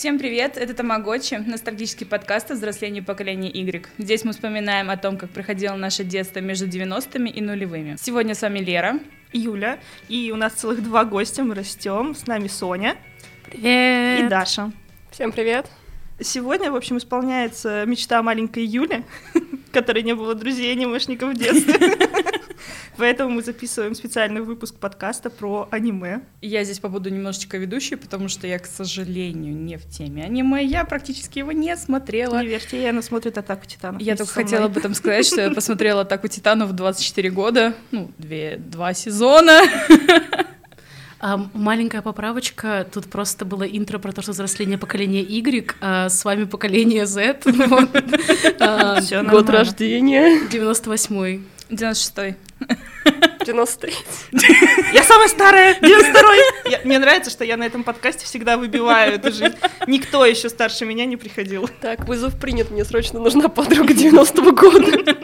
[0.00, 3.86] Всем привет, это Тамагочи, ностальгический подкаст о взрослении поколения Y.
[3.98, 7.96] Здесь мы вспоминаем о том, как проходило наше детство между 90-ми и нулевыми.
[8.00, 8.98] Сегодня с вами Лера.
[9.34, 9.78] Юля.
[10.08, 12.14] И у нас целых два гостя, мы растем.
[12.14, 12.96] С нами Соня.
[13.44, 14.24] Привет.
[14.24, 14.72] И Даша.
[15.10, 15.66] Всем привет.
[16.18, 19.04] Сегодня, в общем, исполняется мечта маленькой Юли,
[19.70, 21.74] которой не было друзей анимешников в детстве.
[23.00, 26.20] Поэтому мы записываем специальный выпуск подкаста про аниме.
[26.42, 30.62] Я здесь побуду немножечко ведущей, потому что я, к сожалению, не в теме аниме.
[30.62, 32.42] Я практически его не смотрела.
[32.42, 34.02] Не верьте, она смотрит «Атаку титанов».
[34.02, 38.10] Я только хотела об этом сказать, что я посмотрела «Атаку титанов» в 24 года, ну,
[38.18, 39.62] две, два сезона.
[41.20, 42.86] А, маленькая поправочка.
[42.92, 47.40] Тут просто было интро про то, что взросление поколения Y, а с вами поколение Z.
[48.60, 50.46] А, год рождения.
[50.50, 51.40] 98-й.
[51.70, 52.36] 96-й.
[53.44, 53.94] 93
[54.92, 56.84] Я самая старая, 92-й.
[56.84, 59.54] Мне нравится, что я на этом подкасте всегда выбиваю эту жизнь.
[59.86, 61.68] Никто еще старше меня не приходил.
[61.80, 65.16] Так, вызов принят, мне срочно нужна подруга 90-го года.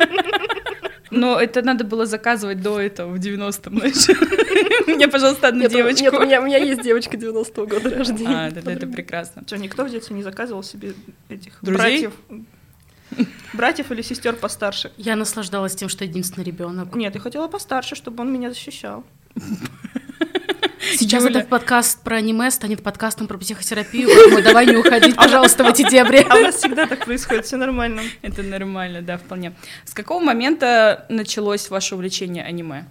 [1.11, 4.87] Но это надо было заказывать до этого, в 90-м, знаешь.
[4.87, 6.03] Мне, пожалуйста, одну девочку.
[6.03, 8.47] Нет, у меня, у меня есть девочка 90-го года рождения.
[8.47, 9.43] А, да, это прекрасно.
[9.47, 10.95] Что, никто в детстве не заказывал себе
[11.29, 11.79] этих Друзей?
[11.79, 12.13] братьев?
[13.53, 14.93] Братьев или сестер постарше?
[14.97, 16.95] Я наслаждалась тем, что единственный ребенок.
[16.95, 19.05] Нет, я хотела постарше, чтобы он меня защищал.
[20.99, 21.41] Сейчас Юля.
[21.41, 25.89] этот подкаст про аниме станет подкастом про психотерапию, поэтому давай не уходить, пожалуйста, в эти
[25.89, 26.25] дебри.
[26.29, 28.03] А у нас всегда так происходит, все нормально.
[28.23, 29.53] Это нормально, да, вполне.
[29.85, 32.85] С какого момента началось ваше увлечение аниме?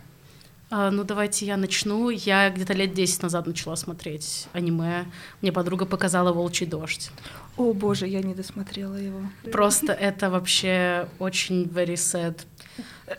[0.70, 2.10] А, ну, давайте я начну.
[2.10, 5.06] Я где-то лет 10 назад начала смотреть аниме.
[5.42, 7.12] Мне подруга показала «Волчий дождь».
[7.58, 9.22] О боже, я не досмотрела его.
[9.52, 12.42] Просто это вообще очень very sad.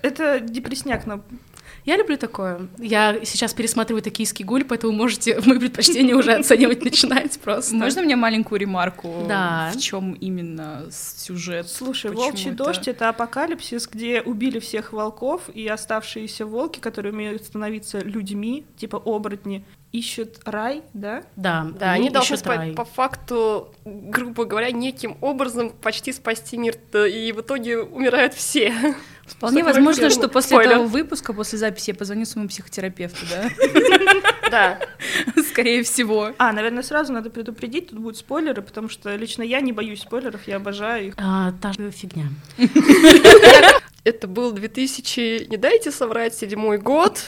[0.03, 1.23] Это депресняк на
[1.87, 2.67] я люблю такое.
[2.79, 7.77] Я сейчас пересматриваю «Токийский гуль», поэтому можете мои предпочтения уже оценивать начинать просто.
[7.77, 9.25] Можно мне маленькую ремарку?
[9.29, 9.73] Да.
[9.73, 11.69] В чем именно сюжет?
[11.69, 12.65] Слушай, «Волчий это...
[12.65, 18.97] дождь»— это апокалипсис, где убили всех волков, и оставшиеся волки, которые умеют становиться людьми, типа
[18.97, 21.23] оборотни, ищут рай, да?
[21.37, 26.77] Да, да, они, они должны по, по факту, грубо говоря, неким образом почти спасти мир,
[26.95, 28.75] и в итоге умирают все.
[29.27, 30.73] Вполне возможно, что после Спойлер.
[30.73, 33.51] этого выпуска, после записи, я позвоню своему психотерапевту, да?
[34.51, 34.79] Да.
[35.51, 36.33] Скорее всего.
[36.39, 40.47] А, наверное, сразу надо предупредить, тут будут спойлеры, потому что лично я не боюсь спойлеров,
[40.47, 41.15] я обожаю их.
[41.17, 42.29] А, та же фигня.
[44.05, 47.25] Это был 2000, не дайте соврать, седьмой год,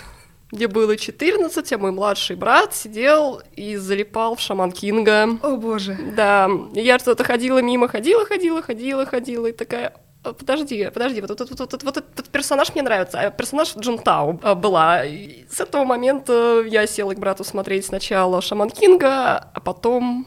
[0.53, 5.39] где было 14, а мой младший брат сидел и залипал в Шаман Кинга.
[5.43, 5.99] О боже.
[6.17, 9.93] Да, я что-то ходила мимо, ходила, ходила, ходила, ходила, и такая,
[10.33, 14.55] подожди, подожди, вот, вот, вот, вот, вот этот персонаж мне нравится, а персонаж Джунтау э,
[14.55, 15.05] была.
[15.05, 20.27] И с этого момента я села к брату смотреть сначала Шаман Кинга, а потом,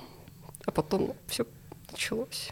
[0.66, 1.46] а потом все
[1.92, 2.52] началось.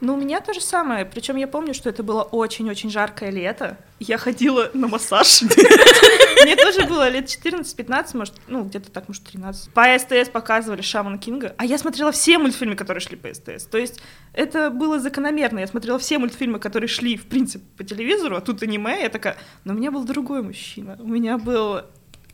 [0.00, 1.06] Ну, у меня то же самое.
[1.06, 3.78] Причем я помню, что это было очень-очень жаркое лето.
[3.98, 5.42] Я ходила на массаж.
[6.42, 9.72] Мне тоже было лет 14-15, может, ну, где-то так, может, 13.
[9.72, 13.64] По СТС показывали Шаман Кинга, а я смотрела все мультфильмы, которые шли по СТС.
[13.64, 14.02] То есть
[14.34, 15.60] это было закономерно.
[15.60, 19.00] Я смотрела все мультфильмы, которые шли, в принципе, по телевизору, а тут аниме.
[19.02, 20.96] Я такая, но у меня был другой мужчина.
[21.00, 21.80] У меня был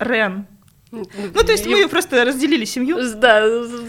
[0.00, 0.46] Рен,
[0.92, 2.98] ну, то есть мы просто разделили семью.
[3.14, 3.42] Да,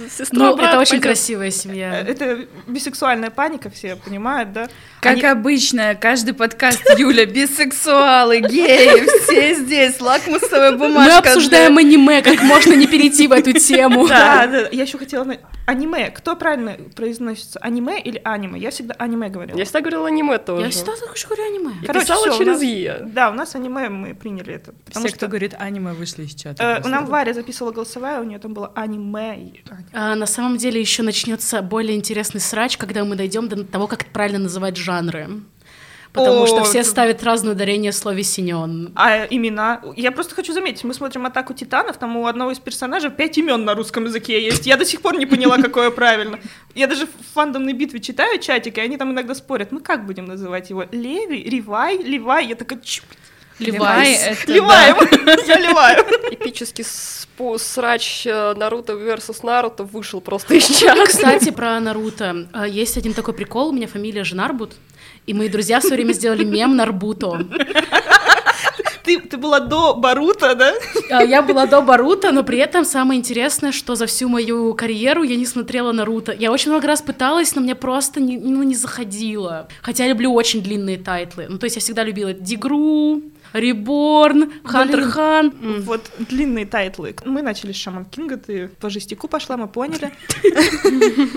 [0.10, 2.00] сестра, Ну, это очень красивая семья.
[2.00, 4.70] Э, это бисексуальная паника, все понимают, да?
[5.02, 5.24] Как Они...
[5.24, 11.12] обычно, каждый подкаст Юля, бисексуалы, геи, все здесь, лакмусовая бумажка.
[11.12, 14.08] Мы обсуждаем аниме, как можно не перейти в эту тему.
[14.14, 15.26] Да, да, я еще хотела...
[15.66, 18.60] Аниме, кто правильно произносится, аниме или аниме?
[18.60, 19.58] Я всегда аниме говорила.
[19.58, 20.66] Я всегда говорила аниме тоже.
[20.66, 21.74] Я всегда так говорю аниме.
[21.86, 23.00] Короче, писала через Е.
[23.02, 24.74] Да, у нас аниме, мы приняли это.
[24.90, 26.82] Все, кто говорит аниме, вышли из чата.
[26.94, 29.54] Нам Варя записывала голосовая, у нее там было аниме.
[29.94, 34.06] А, на самом деле еще начнется более интересный срач, когда мы дойдем до того, как
[34.06, 35.42] правильно называть жанры.
[36.14, 38.92] Потому О, что все ставят разное ударение в слове синен.
[38.96, 39.82] А имена?
[39.96, 43.66] Я просто хочу заметить, мы смотрим «Атаку титанов», там у одного из персонажей пять имен
[43.66, 44.68] на русском языке есть.
[44.68, 46.40] Я до сих пор не поняла, какое правильно.
[46.76, 50.26] Я даже в фандомной битве читаю чатики, и они там иногда спорят, мы как будем
[50.26, 50.86] называть его?
[50.92, 51.50] Леви?
[51.50, 51.98] Ривай?
[51.98, 52.46] Ливай?
[52.46, 53.02] Я такая, чё,
[53.60, 54.98] Ливай, это Ливаем,
[55.48, 56.06] я ливаю.
[56.32, 56.86] Эпический
[57.58, 61.06] срач э, Наруто versus Наруто вышел просто из чата.
[61.06, 62.48] Кстати, про Наруто.
[62.54, 64.74] Э, есть один такой прикол, у меня фамилия же Нарбут,
[65.26, 67.46] и мои друзья все время сделали мем Нарбуто.
[69.04, 70.74] Ты, ты была до Барута, да?
[71.12, 75.24] А, я была до Барута, но при этом самое интересное, что за всю мою карьеру
[75.24, 76.32] я не смотрела Наруто.
[76.32, 79.68] Я очень много раз пыталась, но мне просто не, ну, не заходило.
[79.82, 81.48] Хотя я люблю очень длинные тайтлы.
[81.50, 83.22] Ну, то есть я всегда любила D.Gray,
[83.54, 85.54] Reborn, Hunter Hunter.
[85.82, 87.16] Вот длинные тайтлы.
[87.24, 90.12] Мы начали с Шаман Кинга, ты по жестику пошла, мы поняли.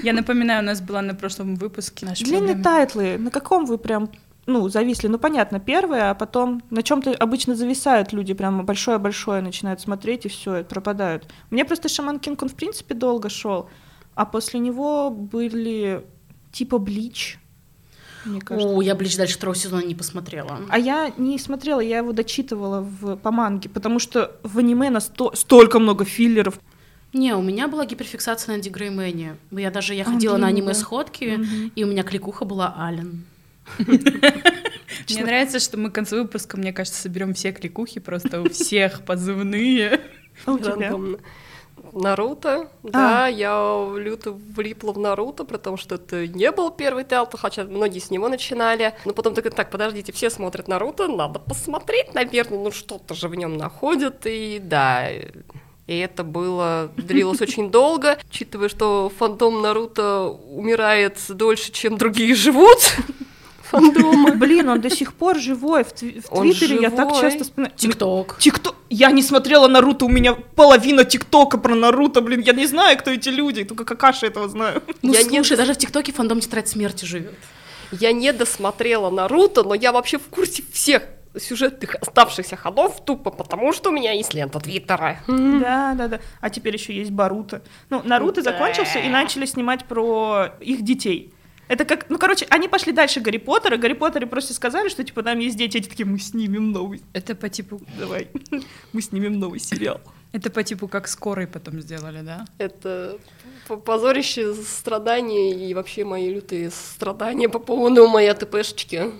[0.03, 4.11] Я напоминаю, у нас была на прошлом выпуске Длинные тайтлы, на каком вы прям
[4.47, 9.81] ну, зависли, ну, понятно, первое, а потом на чем-то обычно зависают люди, прям большое-большое начинают
[9.81, 11.29] смотреть, и все, пропадают.
[11.51, 13.69] Мне просто Шаман Кинг, он, в принципе, долго шел,
[14.15, 16.07] а после него были
[16.53, 17.39] типа Bleach,
[18.27, 18.69] мне кажется.
[18.69, 20.61] О, я Блич дальше второго сезона не посмотрела.
[20.69, 25.01] А я не смотрела, я его дочитывала в, по манге, потому что в аниме на
[25.01, 26.59] сто- столько много филлеров.
[27.13, 29.37] Не, у меня была гиперфиксация на Дигреймене.
[29.51, 31.73] Я даже я А, ходила на аниме-сходки, Мгм.
[31.75, 33.25] и у меня кликуха была Ален.
[33.79, 39.03] Мне нравится, что мы к концу выпуска, мне кажется, соберем все кликухи, просто у всех
[39.05, 40.01] позывные.
[40.45, 40.93] А у тебя?
[41.97, 47.65] Наруто, да, я люто влипла в Наруто, потому что это не был первый театр, хотя
[47.65, 48.95] многие с него начинали.
[49.05, 53.35] Но потом такой, так, подождите, все смотрят Наруто, надо посмотреть, наверное, ну что-то же в
[53.35, 55.09] нем находят, и да,
[55.87, 62.79] и это было, длилось очень долго, учитывая, что фандом Наруто умирает дольше, чем другие живут.
[63.71, 64.33] Фандомы.
[64.33, 65.85] Блин, он до сих пор живой.
[65.85, 67.75] В, тви- в Твиттере я так часто вспоминаю.
[67.77, 68.37] Тикток.
[68.39, 68.75] Тикток.
[68.91, 72.41] Я не смотрела Наруто, у меня половина ТикТока про Наруто, блин.
[72.41, 74.83] Я не знаю, кто эти люди, только Какаши этого знаю.
[75.03, 77.35] Ну, Я не- слушай, даже в ТикТоке фандом Тетрадь Смерти живет.
[77.93, 81.03] Я не досмотрела Наруто, но я вообще в курсе всех
[81.39, 85.19] сюжетных оставшихся ходов тупо потому, что у меня есть лента Твиттера.
[85.29, 86.21] Да, да, да.
[86.41, 87.63] А теперь еще есть Баруто.
[87.91, 88.53] Ну, Наруто Да.
[88.53, 91.33] закончился, и начали снимать про их детей.
[91.69, 93.77] Это как, ну, короче, они пошли дальше Гарри Поттера.
[93.77, 95.79] Гарри Поттере просто сказали, что, типа, там есть дети.
[95.79, 97.03] Эти такие, мы снимем новый.
[97.13, 98.29] Это по типу, Давай,
[98.93, 100.01] мы снимем новый сериал.
[100.33, 102.45] это по типу как скорой потом сделали, да?
[102.59, 103.19] Это
[103.85, 109.11] позорище, страдания и вообще мои лютые страдания по поводу моей ТПшечки.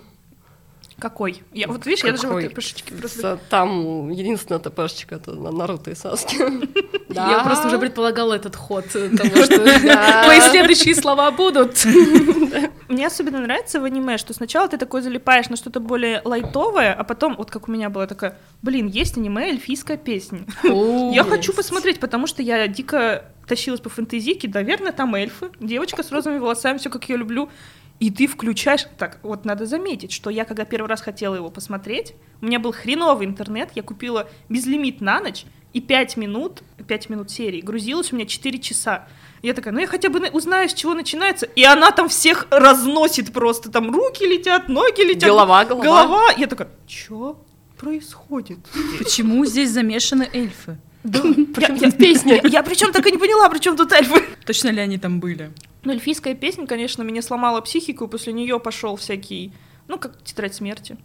[0.99, 1.43] Какой?
[1.53, 2.45] Я, вот видишь, я даже Какой?
[2.45, 3.39] вот пышечки просто...
[3.51, 6.37] Там единственная ТПшечка это на Наруто и Саски.
[7.13, 10.25] Я просто уже предполагала этот ход того, что Да.
[10.25, 11.85] твои следующие слова будут.
[12.89, 17.05] Мне особенно нравится в аниме, что сначала ты такой залипаешь на что-то более лайтовое, а
[17.05, 20.47] потом, вот как у меня была такая, блин, есть аниме эльфийская песня.
[20.63, 26.11] Я хочу посмотреть, потому что я дико тащилась по фэнтезике, наверное, там эльфы, девочка с
[26.11, 27.49] розовыми волосами, все как я люблю.
[27.99, 28.87] И ты включаешь...
[28.99, 32.73] Так, вот надо заметить, что я, когда первый раз хотела его посмотреть, у меня был
[32.73, 38.17] хреновый интернет, я купила безлимит на ночь, и 5 минут, 5 минут серии, грузилась у
[38.17, 39.09] меня 4 часа.
[39.43, 41.47] Я такая, ну я хотя бы на- узнаю, с чего начинается.
[41.47, 45.29] И она там всех разносит просто, там руки летят, ноги летят.
[45.29, 45.85] Голова, голова.
[45.85, 46.31] Голова.
[46.37, 47.43] Я такая, что
[47.79, 48.59] происходит?
[48.99, 50.79] Почему здесь замешаны эльфы?
[51.07, 51.21] Да,
[51.55, 52.41] Причём я, тут песня?
[52.45, 54.23] я, причем так и не поняла, при чем тут эльфы.
[54.47, 55.51] Точно ли они там были?
[55.85, 59.53] Ну, эльфийская песня, конечно, меня сломала психику, после нее пошел всякий,
[59.89, 60.97] ну, как тетрадь смерти.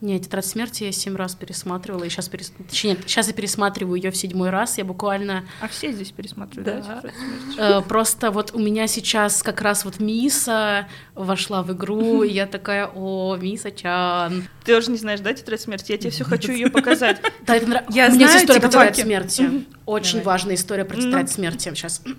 [0.00, 2.52] Не, тетрадь смерти я семь раз пересматривала, и сейчас перес...
[2.68, 4.78] Точнее, сейчас я пересматриваю ее в седьмой раз.
[4.78, 6.80] Я буквально А все здесь пересматривают, Да.
[6.88, 7.58] да, тетрадь смерти?
[7.58, 10.86] э, просто вот у меня сейчас как раз вот Миса
[11.16, 14.44] вошла в игру, и я такая, о, Миса-чан.
[14.64, 15.90] Ты тоже не знаешь, да, тетрадь смерти?
[15.92, 17.20] Я тебе все хочу ее показать.
[17.46, 19.04] Да, это нрав- Я У меня есть знаю история про тетрадь тиктоки.
[19.06, 19.64] смерти.
[19.86, 21.02] Очень важная история про Ну.
[21.02, 21.70] тетрадь смерти.
[21.74, 22.02] Сейчас.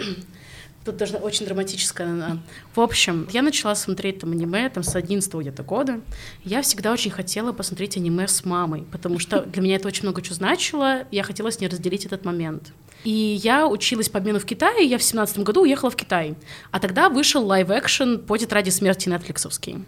[0.90, 2.40] Тут даже очень драматическая.
[2.74, 6.02] В общем, я начала смотреть там аниме там, с 11 где-то года.
[6.44, 10.24] Я всегда очень хотела посмотреть аниме с мамой, потому что для меня это очень много
[10.24, 11.04] чего значило.
[11.12, 12.74] Я хотела с ней разделить этот момент.
[13.04, 13.12] И
[13.44, 16.34] я училась по обмену в Китае, я в 17 году уехала в Китай.
[16.72, 19.86] А тогда вышел live-action по тетради смерти нетфликсовский.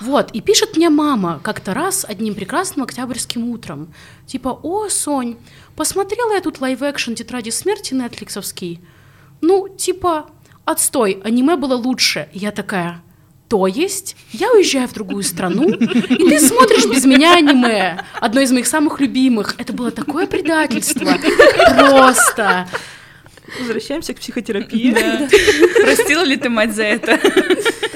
[0.00, 3.92] Вот, и пишет мне мама как-то раз одним прекрасным октябрьским утром.
[4.24, 5.36] Типа, о, Сонь,
[5.76, 8.80] посмотрела я тут live-action тетради смерти нетфликсовский.
[9.40, 10.30] Ну, типа,
[10.64, 12.28] отстой, аниме было лучше.
[12.32, 13.02] И я такая,
[13.48, 18.04] то есть я уезжаю в другую страну, и ты смотришь без меня аниме.
[18.20, 19.56] Одно из моих самых любимых.
[19.58, 21.18] Это было такое предательство.
[21.76, 22.68] Просто.
[23.58, 24.92] Возвращаемся к психотерапии.
[24.92, 25.28] Да.
[25.82, 27.18] Простила ли ты мать за это?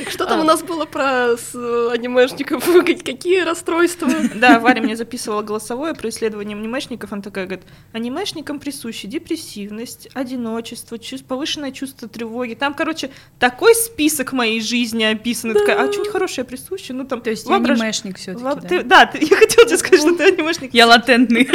[0.11, 2.65] Что там у нас было про анимешников?
[2.87, 4.09] Как- Какие расстройства?
[4.35, 7.13] Да, Варя мне записывала голосовое про исследование анимешников.
[7.13, 12.55] Она такая говорит, анимешникам присущи депрессивность, одиночество, повышенное чувство тревоги.
[12.55, 15.55] Там, короче, такой список моей жизни описан.
[15.55, 16.93] Такая, а что-нибудь хорошее присуще?
[16.93, 20.75] Ну, там, То есть анимешник все таки Да, я хотела тебе сказать, что ты анимешник.
[20.75, 21.49] Я латентный.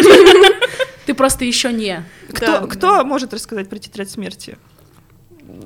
[1.05, 2.03] Ты просто еще не.
[2.31, 2.67] Кто, Да.
[2.67, 4.57] кто может рассказать про тетрадь смерти?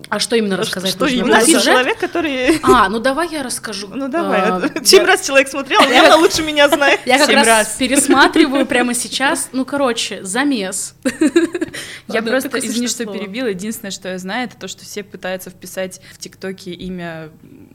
[0.09, 0.91] А что именно рассказать?
[0.91, 1.17] что нужно?
[1.17, 1.41] У именно?
[1.41, 1.63] Сюжет?
[1.63, 2.59] человек, который...
[2.63, 3.87] А, ну давай я расскажу.
[3.87, 6.99] Ну давай, А, семь я- раз человек смотрел, он явно лучше меня знает.
[7.05, 9.49] Я как раз, пересматриваю прямо сейчас.
[9.51, 10.95] Ну, короче, замес.
[12.07, 13.47] Я просто, извини, что перебила.
[13.47, 17.29] Единственное, что я знаю, это то, что все пытаются вписать в ТикТоке имя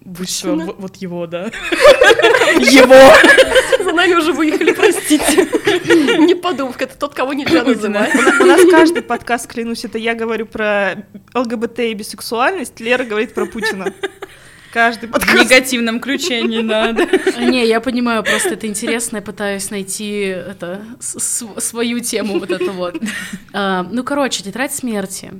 [0.08, 0.74] Высшего, Путина?
[0.78, 1.44] вот, его, да.
[2.56, 3.84] Его!
[3.84, 5.46] За нами уже выехали, простите.
[6.18, 8.14] Не подумав, это тот, кого нельзя называть.
[8.40, 13.44] У нас каждый подкаст, клянусь, это я говорю про ЛГБТ и бисексуальность, Лера говорит про
[13.46, 13.92] Путина.
[14.72, 15.34] Каждый В подкаст.
[15.34, 17.06] негативном ключе не надо.
[17.38, 22.96] Не, я понимаю, просто это интересно, я пытаюсь найти это, свою тему вот эту вот.
[23.54, 25.32] А, ну, короче, «Тетрадь смерти».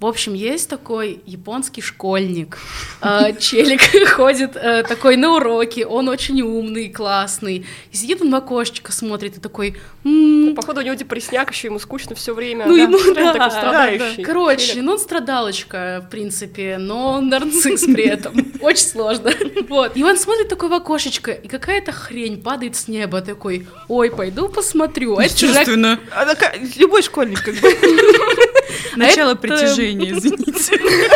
[0.00, 2.58] В общем, есть такой японский школьник.
[3.00, 7.64] А, челик ходит э, такой на уроки, он очень умный, классный.
[7.90, 9.76] И сидит он в окошечко, смотрит и такой...
[10.04, 12.66] «М, Походу, у него депрессняк, еще ему скучно все время.
[12.66, 14.24] Ну, ему да, такой.
[14.24, 18.34] Короче, ну он страдалочка, в принципе, но он нарцисс при этом.
[18.60, 19.32] Очень сложно.
[19.68, 19.96] Вот.
[19.96, 24.48] И он смотрит такое в окошечко, и какая-то хрень падает с неба, такой, ой, пойду
[24.48, 25.16] посмотрю.
[25.16, 25.22] А.
[26.12, 27.68] Она ка- Любой школьник как бы.
[28.96, 30.78] Начало Это- притяжения, извините.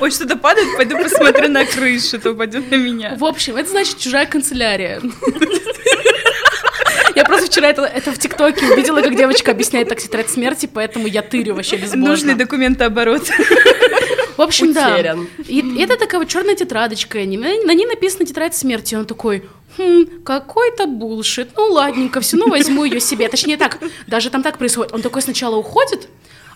[0.00, 3.16] Ой, что-то падает, пойду посмотрю на крышу, то упадет на меня.
[3.18, 5.00] В общем, это значит чужая канцелярия.
[7.14, 11.06] Я просто вчера это, это в ТикТоке увидела, как девочка объясняет так тетрадь смерти, поэтому
[11.06, 12.08] я тырю вообще безбожно.
[12.08, 13.28] Нужный документооборот.
[14.40, 14.94] В общем, да.
[14.94, 15.28] Утерян.
[15.46, 18.94] И, и это такая вот черная тетрадочка, на, ней написано тетрадь смерти.
[18.94, 19.44] И он такой,
[19.76, 21.50] хм, какой-то булшит.
[21.54, 23.28] Ну ладненько, все, ну возьму ее себе.
[23.28, 24.94] Точнее так, даже там так происходит.
[24.94, 26.08] Он такой сначала уходит,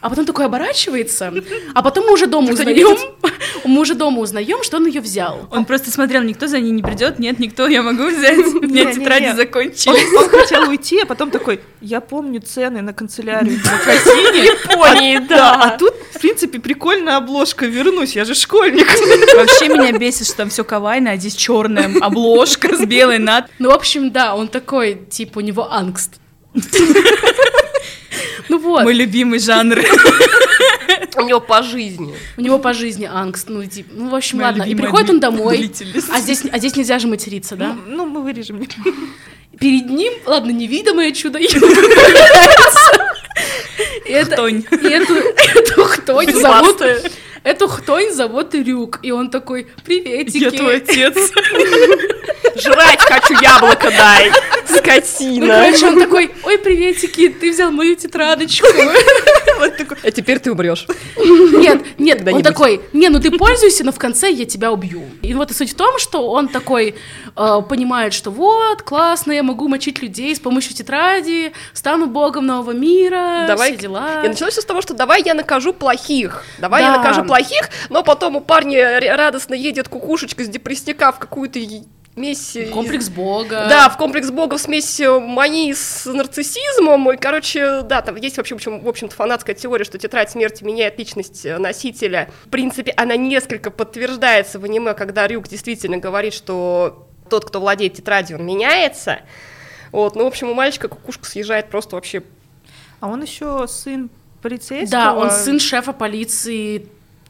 [0.05, 1.33] а потом такой оборачивается,
[1.75, 2.99] а потом мы уже дома узнаем,
[3.65, 5.49] мы уже дома узнаем, что он ее взял.
[5.51, 8.37] Он просто смотрел, никто за ней не придет, нет, никто, я могу взять.
[8.55, 10.13] У меня тетради Он, закончились.
[10.13, 14.45] он хотел уйти, а потом такой, я помню цены на канцелярию в магазине.
[14.45, 15.77] Японии, Да, а да.
[15.79, 18.87] тут, в принципе, прикольная обложка, вернусь, я же школьник.
[19.35, 23.47] Вообще меня бесит, что там все кавайно, а здесь черная обложка с белой над.
[23.59, 26.17] Ну, в общем, да, он такой, типа, у него ангст.
[28.65, 29.79] Ну вот, Мой любимый жанр.
[31.17, 32.15] У него по жизни.
[32.39, 34.63] у него по жизни ангст, ну, типа, ну, в общем, Моя ладно.
[34.63, 35.71] И приходит он домой,
[36.11, 37.77] а здесь, а здесь нельзя же материться, да?
[37.87, 38.67] Ну, мы вырежем.
[39.61, 41.39] Перед ним, ладно, невидимое чудо
[44.07, 44.65] это- Хтонь.
[44.71, 46.83] и эту, эту хтонь зовут...
[47.43, 50.39] Эту хтонь зовут Рюк, и он такой, приветики.
[50.39, 51.15] Я твой отец.
[52.57, 54.31] Жрать хочу яблоко дай,
[54.75, 55.47] Ну, скотина.
[55.47, 58.67] короче, он такой, ой, приветики, ты взял мою тетрадочку.
[60.03, 60.87] А теперь ты умрешь.
[61.17, 65.05] Нет, нет, он такой, не, ну ты пользуйся, но в конце я тебя убью.
[65.23, 66.97] И вот и суть в том, что он такой
[67.37, 72.73] э, понимает, что вот, классно, я могу мочить людей с помощью тетради, стану богом нового
[72.73, 73.71] мира, Давай.
[73.73, 74.25] все дела.
[74.25, 76.45] И началось все с того, что давай я накажу плохих.
[76.59, 76.93] Давай Да.
[76.93, 81.59] я накажу плохих, но потом у парня радостно едет кукушечка с депресняка в какую-то
[82.15, 82.57] смесь...
[82.57, 83.67] из- Комплекс бога.
[83.69, 87.11] Да, в комплекс бога в смесь э, мании с нарциссизмом.
[87.13, 90.65] И, короче, да, там есть вообще, в общем, в общем-то, фанатская теория, что тетрадь смерти
[90.65, 92.31] меняет личность э, носителя.
[92.47, 97.95] В принципе, она несколько подтверждается в аниме, когда Рюк действительно говорит, что тот, кто владеет
[97.95, 99.21] тетрадью, он меняется.
[99.93, 102.23] Вот, ну, в общем, у мальчика кукушка съезжает просто вообще
[103.01, 104.11] А он еще сын
[104.43, 104.91] полицейского.
[105.03, 106.89] Да, он сын шефа полиции.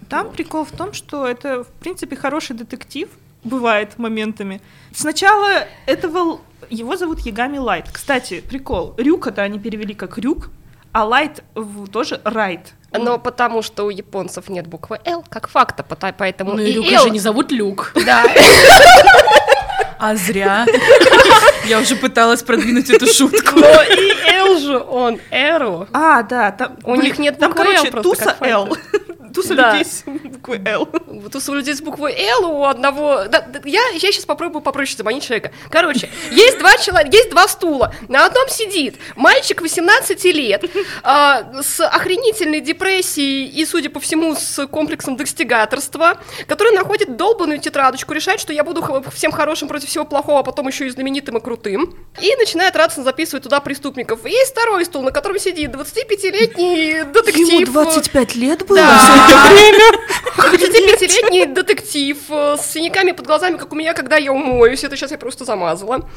[0.09, 3.09] Там прикол в том, что это, в принципе, хороший детектив,
[3.45, 4.61] бывает моментами.
[4.95, 6.41] Сначала этого...
[6.71, 7.87] Его зовут Ягами Лайт.
[7.93, 8.95] Кстати, прикол.
[8.97, 10.51] Рюка-то они перевели как Рюк,
[10.93, 11.45] а Лайт
[11.93, 12.73] тоже Райт.
[12.93, 16.95] Но потому что у японцев нет буквы Л, как факта, поэтому Ну и и Люка
[16.95, 17.93] Л- же не зовут Люк.
[18.07, 18.25] Да,
[19.99, 20.67] А зря.
[21.67, 23.59] Я уже пыталась продвинуть эту шутку.
[23.59, 25.89] но и Л же он Эру.
[25.93, 26.77] А, да, там...
[26.85, 28.37] У них нет Там, короче, туса.
[28.41, 28.77] Л.
[29.35, 29.73] Туса Да.
[29.73, 30.89] людей с буквой Л.
[31.09, 33.25] У людей с буквой Л у одного...
[33.29, 35.53] да, да, я, я сейчас попробую попроще заманить человека.
[35.71, 37.95] Короче, есть два человека, есть два стула.
[38.09, 40.65] На одном сидит мальчик 18 лет
[41.03, 48.13] а, с охренительной депрессией и, судя по всему, с комплексом достигаторства, который находит долбанную тетрадочку,
[48.13, 51.41] решает, что я буду всем хорошим против всего плохого, а потом еще и знаменитым и
[51.41, 54.25] крутым, и начинает радостно записывать туда преступников.
[54.27, 57.49] И есть второй стул, на котором сидит 25-летний детектив.
[57.49, 59.24] Ему 25 лет было Да.
[59.31, 59.85] Это время?
[60.37, 64.85] 25-летний детектив э, с синяками под глазами, как у меня, когда я умоюсь.
[64.85, 66.09] Это сейчас я просто замазала.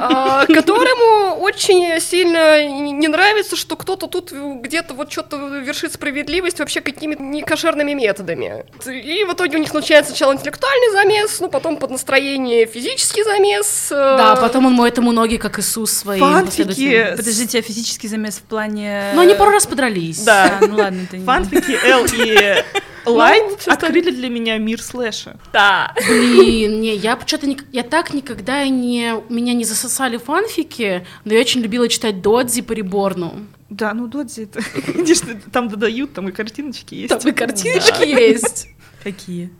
[0.00, 6.80] А, Которому очень сильно не нравится, что кто-то тут где-то вот что-то вершит справедливость вообще
[6.80, 8.64] какими-то некошерными методами.
[8.86, 13.88] И в итоге у них случается сначала интеллектуальный замес, ну потом под настроение физический замес.
[13.90, 17.14] э, Да, потом он моет ему ноги, как Иисус своим Фанфики.
[17.16, 19.12] Подождите, а физический замес в плане...
[19.14, 20.18] Но они пару раз подрались.
[20.24, 20.58] Да.
[20.60, 21.24] Ну ладно, это не...
[21.24, 22.23] Фанфики Л и
[23.06, 25.36] Лайт чисто- открыли для меня мир слэша.
[25.52, 25.94] Да.
[26.08, 31.34] Блин, не, я что-то ник- я так никогда и не меня не засосали фанфики, но
[31.34, 33.46] я очень любила читать Додзи по Реборну.
[33.68, 34.60] Да, ну Додзи, это,
[34.92, 37.08] конечно, там додают, там и картиночки есть.
[37.18, 38.68] Там и картиночки есть.
[39.02, 39.50] Какие?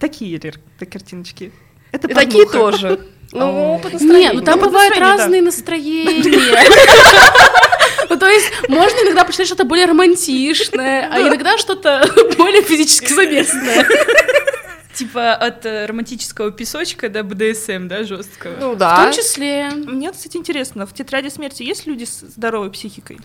[0.00, 0.58] Такие Лер,
[0.90, 1.52] картиночки.
[1.92, 3.00] Это И такие тоже.
[3.32, 6.22] Ну, по Не, ну там Ну, бывают разные настроения.
[8.14, 13.84] Ну, то есть, можно иногда почитать что-то более романтичное, а иногда что-то более физически заместное.
[14.94, 18.54] Типа от э, романтического песочка до БДСМ, да, жесткого.
[18.60, 19.02] Ну В да.
[19.02, 19.68] том числе...
[19.70, 23.18] Мне, кстати, интересно, в тетради смерти есть люди с здоровой психикой?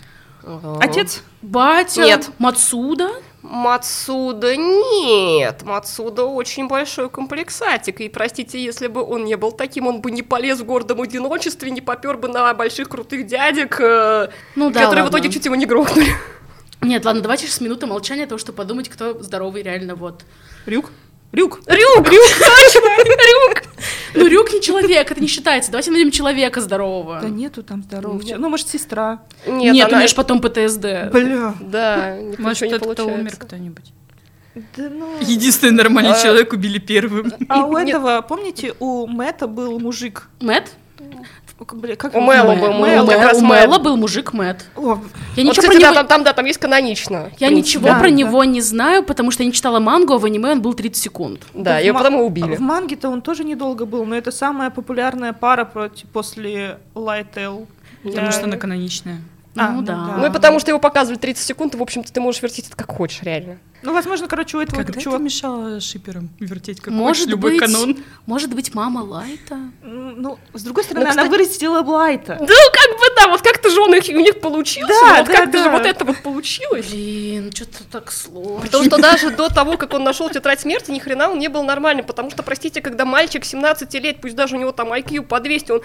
[0.81, 1.21] Отец?
[1.43, 2.29] Батя, Нет.
[2.39, 3.11] Мацуда.
[3.49, 5.63] Мацуда нет.
[5.63, 7.99] Мацуда очень большой комплексатик.
[7.99, 11.71] И простите, если бы он не был таким, он бы не полез в гордом одиночестве,
[11.71, 15.17] не попер бы на больших крутых дядек, э, Ну да, которые в ладно.
[15.17, 16.09] итоге чуть его не грохнули.
[16.81, 20.25] Нет, ладно, давайте сейчас минута молчания, того, чтобы подумать, кто здоровый реально вот.
[20.67, 20.91] Рюк?
[21.31, 21.59] Рюк?
[21.67, 21.67] Рюк!
[21.67, 22.89] Рюк, точно!
[23.03, 23.63] Рюк!
[24.15, 25.71] Ну, Рюк не человек, это не считается.
[25.71, 27.19] Давайте найдем человека здорового.
[27.21, 28.23] Да нету там здоровых.
[28.23, 28.39] Нет.
[28.39, 29.21] Ну, может, сестра.
[29.45, 31.11] Нет, Нет, у она- меня же потом ПТСД.
[31.11, 31.53] Бля.
[31.59, 33.93] Да, Может, не кто-то умер кто-нибудь.
[34.55, 35.15] Да ну...
[35.21, 36.21] Единственный нормальный А.
[36.21, 37.31] человек убили первым.
[37.47, 40.27] А у этого, помните, у Мэтта был мужик.
[40.41, 40.71] Мэт?
[41.73, 43.49] Бля, как У его Мэла был, Мэл, как Мэ- раз у Мэл.
[43.67, 44.65] Мэла был мужик Мэт.
[44.75, 44.99] Я Вот,
[45.35, 45.93] ничего кстати, про него...
[45.93, 47.31] там, там, да, там есть канонично.
[47.37, 48.09] Я ничего Да, про да.
[48.11, 51.01] него не знаю, потому что я не читала мангу, а в аниме он был 30
[51.03, 51.41] секунд.
[51.53, 52.55] Да, ма- потом и убили.
[52.55, 57.67] В манге-то он тоже недолго был, но это самая популярная пара против, после Лайтел.
[58.03, 59.19] Потому что она каноничная.
[59.57, 59.93] А, ну ну да.
[59.95, 60.17] да.
[60.17, 62.77] Ну и потому что его показывали 30 секунд, и, в общем-то, ты можешь вертеть это
[62.77, 63.57] как хочешь, реально.
[63.81, 65.23] Ну, возможно, короче, у этого Когда это чувака...
[65.23, 67.97] мешало шиперам вертеть как Может хочешь любой быть, канон?
[68.25, 69.57] Может быть, мама Лайта?
[69.81, 72.37] Ну, с другой стороны, Ну, она кстати- вырастила Блайта.
[72.39, 75.33] Да, как бы, да, вот как-то же он их, у них получился, Да, вот да,
[75.33, 75.63] как-то да.
[75.63, 76.87] же вот это вот получилось.
[76.89, 78.61] Блин, что-то так сложно.
[78.65, 81.63] Потому что даже до того, как он нашел тетрадь смерти, ни хрена он не был
[81.63, 82.05] нормальным.
[82.05, 85.71] Потому что, простите, когда мальчик 17 лет, пусть даже у него там IQ по 200,
[85.71, 85.81] он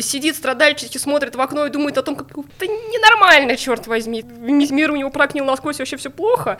[0.00, 4.22] сидит страдальчески, смотрит в окно и думает о том, как это ненормально, черт возьми.
[4.22, 6.58] Мир у него прокнил насквозь, вообще все плохо.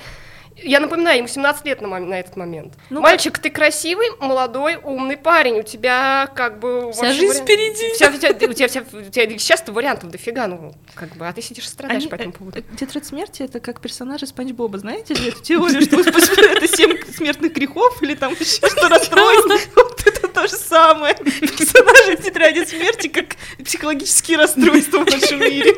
[0.62, 2.74] Я напоминаю, ему 17 лет на, на этот момент.
[2.90, 5.60] Ну, Мальчик, ты красивый, молодой, умный парень.
[5.60, 6.90] У тебя как бы...
[6.92, 7.92] Вся жизнь вариант- впереди.
[7.94, 11.32] Вся- у, тебя, у, тебя, вся- у тебя сейчас-то вариантов дофига, ну, как бы, а
[11.32, 12.62] ты сидишь и страдаешь Они- по этому э, поводу.
[12.78, 14.78] Тетрадь смерти это как персонажи Спанч Боба.
[14.78, 19.70] Знаете ли эту теорию, что это семь смертных грехов или там еще что расстройств?
[20.09, 21.14] Это то же самое.
[21.14, 25.75] Персонажи тетради смерти как психологические расстройства в нашем мире.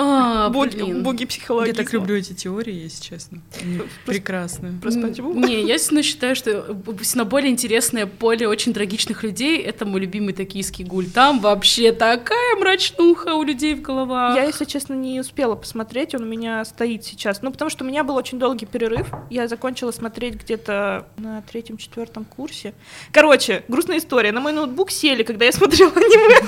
[0.00, 1.68] А, Боги боги психологии.
[1.68, 3.40] Я так люблю эти теории, если честно.
[3.60, 4.72] Они прекрасные.
[4.80, 5.46] Про Боба?
[5.46, 6.76] Не, я естественно считаю, что
[7.14, 11.06] на более интересное поле очень трагичных людей это мой любимый токийский гуль.
[11.06, 14.36] Там вообще такая мрачнуха у людей в головах.
[14.36, 17.42] Я, если честно, не успела посмотреть, он у меня стоит сейчас.
[17.42, 19.08] Ну, потому что у меня был очень долгий перерыв.
[19.30, 22.72] Я закончила смотреть где-то на третьем-четвертом курсе.
[23.10, 23.27] Короче,
[23.68, 24.32] грустная история.
[24.32, 26.38] На мой ноутбук сели, когда я смотрела аниме.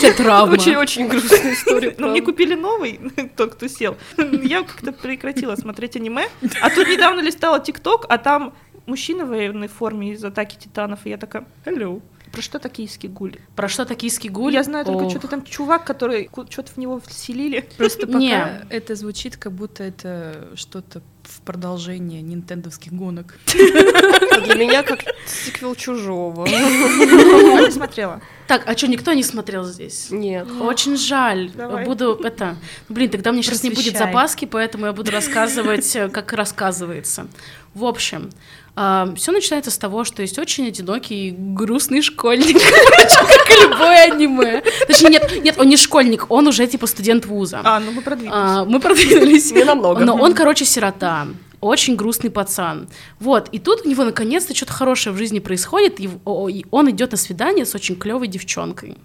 [0.00, 0.54] Тебя травма.
[0.54, 1.94] Очень-очень грустная история.
[1.98, 2.32] Но мне правда.
[2.32, 3.00] купили новый,
[3.36, 3.96] тот, кто сел.
[4.16, 6.28] Я как-то прекратила смотреть аниме.
[6.60, 8.52] А тут недавно листала ТикТок, а там
[8.86, 11.00] мужчина в военной форме из атаки титанов.
[11.04, 12.02] И я такая, hello.
[12.32, 13.36] Про что токийский гуль?
[13.54, 14.54] Про что токийский гуль?
[14.54, 17.68] Я знаю только что-то там чувак, который что-то в него вселили.
[17.76, 18.66] Просто пока Не.
[18.70, 23.38] это звучит, как будто это что-то в продолжение нинтендовских гонок.
[23.46, 26.46] Для меня как сиквел чужого.
[26.46, 28.22] Я не смотрела.
[28.48, 30.08] Так, а что, никто не смотрел здесь?
[30.10, 30.48] Нет.
[30.60, 31.50] Очень жаль.
[31.50, 31.84] Давай.
[31.84, 32.56] Буду это.
[32.88, 37.28] Блин, тогда мне сейчас не будет запаски, поэтому я буду рассказывать, э, как рассказывается.
[37.74, 38.30] В общем,
[38.74, 44.62] все начинается с того, что есть очень одинокий, грустный школьник, короче, как и любое аниме.
[44.86, 47.60] Точнее, нет, нет, он не школьник, он уже типа студент вуза.
[47.64, 48.34] А, ну мы продвинулись.
[48.34, 49.52] А, мы продвинулись.
[49.52, 50.04] Не намного.
[50.04, 51.26] Но он, короче, сирота.
[51.60, 52.88] Очень грустный пацан.
[53.20, 57.16] Вот, и тут у него наконец-то что-то хорошее в жизни происходит, и он идет на
[57.16, 58.96] свидание с очень клевой девчонкой.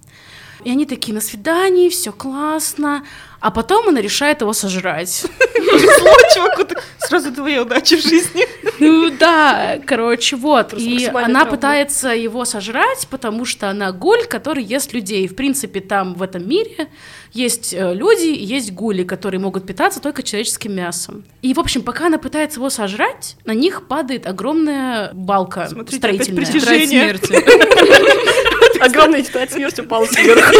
[0.63, 3.03] И они такие на свидании, все классно,
[3.39, 5.25] а потом она решает его сожрать.
[5.55, 6.63] Зло, чуваку,
[6.99, 8.45] сразу твоя удача в жизни.
[8.79, 10.69] Ну да, короче, вот.
[10.69, 15.27] Просто И она пытается его сожрать, потому что она гуль, который ест людей.
[15.27, 16.89] В принципе, там в этом мире
[17.33, 21.23] есть э, люди и есть гули, которые могут питаться только человеческим мясом.
[21.41, 26.45] И, в общем, пока она пытается его сожрать, на них падает огромная балка Смотрите, строительная.
[26.45, 27.19] притяжение.
[28.79, 30.53] Огромный тетрадь смерти упал сверху.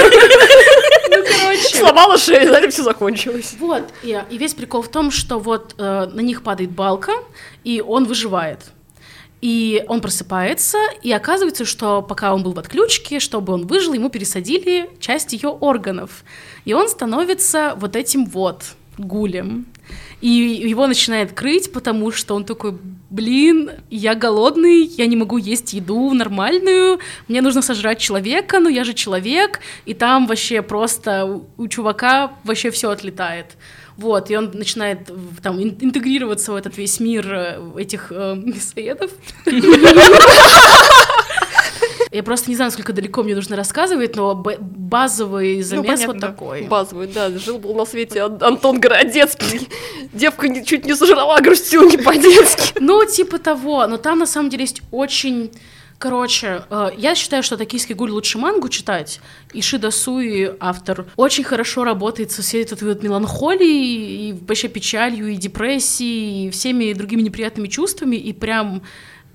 [1.10, 1.78] Ну, короче.
[1.78, 3.56] Сломала шею, на этом все закончилось.
[3.60, 7.14] Вот, и, и весь прикол в том, что вот э, на них падает балка,
[7.64, 8.60] и он выживает.
[9.42, 14.10] И он просыпается, и оказывается, что пока он был в отключке, чтобы он выжил, ему
[14.10, 16.24] пересадили часть ее органов.
[16.66, 18.64] И он становится вот этим вот.
[18.98, 19.68] гулем.
[20.22, 22.76] И его начинает крыть, потому что он такой,
[23.10, 28.84] блин, я голодный, я не могу есть еду нормальную, мне нужно сожрать человека, но я
[28.84, 33.58] же человек, и там вообще просто у чувака вообще все отлетает.
[33.96, 35.10] Вот, и он начинает
[35.42, 39.12] там интегрироваться в этот весь мир э, этих э, мясоедов.
[42.12, 46.20] Я просто не знаю, сколько далеко мне нужно рассказывать, но базовый ну, замес ну, вот
[46.20, 46.62] такой.
[46.64, 47.30] Базовый, да.
[47.30, 49.68] Жил был на свете Антон Городецкий.
[50.14, 52.74] Девка чуть не сожрала грустью не по-детски.
[52.88, 53.86] Ну, типа того.
[53.88, 55.52] Но там, на самом деле, есть очень...
[55.98, 59.20] Короче, э, я считаю, что «Токийский гуль» лучше мангу читать.
[59.52, 65.28] И Шида Суи, автор, очень хорошо работает со всей этой вот меланхолией, и вообще печалью,
[65.28, 68.84] и депрессией, и всеми другими неприятными чувствами, и прям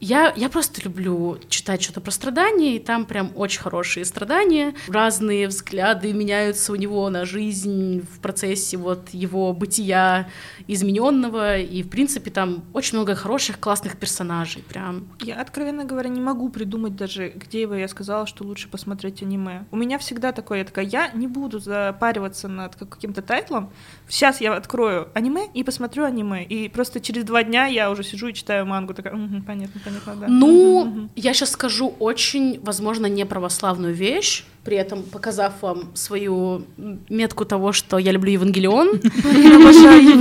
[0.03, 4.75] я, я просто люблю читать что-то про страдания, и там прям очень хорошие страдания.
[4.89, 10.29] Разные взгляды меняются у него на жизнь в процессе вот его бытия
[10.67, 15.07] измененного, и в принципе там очень много хороших, классных персонажей, прям.
[15.21, 19.67] Я, откровенно говоря, не могу придумать даже, где его я сказала, что лучше посмотреть аниме.
[19.71, 23.71] У меня всегда такое, я такая, я не буду запариваться над каким-то тайтлом,
[24.09, 28.27] сейчас я открою аниме и посмотрю аниме, и просто через два дня я уже сижу
[28.27, 30.33] и читаю мангу, такая, угу, понятно, понятно понятно, да.
[30.33, 31.09] Ну, угу.
[31.17, 36.63] я сейчас скажу очень, возможно, не православную вещь, при этом показав вам свою
[37.09, 39.01] метку того, что я люблю Евангелион.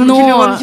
[0.06, 0.58] Но,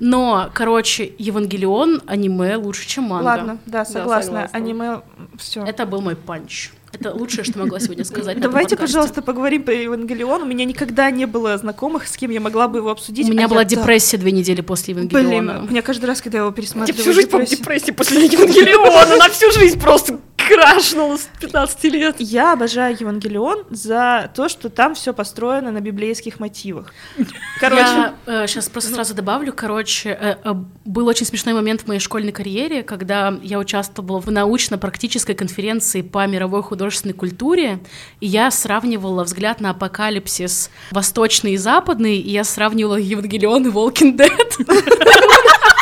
[0.00, 3.24] но, короче, Евангелион, аниме лучше, чем манга.
[3.24, 4.48] Ладно, да, согласна.
[4.52, 5.00] Аниме,
[5.38, 5.64] все.
[5.64, 6.70] Это был мой панч.
[6.94, 8.40] Это лучшее, что могла сегодня сказать.
[8.40, 10.42] Давайте, пожалуйста, поговорим про Евангелион.
[10.42, 13.28] У меня никогда не было знакомых, с кем я могла бы его обсудить.
[13.28, 15.52] У меня а была депрессия две недели после Евангелиона.
[15.52, 16.96] Блин, у меня каждый раз, когда я его пересматриваю.
[16.96, 22.16] Я всю жизнь помню депрессии после Евангелиона, на всю жизнь просто крашнула с 15 лет.
[22.18, 26.92] Я обожаю Евангелион за то, что там все построено на библейских мотивах.
[27.60, 28.96] Короче, я э, сейчас просто ну...
[28.96, 29.52] сразу добавлю.
[29.54, 30.54] Короче, э, э,
[30.84, 36.26] был очень смешной момент в моей школьной карьере, когда я участвовала в научно-практической конференции по
[36.26, 37.80] мировой художественной культуре,
[38.20, 44.16] и я сравнивала взгляд на апокалипсис восточный и западный, и я сравнивала Евангелион и Walking
[44.16, 45.20] Dead.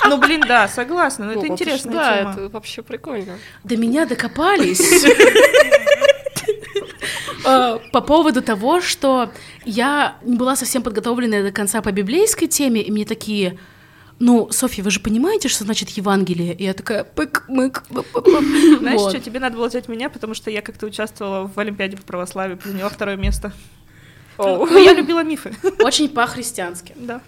[0.09, 2.31] Ну, блин, да, согласна, но это интересная да, тема.
[2.33, 3.38] это вообще прикольно.
[3.65, 4.81] До меня докопались.
[7.45, 9.33] А, по поводу того, что
[9.65, 13.59] я не была совсем подготовленная до конца по библейской теме, и мне такие,
[14.21, 16.55] ну, Софья, вы же понимаете, что значит Евангелие?
[16.55, 17.83] И я такая, пык-мык.
[18.79, 22.05] Знаешь что, тебе надо было взять меня, потому что я как-то участвовала в Олимпиаде по
[22.05, 23.53] православию, заняла второе место.
[24.38, 24.66] Oh.
[24.71, 25.55] Ну, я любила мифы.
[25.81, 26.95] Очень по-христиански.
[26.97, 27.21] Да.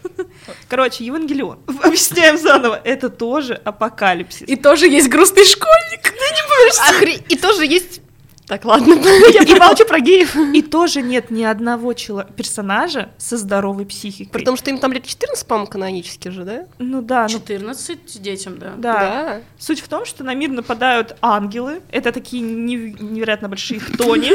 [0.69, 1.59] Короче, Евангелион.
[1.83, 2.81] Объясняем заново.
[2.83, 4.49] Это тоже апокалипсис.
[4.49, 6.03] И тоже есть грустный школьник.
[6.03, 6.81] Ты не будешь...
[6.89, 7.25] Охре...
[7.29, 8.01] И тоже есть
[8.47, 8.95] так, ладно,
[9.33, 10.37] я молчу про геев.
[10.37, 14.39] И тоже нет ни одного персонажа со здоровой психикой.
[14.39, 16.67] Потому что им там лет 14, по-моему, канонически же, да?
[16.79, 17.27] Ну да.
[17.27, 18.21] 14 ну...
[18.23, 18.75] детям, да.
[18.77, 18.93] да.
[18.95, 19.41] Да.
[19.59, 21.81] Суть в том, что на мир нападают ангелы.
[21.91, 24.33] Это такие невероятно большие хтони.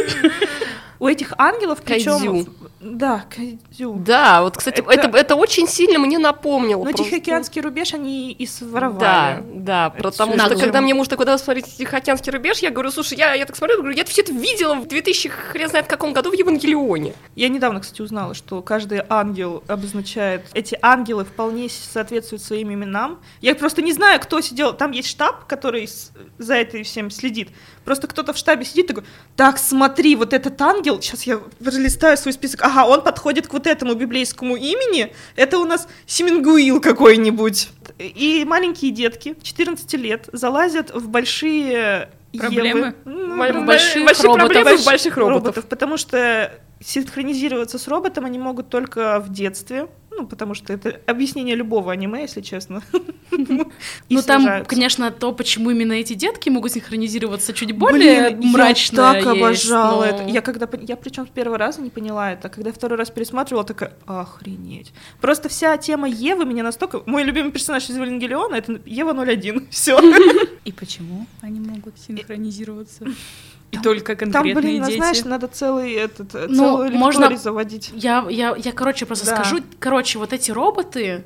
[1.00, 2.46] У этих ангелов, причем...
[2.82, 3.94] Да, кайдзю.
[4.06, 6.86] Да, вот, кстати, это, это, это очень сильно мне напомнило.
[6.86, 7.04] Но просто.
[7.04, 9.00] Тихоокеанский рубеж они и своровали.
[9.00, 10.60] Да, да, это потому что, нагло.
[10.60, 13.78] когда мне муж такой, давай смотреть Тихоокеанский рубеж, я говорю, слушай, я, я так смотрю,
[13.80, 17.14] говорю, я все это видела в 2000, хрен знает каком году в Евангелионе.
[17.36, 20.46] Я недавно, кстати, узнала, что каждый ангел обозначает...
[20.54, 23.20] Эти ангелы вполне соответствуют своим именам.
[23.42, 24.74] Я просто не знаю, кто сидел...
[24.74, 25.90] Там есть штаб, который
[26.38, 27.50] за этим всем следит.
[27.90, 29.04] Просто кто-то в штабе сидит такой,
[29.36, 33.66] так, смотри, вот этот ангел, сейчас я листаю свой список, ага, он подходит к вот
[33.66, 37.70] этому библейскому имени, это у нас Семенгуил какой-нибудь.
[37.98, 42.94] И маленькие детки, 14 лет, залазят в большие Проблемы?
[43.06, 43.66] Евы.
[43.66, 44.52] больших большие роботов.
[44.52, 45.44] проблемы в больших роботов.
[45.46, 45.66] роботов.
[45.68, 49.88] Потому что синхронизироваться с роботом они могут только в детстве
[50.20, 52.84] ну, потому что это объяснение любого аниме, если честно.
[54.10, 59.02] Ну, там, конечно, то, почему именно эти детки могут синхронизироваться чуть более мрачно.
[59.02, 60.24] Я так обожала это.
[60.24, 63.94] Я когда, я причем с первого раза не поняла это, когда второй раз пересматривала, такая,
[64.06, 64.92] охренеть.
[65.22, 67.02] Просто вся тема Евы меня настолько...
[67.06, 69.68] Мой любимый персонаж из Евангелиона— это Ева 01.
[69.72, 70.00] Все.
[70.66, 73.06] И почему они могут синхронизироваться?
[73.72, 74.98] И только конкретные там, блин, дети.
[74.98, 77.92] знаешь, надо целый этот, ну, целую можно заводить.
[77.94, 79.36] Я, я, я, короче, просто да.
[79.36, 81.24] скажу, короче, вот эти роботы,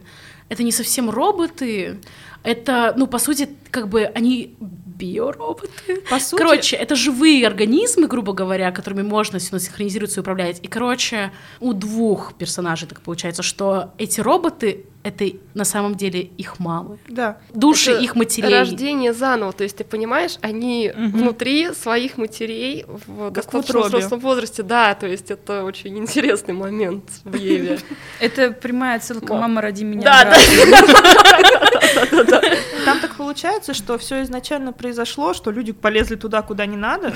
[0.50, 2.00] это не совсем роботы,
[2.44, 6.02] это, ну, по сути, как бы они биороботы.
[6.10, 10.60] По сути, Короче, это живые организмы, грубо говоря, которыми можно син- синхронизироваться и управлять.
[10.62, 16.60] И, короче, у двух персонажей так получается, что эти роботы— это на самом деле их
[16.60, 16.98] мамы.
[17.08, 17.38] да.
[17.54, 18.60] Души Это их матерей.
[18.60, 21.12] Рождение заново, то есть ты понимаешь, они Мгм.
[21.20, 23.98] внутри своих матерей в Как в достаточно утробе.
[23.98, 27.80] взрослом возрасте, да, то есть это очень интересный момент в Еве.
[28.20, 29.34] Это прямая отсылка Да.
[29.42, 30.04] «Мама, роди меня».
[30.04, 30.40] Да, брат».
[32.86, 37.14] Там так получается, что все изначально произошло, что люди полезли туда, куда не надо,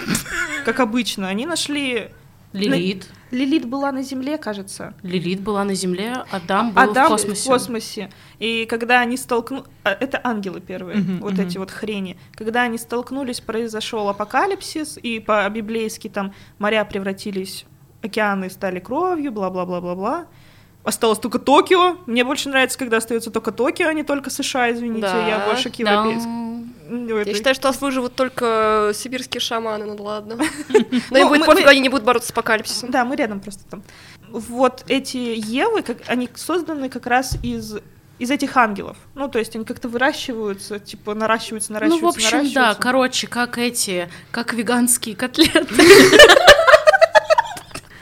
[0.66, 1.28] как обычно.
[1.28, 2.10] Они нашли...
[2.54, 3.10] Лилит.
[3.32, 4.94] Лилит была на Земле, кажется.
[5.04, 7.44] Лилит была на Земле, Адам был Адам в космосе.
[7.44, 8.10] в космосе.
[8.40, 9.66] И когда они столкнулись...
[9.84, 11.42] Это ангелы первые, Мгм, вот мгм.
[11.42, 12.18] эти вот хрени.
[12.34, 17.66] Когда они столкнулись, произошел апокалипсис, и по-библейски там моря превратились,
[18.02, 20.28] океаны стали кровью, бла-бла-бла-бла-бла.
[20.88, 21.98] Осталось только Токио.
[22.06, 25.02] Мне больше нравится, когда остается только Токио, а не только США, извините.
[25.02, 26.66] Да, Я больше к европейскому.
[26.90, 30.38] Ну, Я считаю, что выживут только сибирские шаманы, ну ладно.
[30.70, 32.90] Но им Ну, будет мы- пофиг, мы- они не будут бороться с апокалипсисом.
[32.90, 33.84] Да, мы рядом просто там.
[34.30, 37.76] Вот эти Евы, как, они созданы как раз из
[38.18, 38.96] из этих ангелов.
[39.14, 43.58] Ну, то есть они как-то выращиваются, типа наращиваются, Ну, наращиваются, в общем, да, короче, как
[43.60, 45.68] эти, как веганские котлеты.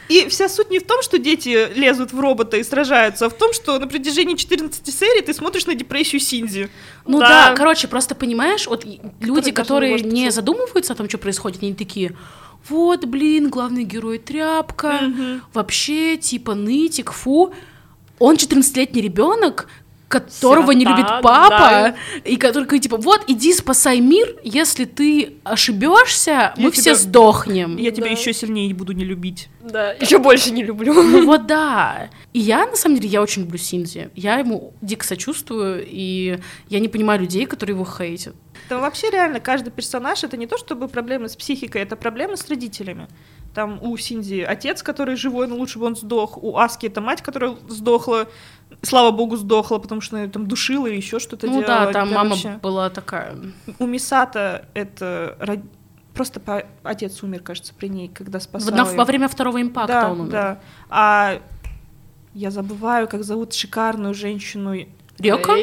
[0.10, 3.34] И вся суть не в том, что дети лезут в робота и сражаются, а в
[3.34, 6.70] том, что на протяжении 14 серий ты смотришь на депрессию Синди.
[7.08, 7.50] Ну Да.
[7.50, 8.86] да, короче, просто понимаешь, вот
[9.20, 10.34] люди, которые не быть.
[10.34, 12.16] задумываются о том, что происходит, они такие,
[12.70, 15.42] вот, блин, главный герой тряпка, Мгм.
[15.54, 17.54] вообще, типа, нытик, фу.
[18.20, 19.68] Он 14-летний ребенок,
[20.08, 21.96] которого не Сирота, любит папа, да.
[22.24, 27.78] и который типа, вот, иди спасай мир, если ты ошибешься, мы Я все тебя- сдохнем.
[27.78, 28.12] Я тебя Да.
[28.12, 29.50] еще сильнее буду не любить.
[29.64, 30.94] Да, еще больше не люблю.
[31.16, 32.10] Ну вот да.
[32.34, 34.10] И я, на самом деле, я очень люблю Синзи.
[34.16, 36.40] Я ему дико сочувствую, и
[36.70, 38.36] я не понимаю людей, которые его хейтят.
[38.70, 42.48] Там вообще реально каждый персонаж это не то чтобы проблемы с психикой, это проблемы с
[42.48, 43.08] родителями.
[43.54, 46.38] Там у Синди отец, который живой, но лучше бы он сдох.
[46.44, 48.28] У Аски это мать, которая сдохла.
[48.82, 51.86] Слава богу, сдохла, потому что она там душила или еще что-то ну делала.
[51.88, 53.36] да, там Да, мама была такая.
[53.80, 55.60] У Мисата это род-
[56.14, 58.96] просто по- отец умер, кажется, при ней, когда спасал её.
[58.96, 60.32] во время второго импакта да, он умер.
[60.32, 60.60] да.
[60.90, 61.42] А
[62.34, 64.76] я забываю, как зовут шикарную женщину.
[65.18, 65.54] Рёка?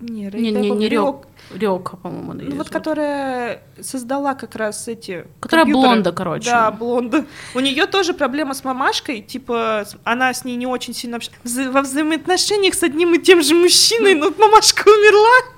[0.00, 1.26] Не, Рэй Не, не, не Рёк.
[1.52, 1.60] Рёк.
[1.60, 5.26] Рёка, по-моему, она Ну, вот которая создала как раз эти...
[5.40, 5.88] Которая компьютеры.
[5.92, 6.50] блонда, короче.
[6.50, 7.24] Да, блонда.
[7.54, 11.30] У нее тоже проблема с мамашкой, типа, с- она с ней не очень сильно общ-
[11.44, 15.54] вза- во взаимоотношениях с одним и тем же мужчиной, но мамашка умерла.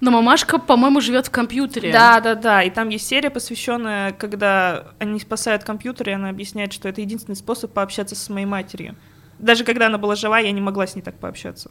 [0.00, 1.90] Но мамашка, по-моему, живет в компьютере.
[1.92, 2.62] Да, да, да.
[2.62, 7.36] И там есть серия, посвященная, когда они спасают компьютер, и она объясняет, что это единственный
[7.36, 8.96] способ пообщаться со моей матерью.
[9.38, 11.70] Даже когда она была жива, я не могла с ней так пообщаться.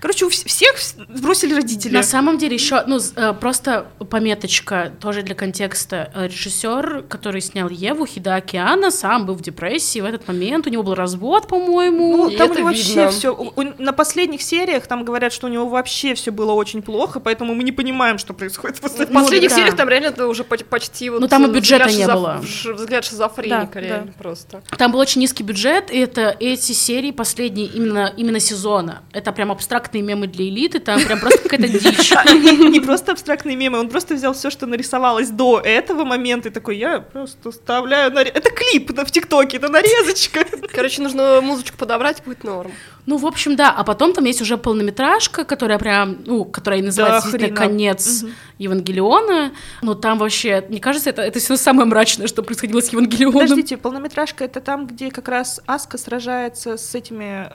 [0.00, 1.92] Короче, у вс- всех вс- бросили родители.
[1.92, 6.10] На самом деле еще, ну, э, просто пометочка тоже для контекста.
[6.14, 10.66] Э, Режиссер, который снял Еву, Хидаки Анна, сам был в депрессии в этот момент.
[10.66, 12.16] У него был развод, по-моему.
[12.16, 13.02] Ну, И там это него видно.
[13.04, 13.52] вообще все.
[13.78, 17.62] На последних сериях там говорят, что у него вообще все было очень плохо, поэтому мы
[17.62, 19.56] не понимаем, что происходит последних Ну, последних да.
[19.56, 21.20] сериях там реально это уже поч- почти вот...
[21.20, 22.40] Ну, там и бюджета не шизоф- было.
[22.74, 24.12] Взгляд шизофреника, Да, реально да.
[24.18, 24.62] просто.
[24.78, 29.02] Там был очень низкий бюджет, и это эти серии последние именно, именно сезона.
[29.12, 29.50] Это прям
[29.90, 32.10] абстрактные мемы для элиты, там прям просто какая-то дичь.
[32.70, 36.78] Не просто абстрактные мемы, он просто взял все, что нарисовалось до этого момента, и такой,
[36.78, 38.12] я просто вставляю...
[38.12, 40.44] Это клип да, в ТикТоке, это нарезочка.
[40.72, 42.70] Короче, нужно музычку подобрать, будет норм.
[43.06, 43.70] Ну, в общем, да.
[43.70, 47.48] А потом там есть уже полнометражка, которая прям, ну, которая и называется Да.
[47.48, 48.32] «Конец Мгм.
[48.58, 49.52] Евангелиона».
[49.82, 53.40] Но там вообще, мне кажется, это, это все самое мрачное, что происходило с Евангелионом.
[53.40, 57.50] Подождите, полнометражка это там, где как раз Аска сражается с этими,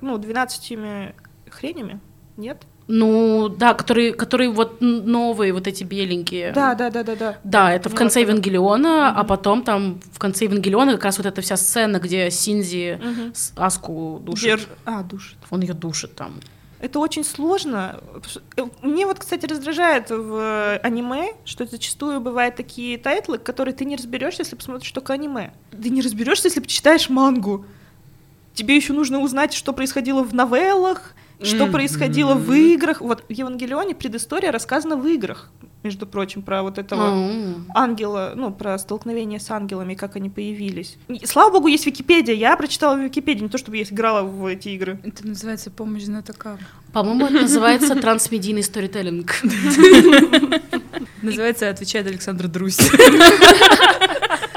[0.00, 0.78] ну, 12
[1.62, 2.00] хренями?
[2.36, 2.62] Нет?
[2.88, 6.52] Ну, да, которые, которые вот новые, вот эти беленькие.
[6.52, 7.36] Да, да, да, да, да.
[7.44, 9.26] Да, это в Ну, конце это- Евангелиона, а Мгм.
[9.28, 13.00] потом там в конце Евангелиона как раз вот эта вся сцена, где Синзи
[13.34, 14.44] с Аску душит.
[14.60, 15.38] Держ- А, душит.
[15.50, 16.40] Он ее душит там.
[16.80, 18.00] Это очень сложно.
[18.82, 24.42] Мне вот, кстати, раздражает в аниме, что зачастую бывают такие тайтлы, которые ты не разберешься,
[24.42, 25.52] если посмотришь только аниме.
[25.70, 27.64] Ты не разберешься, если почитаешь мангу.
[28.54, 31.14] Тебе еще нужно узнать, что происходило в новеллах,
[31.44, 33.00] что происходило в играх.
[33.00, 35.50] Вот в Евангелионе предыстория рассказана в играх,
[35.82, 40.96] между прочим, про вот этого ангела, ну, про столкновение с ангелами, как они появились.
[41.08, 42.34] И, Слава богу, есть Википедия.
[42.34, 45.00] Я прочитала в Википедии, не то чтобы я играла в эти игры.
[45.04, 46.58] Это называется помощь знатокам.
[46.92, 49.34] По-моему, это называется трансмедийный сторителлинг.
[51.22, 52.78] Называется, отвечает Александр Друзь.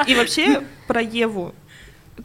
[0.08, 1.54] И вообще про Еву.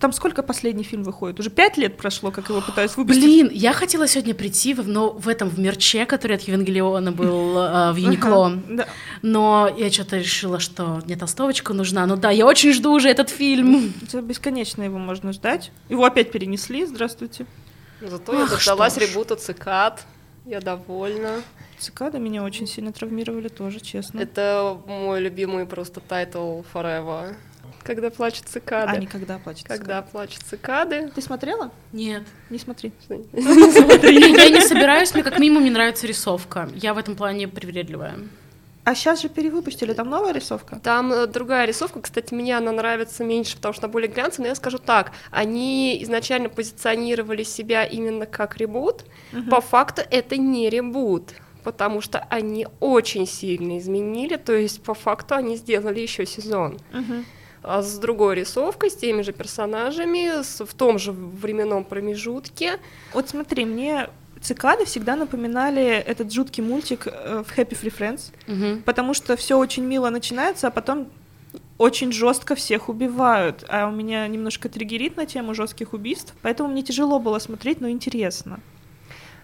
[0.01, 1.39] Там сколько последний фильм выходит?
[1.41, 3.23] Уже пять лет прошло, как его пытаюсь выпустить.
[3.23, 7.59] Блин, я хотела сегодня прийти, в- но в этом, в мерче, который от Евангелиона был
[7.59, 8.51] э, в Юникло.
[8.69, 8.87] Да.
[9.21, 12.07] Но я что-то решила, что мне толстовочка нужна.
[12.07, 13.93] Ну да, я очень жду уже этот фильм.
[14.23, 15.71] Бесконечно его можно ждать.
[15.91, 17.45] Его опять перенесли, здравствуйте.
[18.01, 19.11] Зато я Ах, дождалась что ж.
[19.11, 20.07] ребута цикад.
[20.47, 21.43] Я довольна.
[21.79, 24.19] Цикады меня очень сильно травмировали тоже, честно.
[24.21, 27.37] Это мой любимый просто тайтл forever.
[27.83, 28.93] Когда плачут цикады.
[28.93, 29.67] А, никогда плачет.
[29.67, 31.11] Когда плачут цикады.
[31.15, 31.71] Ты смотрела?
[31.93, 32.25] Нет.
[32.51, 32.93] Не смотри.
[33.03, 36.69] Я не собираюсь, мне как минимум не нравится рисовка.
[36.75, 38.17] Я в этом плане привередливая.
[38.85, 40.81] А сейчас же перевыпустили, там новая рисовка?
[40.83, 44.49] Там э, другая рисовка, кстати, мне она нравится меньше, потому что она более глянцевая, но
[44.49, 49.05] я скажу так, они изначально позиционировали себя именно как ребут,
[49.51, 55.35] по факту это не ребут, потому что они очень сильно изменили, то есть по факту
[55.35, 56.79] они сделали еще сезон.
[56.93, 57.27] Мгм.
[57.63, 62.79] А с другой рисовкой, с теми же персонажами, с- в том же временном промежутке.
[63.13, 64.09] Вот смотри, мне
[64.41, 68.83] цикады всегда напоминали этот жуткий мультик э, в Happy Free Friends, Мгм.
[68.83, 71.09] потому что все очень мило начинается, а потом
[71.77, 73.65] очень жестко всех убивают.
[73.69, 77.91] А у меня немножко триггерит на тему жестких убийств, поэтому мне тяжело было смотреть, но
[77.91, 78.61] интересно.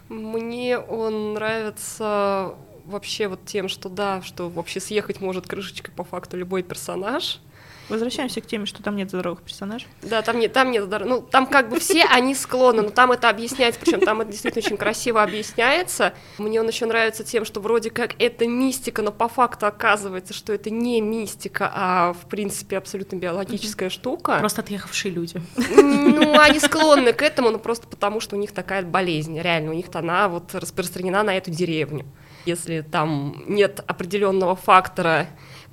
[0.09, 6.37] Мне он нравится вообще вот тем, что да, что вообще съехать может крышечкой по факту
[6.37, 7.41] любой персонаж.
[7.88, 9.87] Возвращаемся к теме, что там нет здоровых персонажей.
[10.03, 13.12] Да, там нет, там нет, здор- ну там как бы все они склонны, но там
[13.12, 16.14] это объясняется, причем там это действительно очень красиво объясняется.
[16.38, 20.53] Мне он еще нравится тем, что вроде как это мистика, но по факту оказывается, что
[20.53, 24.38] это не мистика, а в принципе абсолютно биологическая штука.
[24.38, 25.40] Просто отъехавшие люди.
[25.57, 29.38] Ну, они склонны к этому, но просто потому, что у них такая болезнь.
[29.40, 32.05] Реально, у них она вот распространена на эту деревню.
[32.44, 35.27] Если там нет определенного фактора,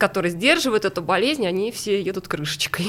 [0.04, 2.88] который сдерживает эту болезнь, они все едут крышечкой.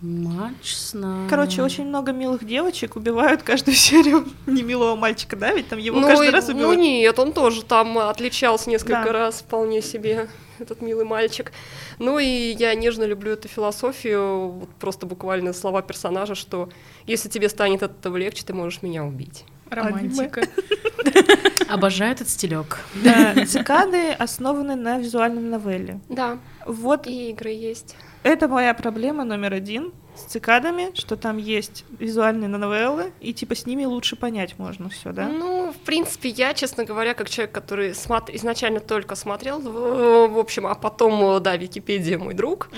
[0.00, 1.26] Мачсно.
[1.28, 5.52] Короче, очень много милых девочек убивают каждую серию немилого мальчика, да?
[5.52, 6.80] Ведь там его ну, каждый и- раз ну убивают.
[6.80, 9.12] нет, он тоже там отличался несколько Да.
[9.12, 11.52] раз вполне себе, этот милый мальчик.
[11.98, 12.24] Ну и
[12.58, 16.70] я нежно люблю эту философию, вот просто буквально слова персонажа, что
[17.06, 19.44] если тебе станет от этого легче, ты можешь меня убить.
[19.68, 20.40] Романтика.
[21.68, 22.78] Обожаю этот стилек.
[22.94, 26.00] Да, цикады основаны на визуальном новелле.
[26.08, 27.96] Да, Вот и игры есть.
[28.22, 33.66] это моя проблема номер один с цикадами, что там есть визуальные новеллы, и типа с
[33.66, 35.28] ними лучше понять можно все, да?
[35.28, 40.38] Ну, в принципе, я, честно говоря, как человек, который смат- изначально только смотрел, в, в
[40.38, 42.70] общем, а потом, да, Википедия мой друг,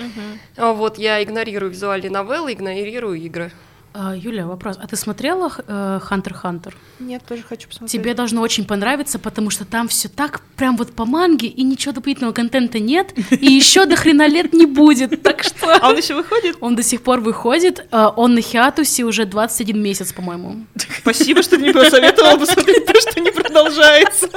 [0.56, 3.52] а вот я игнорирую визуальные новеллы, игнорирую игры.
[3.94, 4.76] А, Юля, вопрос.
[4.80, 6.76] А ты смотрела э, Хантер Хантер?
[7.00, 7.90] Нет, тоже хочу посмотреть.
[8.00, 11.92] Тебе должно очень понравиться, потому что там все так прям вот по манге, и ничего
[11.94, 15.22] дополнительного контента нет, и еще до хрена лет не будет.
[15.22, 16.56] Так что А он еще выходит?
[16.60, 17.86] он до сих пор выходит.
[17.90, 20.66] э, Он на хиатусе уже 21 месяц, по-моему.
[21.00, 24.28] Спасибо, что ты мне посоветовала посмотреть то, что не продолжается.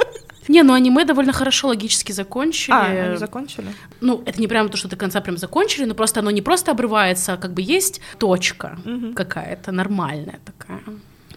[0.48, 2.74] Не, ну аниме довольно хорошо логически закончили.
[2.74, 3.66] А, они закончили?
[4.00, 6.70] Ну, это не прямо то, что до конца прям закончили, но просто оно не просто
[6.72, 9.14] обрывается, а как бы есть точка Мгм.
[9.14, 10.80] какая-то нормальная такая.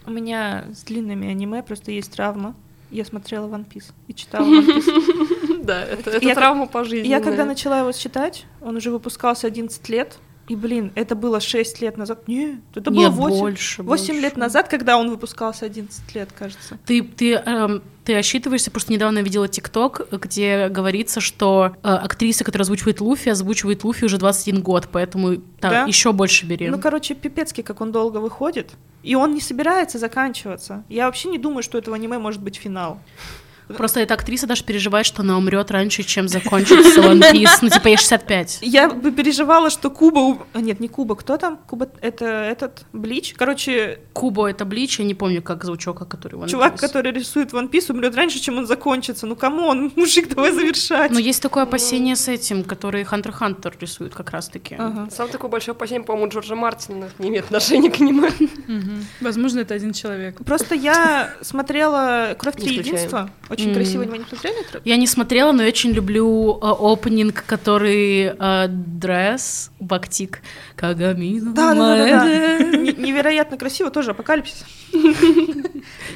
[0.05, 2.55] У меня с длинными аниме просто есть травма.
[2.91, 5.61] Я смотрела One Piece и читала One Piece.
[5.65, 7.07] Да, это, травма по жизни.
[7.09, 10.17] Я когда начала его читать, он уже выпускался 11 лет.
[10.47, 12.27] И, блин, это было 6 лет назад.
[12.27, 14.39] Нет, это было Нет, 8, больше, 8 лет больше.
[14.39, 16.77] назад, когда он выпускался 11 лет, кажется.
[16.85, 22.63] Ты, ты, эм, ты осчитываешься, просто недавно видела ТикТок, где говорится, что э, актриса, которая
[22.63, 25.41] озвучивает Луфи, озвучивает Луфи уже 21 год, поэтому Да?
[25.61, 26.69] там еще больше бери.
[26.69, 28.71] Ну, короче, пипецкий, как он долго выходит.
[29.01, 30.83] И он не собирается заканчиваться.
[30.89, 32.99] Я вообще не думаю, что этого аниме может быть финал.
[33.67, 37.59] Просто эта актриса даже переживает, что она умрет раньше, чем закончится One Piece.
[37.61, 38.59] Ну, типа, ей 65.
[38.61, 40.19] Я бы переживала, что Кубо...
[40.19, 41.57] у- а, Нет, не Кубо, кто там?
[41.57, 43.33] Кубо — это этот, Блич.
[43.35, 46.79] Короче, Кубо— это Блич, я не помню, как звучок, который One чувак, Piece.
[46.79, 49.25] который рисует One Piece, умрет раньше, чем он закончится.
[49.27, 51.11] Ну, come on, мужик, давай завершать.
[51.11, 54.75] Но есть такое опасение с этим, который Hunter Hunter рисует как раз-таки.
[54.77, 55.09] Ага.
[55.11, 57.99] Сам такой большой опасение, по-моему, Джорджа Мартина не имеет отношения к.
[57.99, 59.05] Мгм.
[59.21, 60.37] Возможно, это один человек.
[60.45, 63.29] Просто я смотрела «Кровь три единства».
[63.55, 63.75] Очень М.
[63.75, 64.03] красиво.
[64.03, 64.55] Вы не смотрели?
[64.83, 70.41] Я не смотрела, но я очень люблю э, опенинг, который э, Дресс, Бактик,
[70.75, 71.53] Кагамина.
[71.53, 74.65] Да, да, да, да, Невероятно красиво, тоже апокалипсис.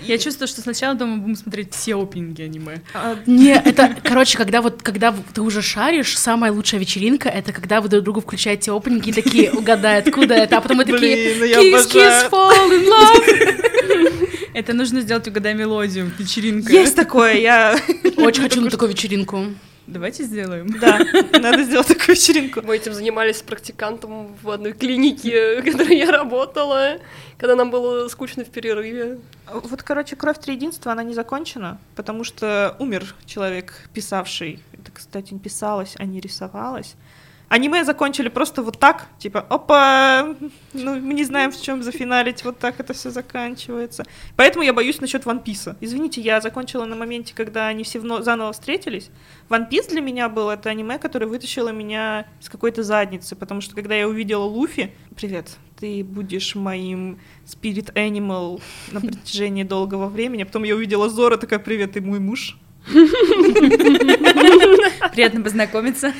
[0.09, 2.81] Я чувствую, что сначала дома будем смотреть все опенинги аниме.
[2.95, 7.79] А, Не, это, короче, когда вот, когда ты уже шаришь, самая лучшая вечеринка, это когда
[7.79, 11.45] вы друг другу включаете опенинги и такие, угадай, откуда это, а потом мы такие, ну
[11.45, 14.29] kiss, kiss, fall in love.
[14.55, 16.73] Это нужно сделать угадай мелодию, вечеринка.
[16.73, 17.79] Есть такое, я...
[18.17, 19.45] Очень хочу на такую вечеринку.
[19.89, 20.79] Давайте сделаем.
[20.79, 20.99] Да,
[21.33, 22.61] надо сделать такую вечеринку.
[22.61, 26.99] Мы этим занимались с практикантом в одной клинике, в которой я работала,
[27.37, 29.17] когда нам было скучно в перерыве.
[29.51, 34.59] Вот, короче, «Кровь триединства», она не закончена, потому что умер человек, писавший.
[34.73, 36.93] Это, кстати, не писалось, а не рисовалось.
[37.49, 40.35] Аниме закончили просто вот так, типа, опа,
[40.73, 44.05] ну, мы не знаем, в чем зафиналить, вот так это все заканчивается.
[44.35, 45.75] Поэтому я боюсь насчет One Piece.
[45.81, 49.09] Извините, я закончила на моменте, когда они все вно- заново встретились.
[49.49, 53.75] One Piece для меня был это аниме, которое вытащило меня из какой-то задницы, потому что
[53.75, 60.63] когда я увидела Луфи, привет, ты будешь моим Spirit Animal на протяжении долгого времени, потом
[60.65, 62.57] я увидела Зора, такая, привет, ты мой муж.
[65.11, 66.13] Приятно познакомиться.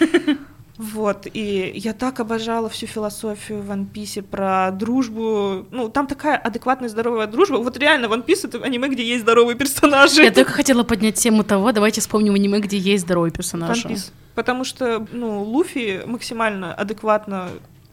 [0.79, 5.65] Вот, и я так обожала всю философию в One Piece про дружбу.
[5.71, 7.57] Ну, там такая адекватная, здоровая дружба.
[7.57, 10.23] Вот реально, One Piece— это аниме, где есть здоровые персонажи.
[10.23, 13.83] Я только хотела поднять тему того, давайте вспомним аниме, где есть здоровый персонаж.
[13.83, 14.11] One Piece.
[14.35, 17.49] Потому что, ну, Луфи максимально адекватно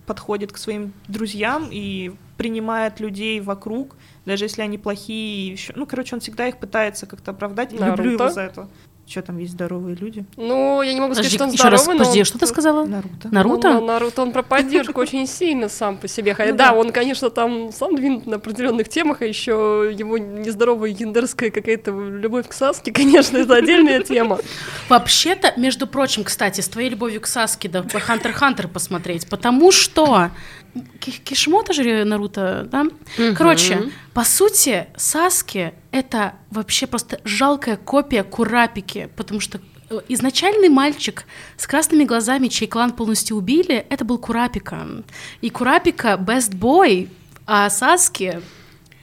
[0.07, 5.51] подходит к своим друзьям и принимает людей вокруг, даже если они плохие.
[5.51, 5.73] Еще...
[5.75, 7.73] Ну, короче, он всегда их пытается как-то оправдать.
[7.73, 8.69] И Люблю его за это.
[9.09, 10.25] Что там есть здоровые люди?
[10.37, 12.39] Ну, я не могу сказать, Подожди, что он еще раз, здоровый, но подожди, он- что
[12.41, 12.85] ты сказала?
[12.87, 13.29] Наруто.
[13.31, 13.73] Наруто?
[13.75, 16.35] Ну, Наруто, он про поддержку очень сильно сам по себе.
[16.35, 16.75] Хотя, Ну да, да.
[16.77, 22.49] он, конечно, там сам двинут на определенных темах, а еще его нездоровая гендерская какая-то любовь
[22.49, 24.41] к Саске, конечно, это отдельная тема.
[24.89, 29.71] Вообще-то, между прочим, кстати, с твоей любовью к Саске, да, по Хантер Хантер посмотреть, потому
[29.71, 30.31] что
[31.01, 32.87] Ки- Кишмота же Наруто, да?
[33.37, 41.25] Короче, по сути, Саски— это вообще просто жалкая копия Курапики, потому что э, изначальный мальчик
[41.57, 44.87] с красными глазами, чей клан полностью убили, это был Курапика.
[45.41, 47.09] И Курапика— best boy,
[47.47, 48.41] а Саски—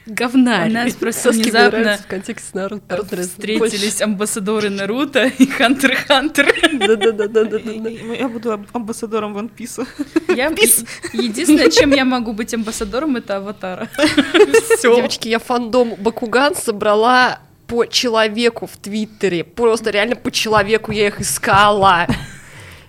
[0.06, 0.70] говнарь.
[0.70, 2.98] У нас просто мне внезапно в контексте Наруто.
[2.98, 3.24] Больше.
[3.24, 6.54] встретились амбассадоры Наруто и Хантер Хантер.
[6.74, 7.58] Да-да-да-да-да.
[7.60, 9.88] Я буду ам- амбассадором One Piece.
[10.36, 10.48] Я
[11.14, 13.90] единственное, чем я могу быть амбассадором, это аватара.
[14.78, 14.96] Все.
[14.96, 19.44] Девочки, я фандом Бакуган собрала по человеку в Твиттере.
[19.44, 22.08] Просто реально по человеку я их искала.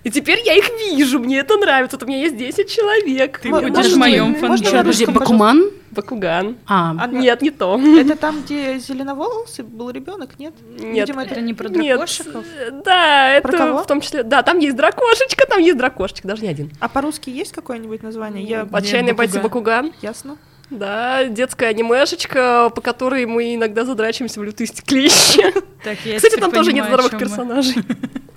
[0.05, 1.97] И теперь я их вижу, мне это нравится.
[1.97, 3.39] Вот у меня есть 10 человек.
[3.39, 5.71] Ты будешь можно в моем на Подожди, Бакуман?
[5.89, 6.57] Бакуган.
[6.67, 7.79] А, Она- Нет, не то.
[7.79, 10.53] Это там, где зеленоволосый был ребенок, нет?
[10.77, 11.07] Нет.
[11.07, 12.45] Видимо, Это не про Нет, дракошиков?
[12.55, 13.83] э, Да, это Про кого?
[13.83, 14.21] в том числе.
[14.21, 16.69] Да, там есть дракошечка, там есть дракошечка, даже не один.
[16.79, 18.43] А по-русски есть какое-нибудь название?
[18.43, 18.67] Я...
[18.71, 19.91] Отчаянные Нет, бойцы Бакуган.
[20.03, 20.37] Ясно.
[20.69, 25.51] Да, детская анимешечка, по которой мы иногда задрачиваемся в лютые стеклища.
[25.83, 27.75] Так, я Кстати, там тоже нет здоровых персонажей.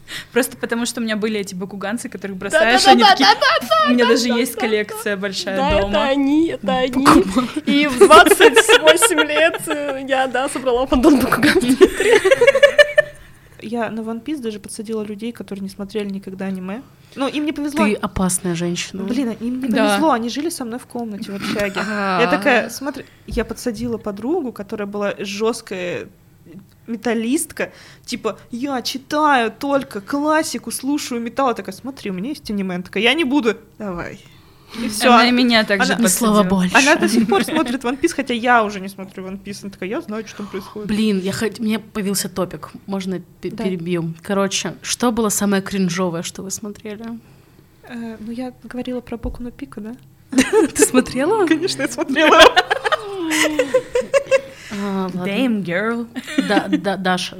[0.33, 3.27] Просто потому, что у меня были эти бакуганцы, которых бросаешь, они такие...
[3.89, 6.03] У меня даже есть коллекция большая Да, это дома.
[6.05, 7.05] они, это они.
[7.67, 11.55] И в 28 лет э, я, да, собрала фандом Бакуган.
[13.61, 16.83] Я на One Piece даже подсадила людей, которые не смотрели никогда аниме.
[17.17, 17.85] Ну, им не повезло.
[17.87, 19.03] ты опасная женщина.
[19.03, 19.89] Блин, им не Да.
[19.89, 21.81] повезло, они жили со мной в комнате в общаге.
[22.21, 26.07] Я такая, смотри, я подсадила подругу, которая была жесткая
[26.87, 27.73] металлистка,
[28.05, 32.85] типа, я читаю только классику, слушаю металл, Я такая, смотри, у меня есть аниме, Она
[32.85, 34.21] такая, я не буду, давай.
[34.83, 35.09] И все.
[35.09, 36.77] Она и меня также она- Ни слова больше.
[36.77, 39.61] Она до сих пор смотрит One Piece, хотя я уже не смотрю One Piece.
[39.63, 40.89] Она такая, я знаю, что там происходит.
[40.89, 41.59] Блин, я хот...
[41.59, 42.71] мне появился топик.
[42.87, 43.65] Можно Да.
[43.65, 44.13] перебью.
[44.23, 47.03] Короче, что было самое кринжовое, что вы смотрели?
[47.85, 49.97] Э, ну, я говорила про Боку на Пику, да?
[50.31, 51.47] Ты смотрела?
[51.47, 52.39] Конечно, я смотрела.
[54.71, 55.09] А.
[55.15, 56.07] Damn, girl.
[56.49, 57.39] Да, да, Даша.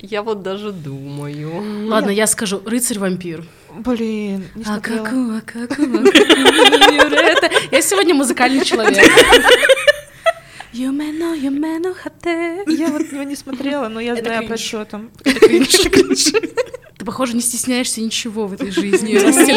[0.00, 1.88] Я вот даже думаю.
[1.88, 2.60] Ладно, я скажу.
[2.64, 3.44] Рыцарь-вампир.
[3.78, 5.04] Блин, не А смотрела.
[5.04, 9.04] каку, а каку, это- Я сегодня музыкальный человек.
[10.72, 12.62] Юмено, юмено, хате.
[12.66, 15.10] Я вот его не смотрела, но я Это знаю про что там.
[15.24, 19.12] Ты, похоже, не стесняешься ничего в этой жизни.
[19.12, 19.48] Нет,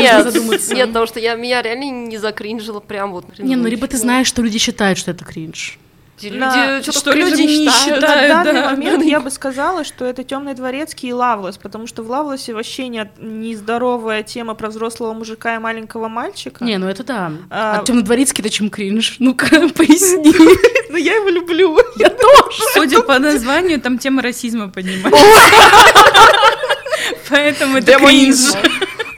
[0.71, 3.25] нет, потому что я, меня реально не закринжило прям вот.
[3.39, 5.77] Не, ну либо ты знаешь, что люди считают, что это кринж.
[6.21, 8.01] Люди На- что-то что люди не считают.
[8.01, 8.01] считают.
[8.33, 8.69] На данный да.
[8.71, 12.87] момент я бы сказала, что это Темный дворецкий и Лавлес, потому что в Лавлесе вообще
[12.87, 16.63] нет нездоровая тема про взрослого мужика и маленького мальчика.
[16.65, 17.31] Не, ну это да.
[17.49, 19.15] А- А темнодворецкий это чем кринж?
[19.19, 19.45] Ну-ка,
[19.75, 20.33] поясни.
[20.89, 21.77] но я его люблю.
[22.73, 25.19] Судя по названию, там тема расизма поднимается.
[27.29, 28.37] Поэтому это кринж.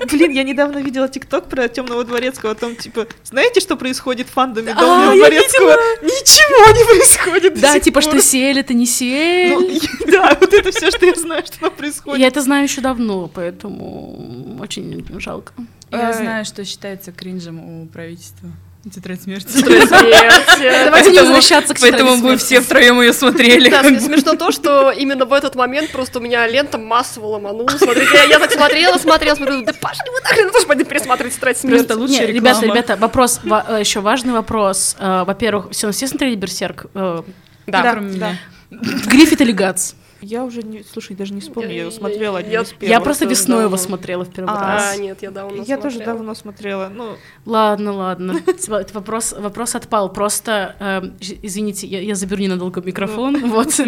[0.10, 4.74] Блин, я недавно видела тикток про Темного дворецкого, там типа, знаете, что происходит в фандоме
[4.76, 5.72] А, Темного дворецкого?
[6.02, 7.60] Ничего не происходит.
[7.60, 9.54] Да, типа, что Сиэль это не Сиэль.
[9.54, 12.20] Ну, да, вот это все, что я знаю, что там происходит.
[12.20, 15.54] Я это знаю еще давно, поэтому очень жалко.
[15.92, 18.50] Я знаю, что считается кринжем у правительства.
[18.90, 19.48] Тетрадь смерти.
[20.86, 22.44] Давайте не возвращаться к Поэтому «Тетради мы смерти».
[22.44, 23.70] все втроем ее смотрели.
[23.70, 27.70] Да, смешно то, что именно в этот момент просто у меня лента массово ломанула.
[27.70, 31.86] Смотрите, я, так смотрела, смотрела, смотрела, да пошли вы нахрен, тоже пойду пересматривать «Тетрадь смерти».
[31.86, 34.96] Просто лучшая ребята, Ребята, вопрос, еще важный вопрос.
[35.00, 36.88] Э, Во-первых, все, все смотрели Берсерк?
[36.96, 37.22] Э,
[37.68, 37.92] Да.
[37.92, 38.38] кроме меня.
[38.72, 39.94] Гриффит или Гац?
[40.22, 42.90] Я уже не, слушай, даже не вспомню, я Я- его смотрела одним я- из первых.
[42.90, 44.94] Я просто тоже весной его смотрела в первый А, раз.
[44.94, 46.18] А, нет, я давно Я тоже смотрела.
[46.18, 46.92] давно смотрела.
[46.94, 47.16] Ну,
[47.46, 48.36] Ладно, ладно.
[48.48, 50.12] Это Вопрос, вопрос отпал.
[50.14, 53.40] Просто, ж- извините, я, я заберу ненадолго микрофон.
[53.52, 53.80] Вот.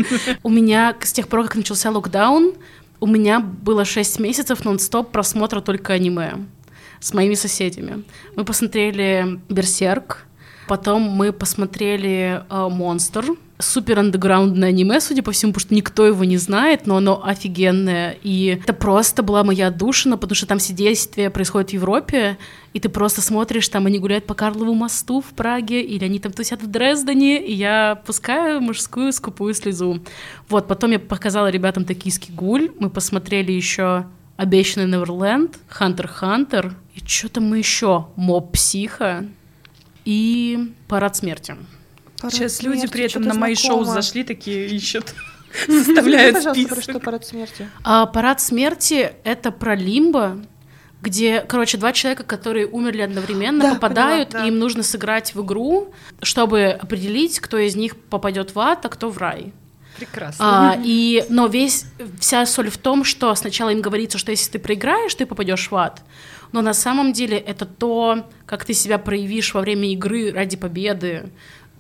[0.44, 2.54] У меня с тех пор, как начался локдаун,
[3.00, 6.46] у меня было 6 месяцев нон-стоп просмотра только аниме
[7.00, 8.04] с моими соседями.
[8.36, 10.26] Мы посмотрели «Берсерк»,
[10.74, 13.26] потом мы посмотрели э, «Монстр»,
[13.60, 18.18] супер андеграундное аниме, судя по всему, потому что никто его не знает, но оно офигенное.
[18.24, 22.40] И это просто была моя душина, потому что там все действия происходят в Европе,
[22.74, 26.32] и ты просто смотришь, там они гуляют по Карлову мосту в Праге, или они там
[26.32, 30.00] тусят в Дрездене, и я пускаю мужскую скупую слезу.
[30.50, 34.08] Вот, потом я показала ребятам «Токийский гуль», мы посмотрели еще
[34.38, 39.28] «Обещанный Неверленд», «Хантер Хантер», и что-то мы еще «Моб Психа»
[40.06, 41.56] и «Парад смерти».
[42.20, 43.94] «Парад Сейчас люди смерти», при этом на мои шоу знакомо.
[44.02, 45.14] зашли, такие ищут,
[45.68, 46.84] составляют пожалуйста, про список.
[46.84, 47.70] что парад смерти?
[47.84, 50.38] А парад смерти это про лимбо,
[51.02, 54.48] где, короче, два человека, которые умерли одновременно, Да, попадают, поняла, да.
[54.48, 58.90] и им нужно сыграть в игру, чтобы определить, кто из них попадет в ад, а
[58.90, 59.52] кто в рай.
[59.98, 60.72] Прекрасно.
[60.72, 61.86] А, и, но весь,
[62.20, 65.76] вся соль в том, что сначала им говорится, что если ты проиграешь, ты попадешь в
[65.76, 66.02] ад.
[66.54, 71.30] Но на самом деле это то, как ты себя проявишь во время игры ради победы,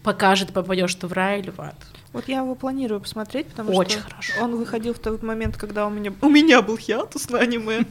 [0.02, 1.76] покажет, попадешь ты в рай или в ад.
[2.12, 4.34] Вот я его планирую посмотреть, потому Очень что хорошо.
[4.42, 7.86] он выходил в тот момент, когда у меня, у меня был хиатус на аниме.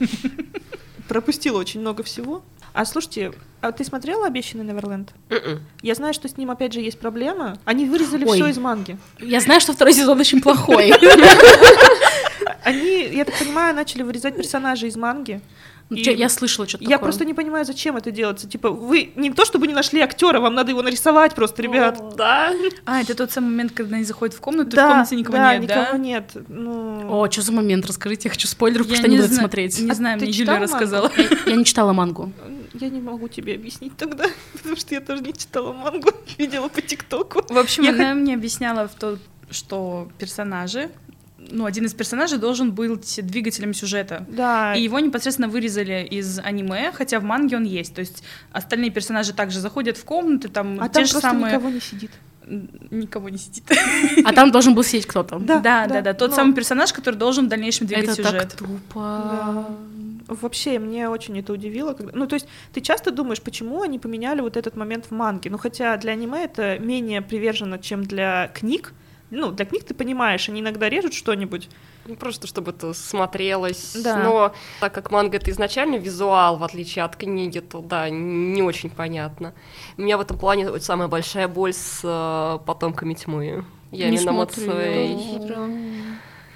[1.08, 2.42] Пропустила очень много всего.
[2.72, 5.12] А слушайте, а ты смотрела «Обещанный Неверленд»?
[5.28, 5.60] Мгм.
[5.82, 7.58] Я знаю, что с ним опять же есть проблема.
[7.64, 8.96] Они вырезали все из манги.
[9.20, 10.92] Я знаю, что второй сезон очень плохой.
[12.64, 15.40] Они, я так понимаю, начали вырезать персонажей из манги.
[15.94, 17.04] И Я слышала что-то Я такое.
[17.06, 18.48] просто не понимаю, зачем это делается.
[18.48, 21.98] Типа, вы не то чтобы не нашли актера, вам надо его нарисовать просто, ребят.
[22.00, 22.52] Ну, Да.
[22.84, 25.36] А, это тот самый момент, когда они заходят в комнату, и в да, комнате никого
[25.36, 25.98] да, нет, никого да?
[25.98, 26.30] нет.
[26.48, 27.86] Ну, О, что за момент?
[27.86, 29.78] Расскажите, я хочу спойлеров, потому Я что не не буду смотреть.
[29.80, 31.10] Не А знаю, ты мне Юля рассказала.
[31.46, 32.32] Я не читала мангу.
[32.74, 34.24] я не могу тебе объяснить тогда,
[34.54, 37.44] потому что я тоже не читала мангу, видела по ТикТоку.
[37.48, 39.18] В общем, Я она мне объясняла, в то,
[39.50, 40.90] что персонажи,
[41.50, 44.26] ну, один из персонажей должен быть двигателем сюжета.
[44.28, 47.94] Да, И его непосредственно вырезали из аниме, хотя в манге он есть.
[47.94, 48.22] То есть
[48.52, 51.52] остальные персонажи также заходят в комнаты, там а те там же просто самые...
[51.54, 52.10] никого не сидит.
[52.90, 53.64] Никого не сидит.
[54.24, 55.38] А там должен был сидеть кто-то.
[55.38, 56.14] Да, Да, да, да, да.
[56.14, 58.32] Тот но- самый персонаж, который должен в дальнейшем двигать Это сюжет.
[58.32, 59.00] так тупо.
[59.30, 59.66] Да.
[60.28, 61.92] Вообще, мне очень это удивило.
[61.92, 65.50] когда- Ну, то есть, ты часто думаешь, почему они поменяли вот этот момент в манге?
[65.50, 68.92] Ну, хотя для аниме это менее привержено, чем для книг.
[69.34, 71.70] Ну, для книг ты понимаешь, они иногда режут что-нибудь.
[72.04, 73.96] Ну, Просто чтобы это смотрелось.
[74.04, 74.22] Да.
[74.22, 78.90] Но так как манга это изначально визуал, в отличие от книги, то да, не очень
[78.90, 79.54] понятно.
[79.96, 83.64] У меня в этом плане вот самая большая боль с э, потомками тьмы.
[83.90, 85.16] Я Не именно Мацуэй,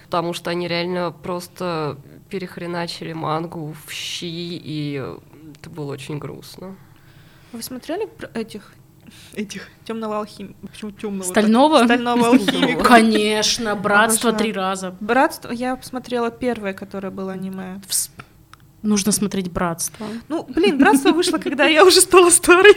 [0.05, 1.97] потому что они реально просто
[2.29, 5.03] перехреначили мангу в щи, и
[5.59, 6.77] это было очень грустно.
[7.53, 8.75] Вы смотрели про этих
[9.35, 10.55] этих темного алхимика?
[10.67, 11.29] Почему темного?
[11.29, 11.85] Стального?
[11.85, 12.83] Стального алхимика.
[12.85, 14.53] Конечно, братство Обожаю.
[14.53, 14.97] три раза.
[15.01, 17.81] Братство, я посмотрела первое, которое было аниме.
[17.89, 18.11] Вс-
[18.83, 20.07] Нужно смотреть братство.
[20.29, 22.75] Ну, блин, братство вышло, когда я уже стала старой.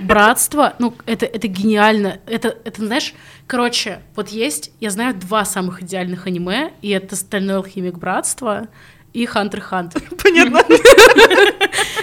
[0.00, 2.20] Братство, ну, это, это гениально.
[2.26, 3.14] Это, это, знаешь,
[3.48, 8.68] короче, вот есть, я знаю два самых идеальных аниме, и это «Стальной алхимик Братства»
[9.14, 10.02] и «Хантер Хантер».
[10.22, 10.60] Понятно.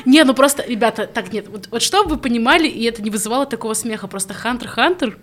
[0.06, 3.46] Не, ну просто, ребята, так нет, вот, вот чтобы вы понимали, и это не вызывало
[3.46, 5.20] такого смеха, просто Хантер Хантер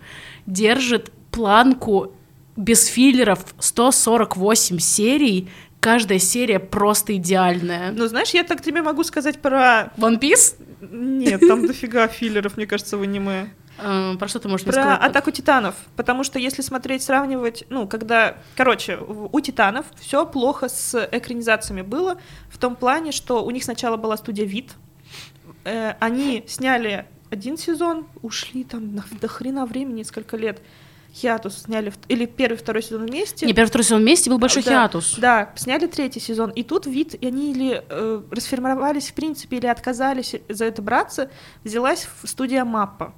[0.46, 2.14] держит планку
[2.56, 5.48] без филлеров 148 серий,
[5.80, 7.90] каждая серия просто идеальная.
[7.92, 9.90] Ну, знаешь, я так тебе могу сказать про...
[9.96, 10.56] One Piece?
[10.80, 13.48] Нет, там дофига филлеров, мне кажется, в аниме.
[13.78, 15.74] Э, про что ты можешь Про атаку титанов.
[15.96, 22.18] Потому что если смотреть, сравнивать, ну, когда, короче, у титанов все плохо с экранизациями было,
[22.50, 24.72] в том плане, что у них сначала была студия Вид,
[25.64, 30.60] э, они сняли один сезон, ушли там на, до хрена времени, несколько лет.
[31.14, 33.46] Хиатус сняли, или первый, второй сезон вместе.
[33.46, 35.16] Не, первый, второй сезон вместе был большой Да, хиатус.
[35.18, 39.66] Да, сняли третий сезон, и тут вид, и они или э, расформировались в принципе, или
[39.66, 41.30] отказались за это браться,
[41.64, 43.14] взялась в- студия Маппа.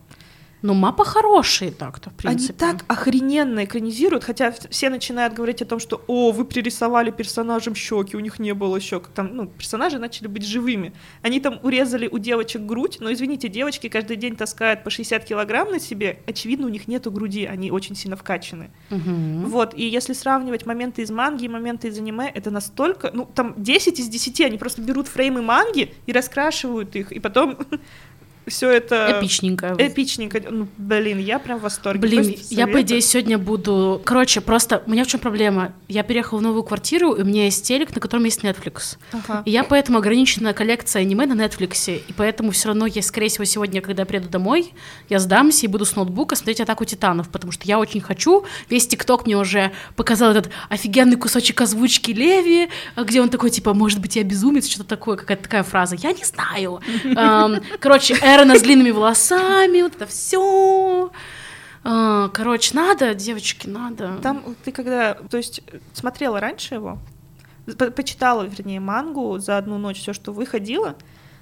[0.62, 2.64] Но мапа хорошие так-то, в принципе.
[2.64, 7.74] Они так охрененно экранизируют, хотя все начинают говорить о том, что «О, вы пририсовали персонажам
[7.74, 9.08] щеки, у них не было щек».
[9.14, 10.92] Там, ну, персонажи начали быть живыми.
[11.22, 15.70] Они там урезали у девочек грудь, но, извините, девочки каждый день таскают по 60 килограмм
[15.70, 18.70] на себе, очевидно, у них нету груди, они очень сильно вкачаны.
[18.90, 19.46] Мгм.
[19.46, 23.54] Вот, и если сравнивать моменты из манги и моменты из аниме, это настолько, ну, там
[23.56, 27.58] 10 из 10, они просто берут фреймы манги и раскрашивают их, и потом
[28.50, 29.18] все это...
[29.18, 29.74] Эпичненько.
[29.78, 30.40] Эпичненько.
[30.50, 32.00] Ну, блин, я прям в восторге.
[32.00, 34.00] Блин, Просто я, по идее, сегодня буду...
[34.04, 35.72] Короче, просто у меня в чем проблема?
[35.88, 38.98] Я переехала в новую квартиру, и у меня есть телек, на котором есть Netflix.
[39.12, 39.42] Ага.
[39.44, 43.44] И я поэтому ограничена коллекцией аниме на Netflix, и поэтому все равно я, скорее всего,
[43.44, 44.72] сегодня, когда я приеду домой,
[45.08, 48.44] я сдамся и буду с ноутбука смотреть «Атаку титанов», потому что я очень хочу.
[48.68, 54.00] Весь ТикТок мне уже показал этот офигенный кусочек озвучки Леви, где он такой, типа, может
[54.00, 55.96] быть, я безумец, что-то такое, какая-то такая фраза.
[55.96, 56.80] Я не знаю.
[57.04, 61.10] Эм, Короче, Эрона с длинными волосами, вот это все.
[61.82, 64.18] Короче, надо, девочки, надо.
[64.22, 65.62] Там ты когда, то есть
[65.94, 66.98] смотрела раньше его,
[67.78, 70.96] по- почитала, вернее, мангу за одну ночь, все, что выходило,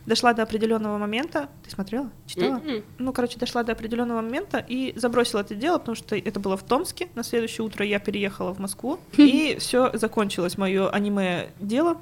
[0.07, 1.49] дошла до определенного момента.
[1.65, 2.11] Ты смотрела?
[2.27, 2.61] Читала?
[2.65, 2.83] М-м.
[2.99, 6.63] Ну, короче, дошла до определенного момента и забросила это дело, потому что это было в
[6.63, 7.09] Томске.
[7.17, 11.99] На следующее утро я переехала в Москву, и все закончилось мое аниме дело.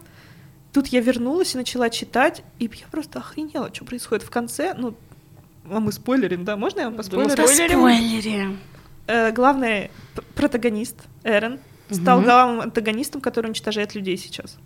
[0.76, 4.74] Тут я вернулась и начала читать, и я просто охренела, что происходит в конце.
[4.76, 4.92] Ну,
[5.70, 6.58] а мы спойлерим, да?
[6.58, 7.78] Можно я вам Думаю, поспойлерю?
[7.78, 8.58] спойлерим.
[9.06, 9.90] Э, главный
[10.34, 11.60] протагонист Эрен
[11.90, 12.24] стал Мгм.
[12.26, 14.58] главным антагонистом, который уничтожает людей сейчас.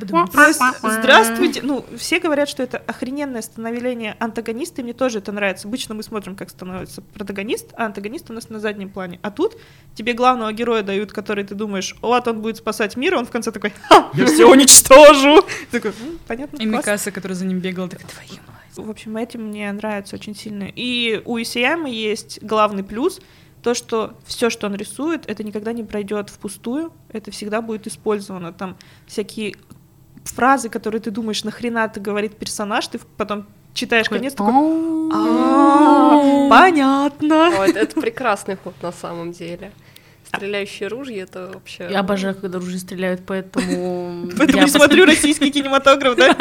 [0.00, 5.32] То есть, здравствуйте, ну, все говорят, что это охрененное становление антагониста, и мне тоже это
[5.32, 5.68] нравится.
[5.68, 9.20] Обычно мы смотрим, как становится протагонист, а антагонист у нас на заднем плане.
[9.22, 9.56] А тут
[9.94, 13.30] тебе главного героя дают, который ты думаешь, вот он будет спасать мир, а он в
[13.30, 15.42] конце такой, ха, я все уничтожу.
[15.70, 16.84] Такой, «М, понятно, И класс».
[16.84, 18.86] Микаса, который за ним бегал, так твою мать.
[18.86, 20.64] В общем, этим мне нравится очень сильно.
[20.74, 23.20] И у Исаяма есть главный плюс,
[23.62, 28.52] то, что все, что он рисует, это никогда не пройдет впустую, это всегда будет использовано.
[28.52, 28.76] Там
[29.06, 29.54] всякие
[30.24, 34.52] фразы, которые ты думаешь, нахрена ты говорит персонаж, ты потом читаешь конец, такой,
[35.12, 37.50] «А, понятно.
[37.66, 39.72] Это, прекрасный ход на самом деле.
[40.26, 41.88] Стреляющие ружья это вообще.
[41.90, 44.30] Я обожаю, когда ружья стреляют, поэтому...
[44.38, 46.34] Поэтому не смотрю российский кинематограф, да?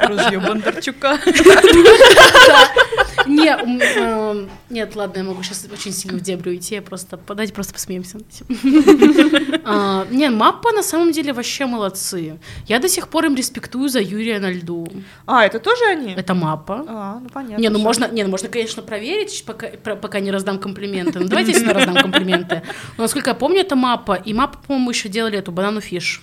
[0.08, 1.18] Ружье Бондарчука.
[3.30, 7.52] Не, эм, нет, ладно, я могу сейчас очень сильно в дебри уйти, я просто, давайте
[7.52, 9.60] просто посмеемся над этим.
[9.64, 12.38] А, Не, маппа на самом деле вообще молодцы.
[12.66, 14.86] Я до сих пор им респектую за Юрия на льду.
[15.26, 16.12] А, это тоже они?
[16.14, 16.84] Это маппа.
[16.88, 17.62] А, ну понятно.
[17.62, 21.20] Не, ну можно, не, ну можно, конечно, проверить, пока, про- пока не раздам комплименты.
[21.20, 22.62] Ну давайте я раздам комплименты.
[22.96, 24.14] Но, насколько я помню, это маппа.
[24.14, 26.22] И маппа, по-моему, еще делали эту банану фиш.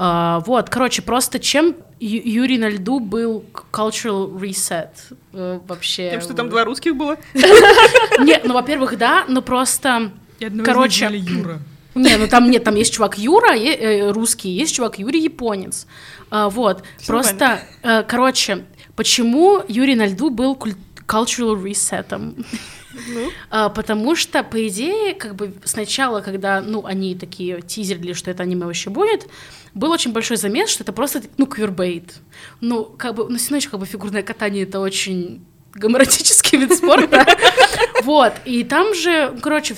[0.00, 4.90] А, вот, короче, просто чем Ю- Юрий на льду был cultural reset
[5.32, 6.10] э, вообще.
[6.12, 7.16] Тем, что там два русских было?
[8.20, 10.12] Не, ну, во-первых, да, но просто...
[10.64, 11.58] Короче, Юра.
[11.96, 15.88] Не, ну там нет, там есть чувак Юра, э, русский, есть чувак Юрий японец.
[16.30, 20.76] А, вот, Всё просто, э, короче, почему Юрий на льду был куль-
[21.08, 22.44] cultural resetом?
[23.06, 28.30] Ну, А, потому что, по идее, как бы сначала, когда, ну, они такие тизерили, что
[28.30, 29.28] это аниме вообще будет,
[29.74, 32.14] был очень большой замес, что это просто, ну, квирбейт.
[32.60, 35.44] Ну, как бы, ну, все как бы фигурное катание— это очень
[35.74, 37.26] гоморотический вид спорта.
[38.02, 39.74] Вот, и там же, короче,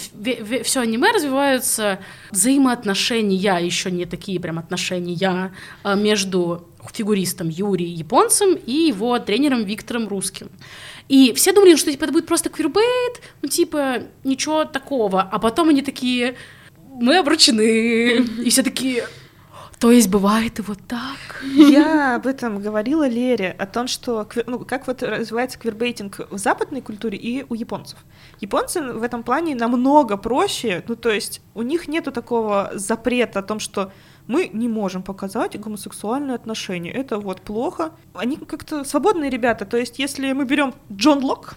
[0.63, 2.01] все аниме развиваются
[2.31, 5.53] взаимоотношения, еще не такие прям отношения,
[5.83, 10.51] а, между фигуристом Юрием японцем и его тренером Виктором Русским.
[11.09, 15.23] И все думали, что типа это будет просто квирбейт, ну типа ничего такого.
[15.23, 16.37] А потом они такие,
[16.89, 18.19] мы обручены.
[18.45, 19.07] И все такие,
[19.81, 21.43] то есть бывает и вот так.
[21.43, 26.83] Я об этом говорила Лере, о том, что ну, как вот развивается квирбейтинг в западной
[26.83, 27.99] культуре и у японцев.
[28.41, 33.43] Японцы в этом плане намного проще, ну то есть у них нету такого запрета о
[33.43, 33.91] том, что
[34.27, 37.93] мы не можем показать гомосексуальные отношения, это вот плохо.
[38.13, 41.55] Они как-то свободные ребята, то есть если мы берем Джон Лок,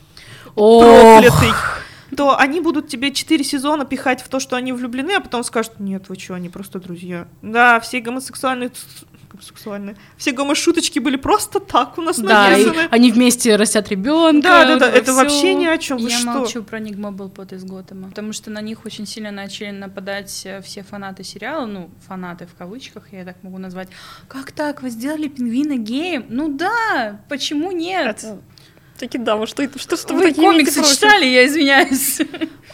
[0.56, 1.52] проклятый,
[2.16, 5.80] то они будут тебе четыре сезона пихать в то, что они влюблены, а потом скажут,
[5.80, 7.28] нет, вы что, они просто друзья.
[7.42, 8.72] Да, все гомосексуальные...
[9.32, 9.96] Гомосексуальные.
[10.16, 12.88] Все гомошуточки были просто так у нас Да, и написаны.
[12.92, 14.48] они вместе растят ребенка.
[14.48, 15.98] Да, да, да, это вообще ни о чем.
[15.98, 16.28] Я что?
[16.28, 20.62] молчу про Нигма Белпот из Готэма, потому что на них очень сильно начали нападать э,
[20.62, 23.88] все фанаты сериала, ну, фанаты в кавычках, я так могу назвать.
[24.28, 26.26] Как так, вы сделали пингвина геем?
[26.30, 28.24] Ну да, почему нет?
[29.04, 32.22] Такие, да, вот что это, что, что вы Вы такие комиксы читали, я извиняюсь.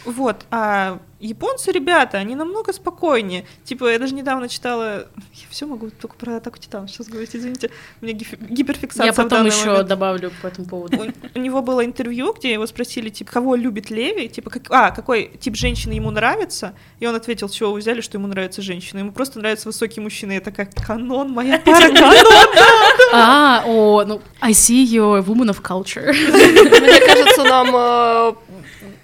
[0.04, 3.44] Вот, а японцы, ребята, они намного спокойнее.
[3.64, 5.06] Типа, я даже недавно читала...
[5.34, 7.70] Я все могу только про Атаку Титан сейчас говорить, извините.
[8.00, 9.86] У меня гиф- гиперфиксация Я потом еще момент.
[9.88, 10.96] добавлю по этому поводу.
[10.98, 14.90] У, у него было интервью, где его спросили, типа, кого любит Леви, типа, как, а,
[14.90, 19.00] какой тип женщины ему нравится, и он ответил, чего вы взяли, что ему нравятся женщины.
[19.00, 20.32] Ему просто нравятся высокие мужчины.
[20.32, 22.14] Я такая, канон, моя пара, канон.
[23.12, 26.12] А, о, ну, I see you, a woman of culture.
[26.12, 28.32] Мне кажется, нам э,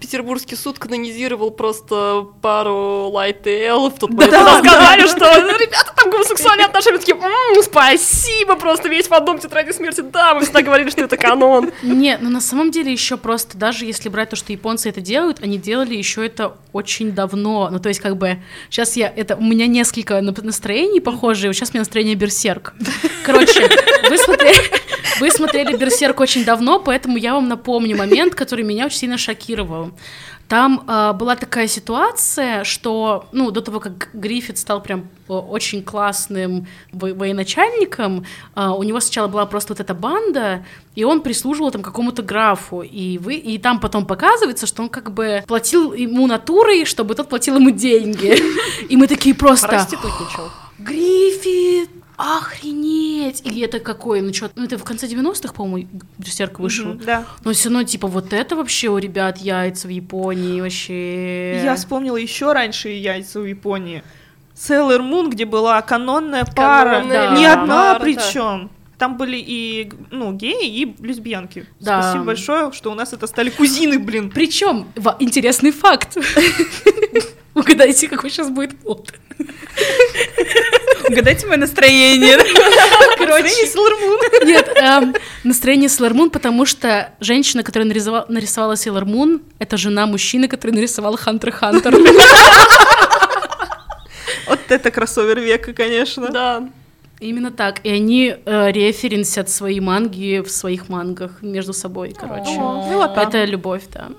[0.00, 5.24] Петербургский суд канонизировал просто пару Light L в тот момент, когда сказали, что
[5.58, 10.42] ребята там гомосексуальные отношения, такие, «М, спасибо, просто весь в одном тетради смерти, да, мы
[10.42, 11.72] всегда говорили, что это канон.
[11.82, 15.42] Не, ну на самом деле еще просто, даже если брать то, что японцы это делают,
[15.42, 17.68] они делали еще это очень давно.
[17.70, 18.38] Ну, то есть, как бы,
[18.68, 22.74] сейчас я, это, у меня несколько на- настроений похожие, сейчас у меня настроение берсерк.
[23.24, 23.68] Короче,
[24.10, 24.60] вы смотрели,
[25.20, 29.92] вы смотрели берсерк очень давно, поэтому я вам напомню момент, который меня очень сильно шокировал.
[30.48, 35.82] Там а, была такая ситуация, что, ну, до того, как Гриффит стал прям о, очень
[35.82, 40.64] классным во- военачальником, а, у него сначала была просто вот эта банда,
[40.94, 45.12] и он прислуживал там какому-то графу, и, вы, и там потом показывается, что он как
[45.12, 48.36] бы платил ему натурой, чтобы тот платил ему деньги.
[48.88, 49.66] И мы такие просто...
[50.78, 51.90] Гриффит!
[52.16, 53.42] Охренеть!
[53.44, 54.22] И это какой?
[54.22, 55.88] Ну что, ну это в конце 90-х, по-моему,
[56.18, 56.94] Берсерк вышел.
[56.94, 57.24] Мгм, Да.
[57.44, 61.62] Но все равно, типа, вот это вообще у ребят яйца в Японии вообще.
[61.62, 64.02] Я вспомнила еще раньше яйца у Японии.
[64.54, 67.98] Sailor Moon, где была канонная пара, Канонная не пара, одна да.
[68.00, 68.70] причем.
[68.96, 71.66] Там были и ну, геи, и лесбиянки.
[71.80, 72.00] Да.
[72.00, 74.30] Спасибо большое, что у нас это стали кузины, блин.
[74.30, 74.86] Причем,
[75.18, 76.16] интересный факт.
[77.54, 79.12] Угадайте, какой сейчас будет плод.
[81.08, 82.38] Угадайте мое настроение.
[83.18, 83.66] Короче,
[84.44, 90.72] Нет, эм, настроение Moon, потому что женщина, которая нарисовала, нарисовала Moon, это жена мужчины, который
[90.72, 91.96] нарисовал Хантер Хантер.
[94.46, 96.28] Вот это кроссовер века, конечно.
[96.30, 96.68] Да.
[97.18, 97.80] Именно так.
[97.84, 102.50] И они э, референсят свои манги в своих мангах между собой, короче.
[102.50, 103.22] О, милота.
[103.22, 104.10] Это любовь, да.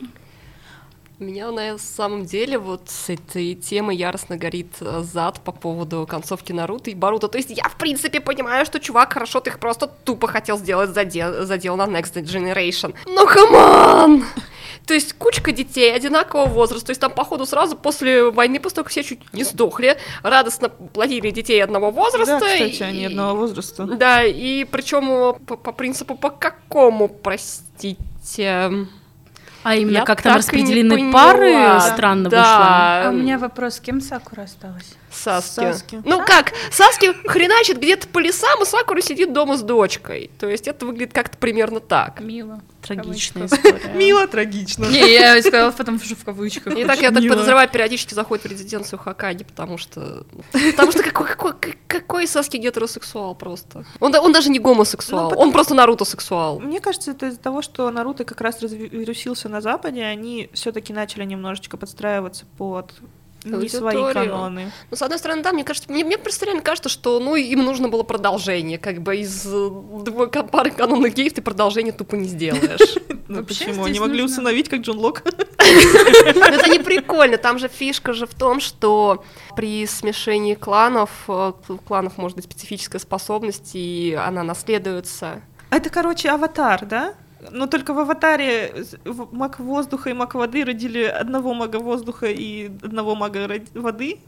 [1.19, 6.51] Меня на самом деле вот с этой темы яростно горит э, зад по поводу концовки
[6.51, 7.27] Наруто и Баруто.
[7.27, 10.91] То есть я, в принципе, понимаю, что чувак хорошо, ты их просто тупо хотел сделать
[10.91, 12.93] задел, задел на next generation.
[13.07, 14.25] Но come on!
[14.85, 18.83] То есть кучка детей одинакового возраста, то есть там, походу, сразу после войны, после того,
[18.83, 22.39] как все чуть не сдохли, радостно плодили детей одного возраста.
[22.39, 23.85] Да, кстати, и- они одного возраста.
[23.85, 28.71] Да, и причем по, по принципу, по какому, простите...
[29.67, 32.41] А именно Я как там распределены пары странно вышло.
[32.41, 33.07] да.
[33.07, 34.95] а у меня вопрос, с кем Сакура осталась?
[35.11, 35.59] Саски.
[35.59, 36.01] Саски.
[36.05, 40.31] Ну как, Саски хреначит где-то по лесам, и Сакура сидит дома с дочкой.
[40.39, 42.21] То есть это выглядит как-то примерно так.
[42.21, 42.61] Мило.
[42.87, 43.93] Трагичная история.
[43.95, 44.85] Мило, трагично.
[44.85, 46.75] Не, я сказала потом в кавычках.
[46.77, 50.25] И так, я так подозреваю, периодически заходит в резиденцию Хакаги, потому что...
[50.51, 51.53] Потому что какой, какой,
[51.87, 53.85] какой Саски гетеросексуал просто.
[53.99, 56.59] Он, да- он даже не гомосексуал, Ну, он просто Наруто-сексуал.
[56.59, 61.23] Мне кажется, это из-за того, что Наруто как раз развирусился на Западе, они все-таки начали
[61.25, 62.93] немножечко подстраиваться под
[63.43, 64.71] не свои каноны.
[64.89, 67.63] Ну, с одной стороны, да, мне кажется, мне, мне просто реально кажется, что, ну, им
[67.63, 72.27] нужно было продолжение, как бы из э, двое- пары канонных геев ты продолжение тупо не
[72.27, 72.95] сделаешь.
[73.29, 73.83] Ну почему?
[73.83, 75.21] Они могли усыновить, как Джон Лок.
[75.25, 79.25] Но это не прикольно, там же фишка же в том, что
[79.57, 85.41] при смешении кланов, э, у кланов может быть специфическая способность, и она наследуется.
[85.69, 87.15] Это, короче, аватар, да?
[87.51, 88.73] Но только в аватаре
[89.31, 94.19] маг воздуха и маг воды родили одного мага воздуха и одного мага воды.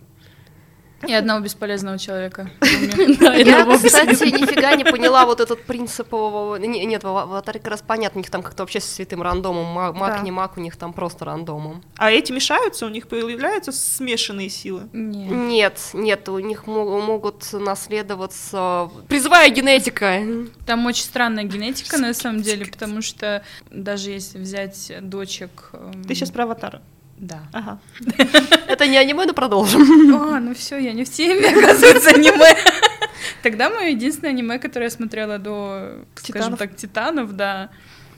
[1.08, 2.50] И одного бесполезного человека.
[2.62, 6.12] Я, кстати, нифига не поняла вот этот принцип...
[6.12, 9.94] Нет, в аватаре как раз понятно, у них там как-то вообще со святым рандомом, ма-
[9.94, 11.84] маг, не маг, у них там просто рандомом.
[11.98, 14.90] А эти мешаются, у них появляются смешанные силы.
[14.94, 15.32] Нет.
[15.32, 18.90] Нет, нет, у них мо- могут наследоваться...
[19.08, 20.22] Призывая генетика.
[20.66, 25.70] Там очень странная генетика, на самом деле, потому что даже если взять дочек...
[25.74, 26.82] эм, Ты сейчас про аватара.
[27.20, 27.42] Да.
[27.52, 27.80] Ага.
[28.68, 29.82] Это не аниме, но продолжим.
[30.16, 32.56] А, ну все, я не в теме, оказывается, аниме.
[33.44, 37.70] Тогда мое единственное аниме, которое я смотрела до, скажем так, Титанов, да,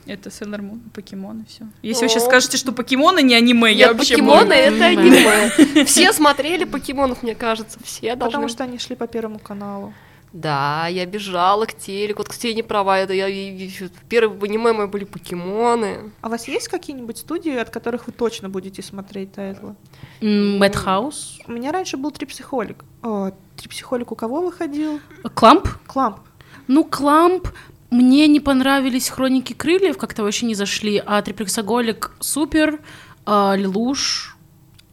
[0.06, 1.66] это Sailor Moon, покемоны, все.
[1.82, 2.08] Если вы О.
[2.08, 5.28] сейчас скажете, что покемоны не аниме, я Нет, вообще покемоны буду- это аниме.
[5.28, 5.84] аниме.
[5.84, 8.24] Все смотрели покемонов, мне кажется, все должны.
[8.32, 9.92] Потому что они шли по Первому каналу.
[10.32, 13.68] Да, я бежала к телеку, вот Ксения права, это я и-
[14.08, 16.10] первые в аниме мои были покемоны.
[16.22, 19.74] А у вас есть какие-нибудь студии, от которых вы точно будете смотреть тайтлы?
[20.22, 21.40] Мэтхаус.
[21.46, 22.84] У меня раньше был Трипсихолик.
[23.02, 25.00] О, Трипсихолик у кого выходил?
[25.34, 25.68] Кламп?
[25.86, 26.18] Кламп.
[26.66, 27.48] Ну, Кламп,
[27.90, 32.80] Мне не понравились «Хроники крыльев», как-то вообще не зашли, а «Триплексоголик» супер,
[33.26, 34.34] а, «Лилуш»,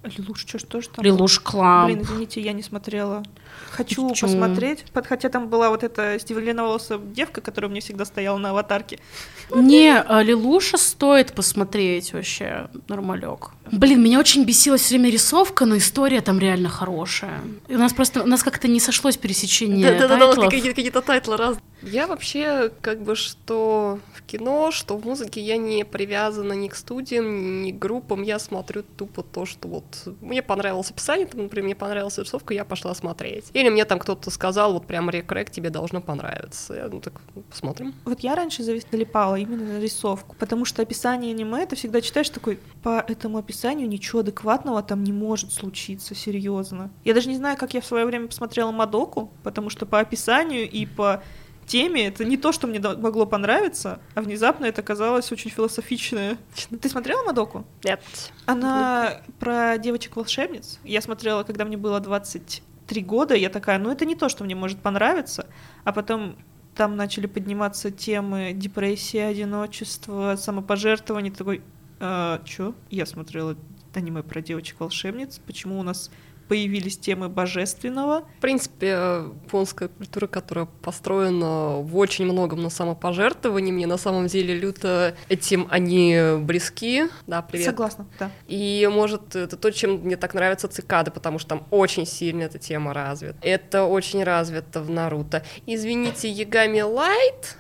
[0.04, 1.06] Лилуш, что ж тоже там?
[1.06, 1.86] «Лилуш Клам».
[1.86, 3.24] Блин, извините, я не смотрела.
[3.72, 4.30] Хочу Почему?
[4.30, 4.84] посмотреть.
[4.92, 9.00] Под- Хотя там была вот эта сзеленоволосая девка, которая мне всегда стояла на аватарке.
[9.54, 13.52] Не, а, Лелуша стоит посмотреть вообще, нормалек.
[13.72, 17.40] Блин, меня очень бесила все время рисовка, но история там реально хорошая.
[17.68, 20.46] И у нас просто, у нас как-то не сошлось пересечение Да-да-да, тайтлов.
[20.50, 21.62] какие- какие-то тайтлы разные.
[21.82, 26.76] Я вообще, как бы, что в кино, что в музыке, я не привязана ни к
[26.76, 29.86] студиям, ни к группам, я смотрю тупо то, что вот
[30.22, 33.39] мне понравилось описание, там, например, мне понравилась рисовка, я пошла смотреть.
[33.54, 36.74] Или мне там кто-то сказал, вот прям рекрек тебе должно понравиться.
[36.74, 37.94] Я, ну так, посмотрим.
[38.06, 42.30] Вот я раньше завис- залипала именно на рисовку, потому что описание аниме, ты всегда читаешь
[42.30, 46.92] такой, по этому описанию ничего адекватного там не может случиться, серьезно.
[47.04, 50.70] Я даже не знаю, как я в свое время посмотрела Мадоку, потому что по описанию
[50.70, 51.22] и по
[51.66, 56.38] теме это не то, что мне могло понравиться, а внезапно это казалось очень философичное.
[56.82, 57.64] Ты смотрела Мадоку?
[57.84, 58.02] Нет.
[58.48, 60.80] Она про девочек-волшебниц.
[60.84, 61.98] Я смотрела, когда мне было
[62.90, 65.46] 23 года, я такая, ну это не то, что мне может понравиться.
[65.84, 66.36] А потом
[66.76, 71.32] там начали подниматься темы депрессии, одиночества, самопожертвования.
[71.32, 71.62] Такой,
[72.00, 72.74] а, чё?
[72.90, 73.56] Я смотрела
[73.94, 75.40] аниме про девочек-волшебниц.
[75.46, 76.10] Почему у нас
[76.50, 78.22] появились темы божественного?
[78.38, 84.28] В принципе, э, японская культура, которая построена в очень многом на самопожертвовании, мне на самом
[84.28, 87.06] деле люто этим они близки.
[87.28, 87.68] Да, привет.
[87.68, 88.32] Согласна, да.
[88.48, 92.58] И, может, это то, чем мне так нравятся цикады, потому что там очень сильно эта
[92.58, 93.38] тема развита.
[93.42, 95.44] Это очень развито в Наруто.
[95.68, 97.59] Извините, Ягами Лайт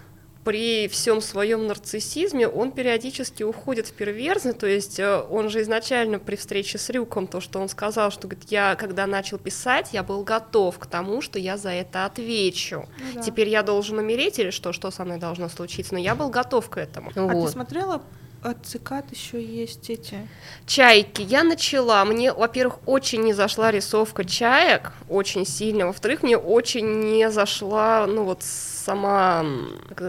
[0.49, 6.17] при всем своем нарциссизме он периодически уходит в перверзный, то есть э, он же изначально
[6.17, 10.01] при встрече с Рюком, то, что он сказал, что говорит, я когда начал писать, я
[10.01, 12.89] был готов к тому, что я за это отвечу.
[13.13, 16.29] Ну Теперь я должен умереть или что, что со мной должно случиться, но я был
[16.31, 17.11] готов к этому.
[17.15, 17.45] А Вот.
[17.45, 18.01] ты смотрела?
[18.41, 20.27] От цикад еще есть эти.
[20.65, 21.21] Чайки.
[21.21, 22.03] Я начала.
[22.05, 25.87] Мне, во-первых, очень не зашла рисовка чаек, очень сильно.
[25.87, 28.41] Во-вторых, мне очень не зашла, ну вот
[28.79, 29.45] сама,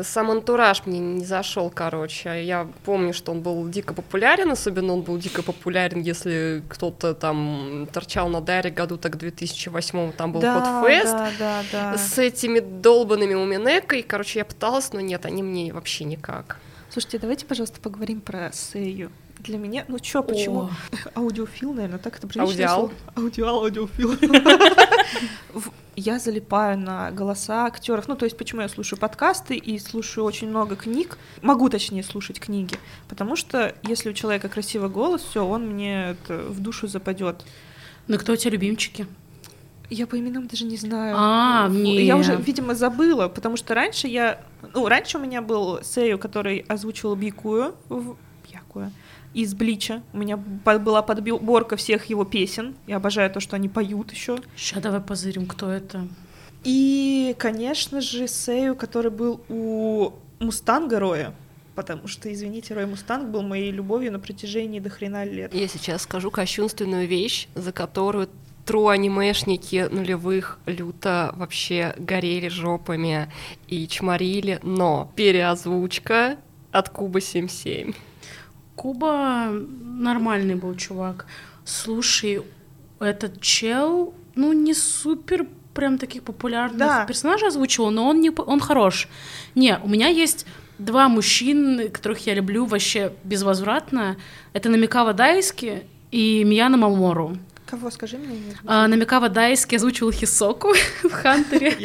[0.02, 2.44] сам антураж мне не зашел, короче.
[2.44, 7.88] Я помню, что он был дико популярен, особенно он был дико популярен, если кто-то там
[7.92, 11.98] торчал на Даре году, так в 2008 там был да, Fest да, да, да.
[11.98, 14.02] с этими долбанными уминекой.
[14.02, 16.58] Короче, я пыталась, но нет, они мне вообще никак.
[16.90, 19.12] Слушайте, давайте, пожалуйста, поговорим про Сею.
[19.38, 20.62] Для меня, ну чё, почему?
[20.62, 20.70] О.
[21.14, 22.92] Аудиофил, наверное, так это приличное Аудиал.
[23.14, 24.16] Аудиал, аудиофил.
[25.96, 28.08] Я залипаю на голоса актеров.
[28.08, 32.40] Ну, то есть, почему я слушаю подкасты и слушаю очень много книг, могу, точнее, слушать
[32.40, 32.76] книги,
[33.06, 37.44] потому что если у человека красивый голос, все, он мне в душу западет.
[38.08, 39.06] Ну, кто у тебя любимчики?
[39.90, 41.16] Я по именам даже не знаю.
[41.18, 42.04] А, Фу, не.
[42.04, 44.40] Я уже, видимо, забыла, потому что раньше я...
[44.72, 48.16] Ну, раньше у меня был Сею, который озвучивал Бикую, в...
[48.48, 48.92] Бьякую,
[49.34, 50.02] из Блича.
[50.12, 52.76] У меня была подборка всех его песен.
[52.86, 54.38] Я обожаю то, что они поют еще.
[54.56, 56.06] Сейчас давай позырим, кто это.
[56.62, 61.34] И, конечно же, Сею, который был у Мустанга Роя.
[61.74, 65.54] Потому что, извините, Рой Мустанг был моей любовью на протяжении до хрена лет.
[65.54, 68.28] Я сейчас скажу кощунственную вещь, за которую
[68.70, 73.28] тру анимешники нулевых люто вообще горели жопами
[73.66, 76.36] и чморили, но переозвучка
[76.70, 77.94] от Куба 77.
[78.76, 81.26] Куба нормальный был чувак.
[81.64, 82.42] Слушай,
[83.00, 87.04] этот чел, ну, не супер прям таких популярных Да.
[87.06, 89.08] персонажей озвучивал, но он, не, он хорош.
[89.56, 90.46] Не, у меня есть
[90.78, 94.16] два мужчины, которых я люблю вообще безвозвратно.
[94.52, 97.36] Это Намикава Дайски и Мияна Мамору.
[97.70, 98.36] Кого, скажи мне?
[98.36, 101.76] не А, Намикава Дайски озвучивал Хисоку в Хантере.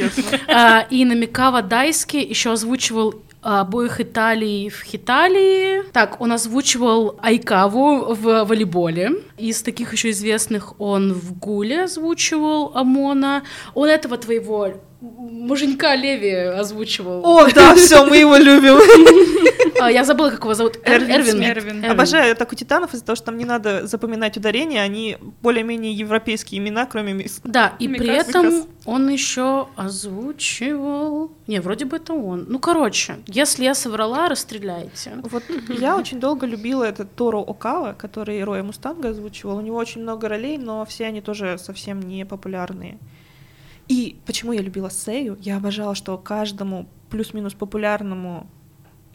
[0.48, 5.84] А, и Намикава Дайски еще озвучивал обоих Италий в Хиталии.
[5.92, 9.12] Так, он озвучивал Айкаву в волейболе.
[9.38, 13.44] Из таких еще известных он в Гуле озвучивал Амона.
[13.76, 14.74] Он этого твоего
[15.46, 17.26] муженька Леви озвучивал.
[17.26, 18.78] О, да, все, мы его любим.
[19.82, 20.78] А, я забыла, как его зовут.
[20.84, 21.86] Эр- Эрвин Эрвин.
[21.86, 26.86] Обожаю атаку титанов из-за того, что там не надо запоминать ударения, они более-менее европейские имена,
[26.86, 27.42] кроме мисс.
[27.44, 31.32] Да, и при этом он еще озвучивал.
[31.48, 32.46] Не, вроде бы это он.
[32.48, 35.12] Ну, короче, если я соврала, расстреляйте.
[35.24, 39.58] Вот я очень долго любила этот Торо Окава, который Роя Мустанга озвучивал.
[39.58, 42.98] У него очень много ролей, но все они тоже совсем не популярные.
[43.88, 45.38] И почему я любила Сею?
[45.42, 48.48] Я обожала, что каждому плюс-минус популярному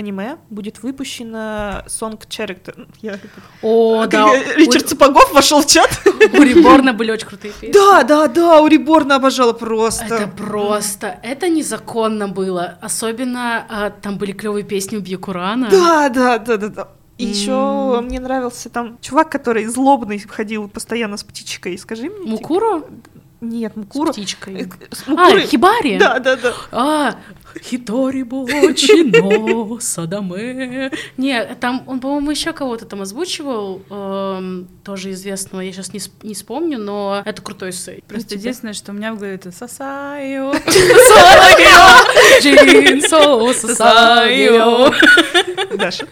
[0.01, 2.89] аниме будет выпущена Song Character.
[3.03, 3.19] Я...
[3.63, 4.55] О, Как, да.
[4.57, 5.91] Ричард Сапогов вошел в чат.
[6.05, 7.73] У Реборна были очень крутые песни.
[7.73, 10.05] Да, да, да, у Реборна обожала просто.
[10.07, 12.79] Это просто, это незаконно было.
[12.81, 15.69] Особенно а, там были клевые песни у Бьюкурана.
[15.71, 16.89] Да, да, да, да, да.
[17.19, 21.77] И еще мне нравился там чувак, который злобный ходил постоянно с птичкой.
[21.77, 22.31] Скажи мне.
[22.31, 22.87] Мукуру?
[23.41, 24.13] Нет, С Мукура.
[24.13, 24.71] птичкой.
[24.91, 25.99] С А, Мукурой- Хибари?
[25.99, 26.53] Да, да, да.
[26.73, 27.15] А,
[27.63, 30.91] Хитори Бочино Садаме.
[31.17, 36.11] Не, там он, по-моему, еще кого-то там озвучивал, эм, тоже известного, я сейчас не, сп-
[36.23, 38.05] не вспомню, но это крутой сей.
[38.07, 40.53] Просто единственное, что у меня в голове это сосаю.
[42.43, 44.93] Джинсо Сасайо.
[45.77, 46.07] Даша.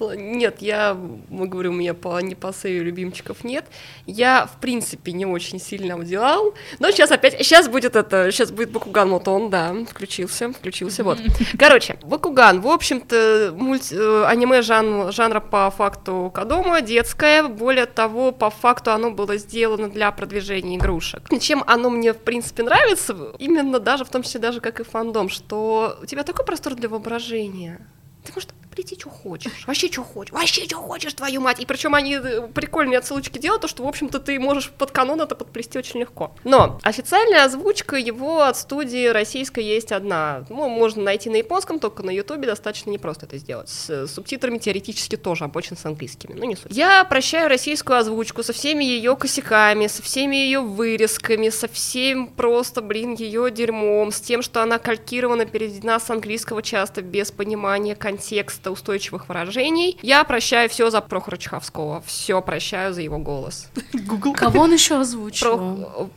[0.00, 0.96] Нет, я,
[1.28, 3.64] мы говорим, у меня по, не по сею любимчиков нет.
[4.06, 6.54] Я, в принципе, не очень сильно уделал.
[6.78, 11.18] Но сейчас опять, сейчас будет это, сейчас будет Бакуган, вот он, да, включился, включился, вот.
[11.58, 18.32] Короче, Бакуган, в общем-то, мульти- э, аниме жан- жанра по факту Кадома, детское, более того,
[18.32, 21.22] по факту оно было сделано для продвижения игрушек.
[21.40, 25.28] Чем оно мне, в принципе, нравится, именно даже, в том числе даже как и фандом,
[25.28, 27.86] что у тебя такой простор для воображения.
[28.24, 29.64] Ты можешь прийти, что хочешь.
[29.66, 30.32] Вообще, что хочешь.
[30.32, 31.60] Вообще, что хочешь, твою мать.
[31.60, 35.20] И причем они э, прикольные отсылочки делают, то, что, в общем-то, ты можешь под канон
[35.20, 36.34] это подплести очень легко.
[36.44, 40.44] Но официальная озвучка его от студии российской есть одна.
[40.50, 43.68] Ну, можно найти на японском, только на ютубе достаточно непросто это сделать.
[43.70, 46.34] С э, субтитрами теоретически тоже, обычно с английскими.
[46.34, 46.70] Ну, не суть.
[46.70, 52.82] Я прощаю российскую озвучку со всеми ее косяками, со всеми ее вырезками, со всем просто,
[52.82, 58.65] блин, ее дерьмом, с тем, что она калькирована, переведена с английского часто без понимания контекста
[58.70, 59.98] устойчивых выражений.
[60.02, 62.02] Я прощаю все за Прохора Чеховского.
[62.06, 63.68] Все прощаю за его голос.
[63.92, 64.32] Гугл.
[64.32, 65.58] Кого он еще озвучивал?
[65.58, 66.10] Прох-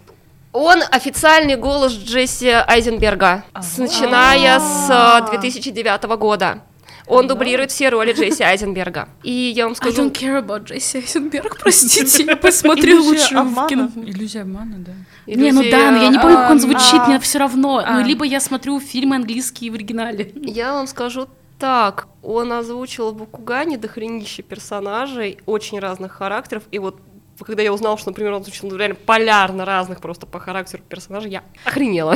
[0.52, 5.20] Он официальный голос Джесси Айзенберга, с- начиная с А.
[5.28, 6.64] э, 2009 года.
[7.06, 9.10] Он дублирует все роли Джесси Айзенберга.
[9.24, 10.04] И я вам I скажу...
[10.04, 13.90] don't care about Джесси Айзенберг, простите, я посмотрю лучше в кино.
[13.96, 14.92] Иллюзия обмана, да.
[15.26, 17.06] Не, ну да, но я не помню, как он а, звучит, а.
[17.08, 17.84] мне все равно.
[17.86, 18.00] А.
[18.00, 20.32] Ну, либо я смотрю фильмы английские в оригинале.
[20.36, 21.28] Я вам скажу
[21.60, 27.00] так, он озвучил в Бакугане дохренища персонажей очень разных характеров, и вот
[27.46, 31.44] когда я узнала, что, например, он озвучил реально полярно разных просто по характеру персонажей, я
[31.66, 32.16] охренела.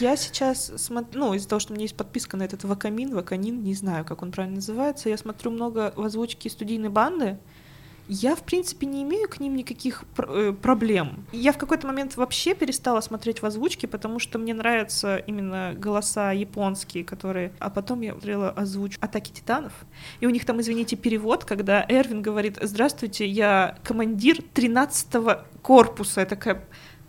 [0.00, 3.62] Я сейчас смотрю, ну, из-за того, что у меня есть подписка на этот Вакамин, Ваканин,
[3.62, 7.38] не знаю, как он правильно называется, я смотрю много в озвучке студийной банды.
[8.08, 11.24] Я, в принципе, не имею к ним никаких пр- э, проблем.
[11.32, 16.30] Я в какой-то момент вообще перестала смотреть в озвучке, потому что мне нравятся именно голоса
[16.32, 17.52] японские, которые...
[17.58, 19.72] А потом я смотрела озвучку «Атаки титанов»,
[20.20, 26.20] и у них там, извините, перевод, когда Эрвин говорит «Здравствуйте, я командир 13-го корпуса».
[26.20, 26.64] Я такая...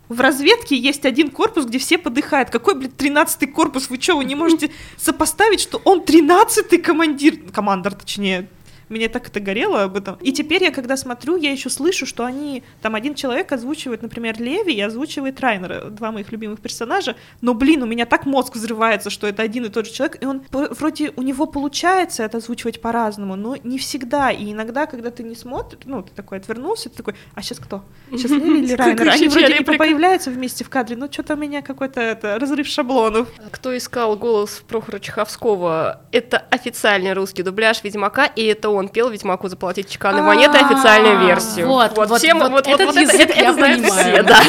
[0.08, 2.48] В разведке есть один корпус, где все подыхают.
[2.48, 3.90] Какой, блядь, 13-й корпус?
[3.90, 7.36] Вы что, вы не можете сопоставить, что он 13-й командир?
[7.52, 8.48] Командор, точнее.
[8.88, 10.16] Мне так это горело об этом.
[10.20, 12.62] И теперь я, когда смотрю, я еще слышу, что они...
[12.82, 17.16] Там один человек озвучивает, например, Леви и озвучивает Райнера, два моих любимых персонажа.
[17.40, 20.22] Но, блин, у меня так мозг взрывается, что это один и тот же человек.
[20.22, 24.30] И он вроде у него получается это озвучивать по-разному, но не всегда.
[24.30, 27.82] И иногда, когда ты не смотришь, ну, ты такой отвернулся, ты такой, а сейчас кто?
[28.10, 29.08] Сейчас Леви или Райнер?
[29.08, 33.28] Они вроде не появляются вместе в кадре, но что-то у меня какой-то это, разрыв шаблонов.
[33.50, 39.48] Кто искал голос Прохора Чеховского, это официальный русский дубляж Ведьмака, и это он пел Ведьмаку
[39.48, 41.66] заплатить чеканной монетой официальную версию.
[41.66, 44.40] Вот, вот, всем- вот это- язык это- я это знают все, да.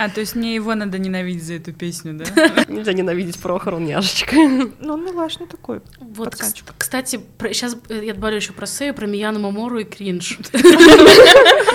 [0.00, 2.24] А, то есть мне его надо ненавидеть за эту песню, да?
[2.68, 4.34] Нельзя ненавидеть Прохора, он няшечка.
[4.80, 5.82] Ну, он милашный такой.
[6.00, 6.34] Вот,
[6.78, 7.20] кстати,
[7.52, 10.38] сейчас я добавлю еще про Сею, про Мияну Мамору и кринж.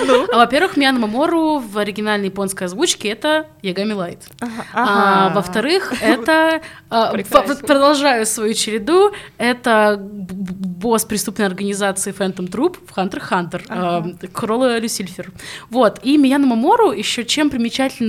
[0.06, 0.26] Ну.
[0.30, 4.24] А, Во-первых, Мияну Мамору в оригинальной японской озвучке это Ягами Лайт.
[4.40, 6.60] Ага, А, во-вторых, это
[6.90, 9.12] а, продолжаю свою череду.
[9.38, 15.32] Это босс преступной организации Phantom Troop в Hunter x Hunter, а, Корола Люсильфер.
[15.70, 16.00] Вот.
[16.02, 17.50] И Мияну Мамору еще чем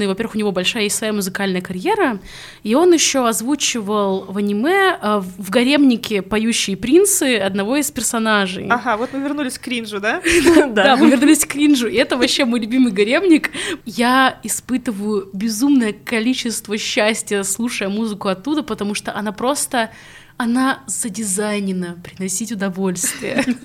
[0.08, 2.20] примечательный, во-первых, у него большая есть своя музыкальная карьера,
[2.64, 8.68] и он еще озвучивал в аниме в в гаремнике поющие принцы одного из персонажей.
[8.70, 10.22] Ага, вот мы вернулись к кринжу, да?
[10.68, 11.88] Да, мы вернулись к кринжу.
[11.88, 13.52] И это вообще мой любимый гаремник.
[13.86, 19.92] Я испытываю безумное количество счастья, слушая музыку оттуда, потому что она просто
[20.38, 23.44] она задизайнена приносить удовольствие.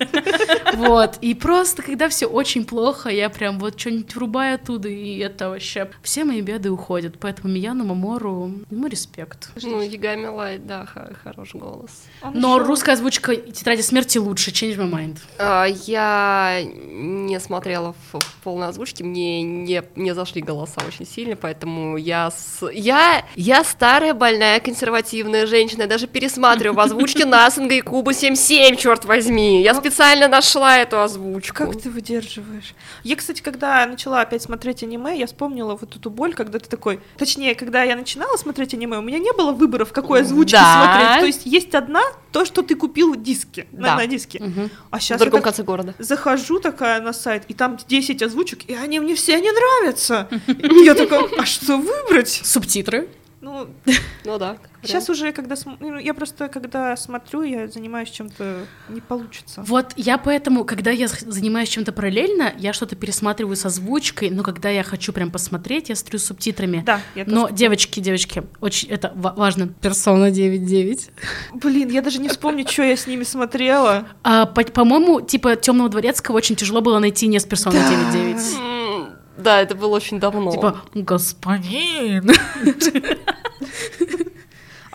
[0.73, 1.19] Вот.
[1.21, 5.91] И просто, когда все очень плохо, я прям вот что-нибудь врубаю оттуда, и это вообще...
[6.01, 7.19] Все мои беды уходят.
[7.19, 9.51] Поэтому Мияну Мамору, ему респект.
[9.61, 10.87] Ну, Ягами Лайт, да,
[11.23, 11.91] хороший голос.
[12.23, 15.17] Он Но русская озвучка «Тетради смерти» лучше, change my mind.
[15.37, 21.35] А, Я не смотрела в, в полной озвучке, мне не, не зашли голоса очень сильно,
[21.35, 22.67] поэтому я, с...
[22.71, 28.13] я, я старая, больная, консервативная женщина, я даже пересматриваю смотрю в озвучке Насинга и Куба
[28.13, 29.61] 77, черт возьми.
[29.61, 31.57] Я специально нашла эту озвучку.
[31.65, 32.73] Как ты выдерживаешь?
[33.03, 36.99] Я, кстати, когда начала опять смотреть аниме, я вспомнила вот эту боль, когда ты такой...
[37.17, 40.85] Точнее, когда я начинала смотреть аниме, у меня не было выбора, в какой озвучке Да.
[40.85, 41.19] смотреть.
[41.19, 42.01] То есть есть одна,
[42.31, 43.95] то, что ты купил диски, на, Да.
[43.97, 44.39] на диске.
[44.41, 44.69] Мгм.
[44.89, 45.93] А В сейчас я другом так конце города.
[45.99, 50.29] захожу такая на сайт, и там 10 озвучек, и они мне все не нравятся.
[50.85, 52.41] Я такая, а что выбрать?
[52.43, 53.09] Субтитры.
[53.43, 53.67] Ну,
[54.25, 54.55] Ну да.
[54.81, 55.57] сейчас уже, когда...
[55.57, 59.63] см- ну, Я просто, когда смотрю, я занимаюсь чем-то, не получится.
[59.67, 64.69] Вот я поэтому, когда я занимаюсь чем-то параллельно, я что-то пересматриваю с озвучкой, но когда
[64.69, 66.83] я хочу прям посмотреть, я смотрю с субтитрами.
[66.85, 69.67] Да, я Но, тоже- девочки, девочки, очень это ва- важно.
[69.67, 71.09] Персона 9.9.
[71.55, 74.07] Блин, я даже не вспомню, что я с ними смотрела.
[74.23, 78.57] А, по- по-моему, типа Темного дворецкого очень тяжело было найти не с персона 9.9.
[78.57, 80.51] М, Да, это было очень давно.
[80.51, 82.31] Типа, господин.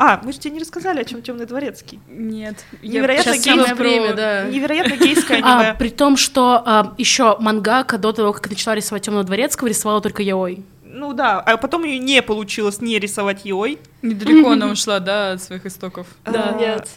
[0.01, 1.99] А, мы же тебе не рассказали, о чем Темный дворецкий.
[2.09, 2.65] Нет.
[2.83, 4.45] Невероятно самое гейское время, да.
[4.45, 5.75] Невероятно гейское А, аниме.
[5.77, 10.65] при том, что еще мангака до того, как начала рисовать Темного дворецкого, рисовала только Яой.
[10.85, 13.79] Ну да, а потом ее не получилось не рисовать Йой.
[14.03, 16.07] Недалеко она ушла, да, от своих истоков.
[16.25, 16.89] Да, А, нет.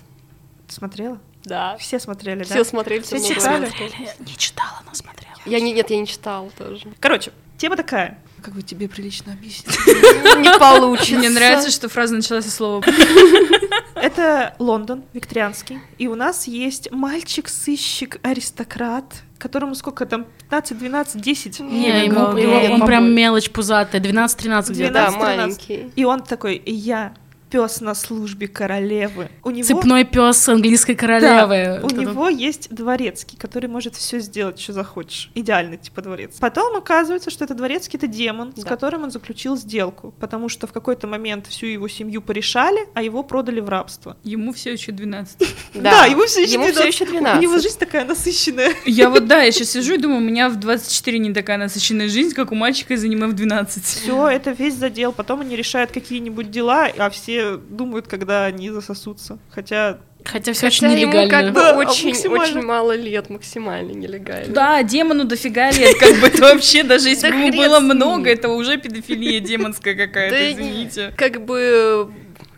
[0.68, 1.18] Смотрела?
[1.44, 1.76] Да.
[1.78, 2.64] Все смотрели, Все да?
[2.66, 3.02] смотрели.
[3.02, 3.66] Все «Темного читали?
[3.90, 4.26] дворецкого».
[4.28, 5.34] Не читала, но смотрела.
[5.46, 6.86] Я не, нет, я не читала тоже.
[7.00, 8.20] Короче, тема такая.
[8.42, 9.78] Как бы тебе прилично объяснить?
[10.38, 11.16] Не получится.
[11.16, 12.84] Мне нравится, что фраза началась со слова
[13.96, 15.80] Это Лондон, викторианский.
[16.00, 21.60] И у нас есть мальчик-сыщик-аристократ, которому сколько там, 15, 12, 10?
[21.60, 24.94] Не, ему, он прям мелочь пузатая, 12-13 где-то.
[24.94, 25.20] Да, 12-13.
[25.20, 25.92] маленький.
[25.96, 27.14] И он такой, я
[27.52, 29.30] пес на службе королевы.
[29.44, 29.68] У него...
[29.68, 31.80] Цепной пес английской Да, королевы.
[31.80, 35.30] у Вот это- него есть дворецкий, который может все сделать, что захочешь.
[35.36, 36.38] Идеальный типа дворец.
[36.40, 38.70] Потом оказывается, что этот дворецкий это демон, с Да.
[38.70, 43.22] которым он заключил сделку, потому что в какой-то момент всю его семью порешали, а его
[43.24, 44.16] продали в рабство.
[44.24, 45.38] Ему все еще 12.
[45.74, 46.94] Да, ему все еще Ему 12.
[46.94, 47.38] все еще 12.
[47.40, 48.72] У него жизнь такая насыщенная.
[48.86, 52.08] Я вот, да, я сейчас сижу и думаю, у меня в 24 не такая насыщенная
[52.08, 53.84] жизнь, как у мальчика из аниме в 12.
[53.84, 55.12] Все, это весь задел.
[55.12, 59.40] Потом они решают какие-нибудь дела, а все думают, когда они засосутся.
[59.50, 61.30] Хотя Хотя все Хотя очень ему нелегально.
[61.30, 64.54] как бы Да, очень, очень мало лет, максимально нелегально.
[64.54, 68.50] Да, демону дофига лет, как бы это вообще, даже если бы ему было много, это
[68.50, 71.14] уже педофилия демонская какая-то, извините.
[71.18, 72.12] Как бы,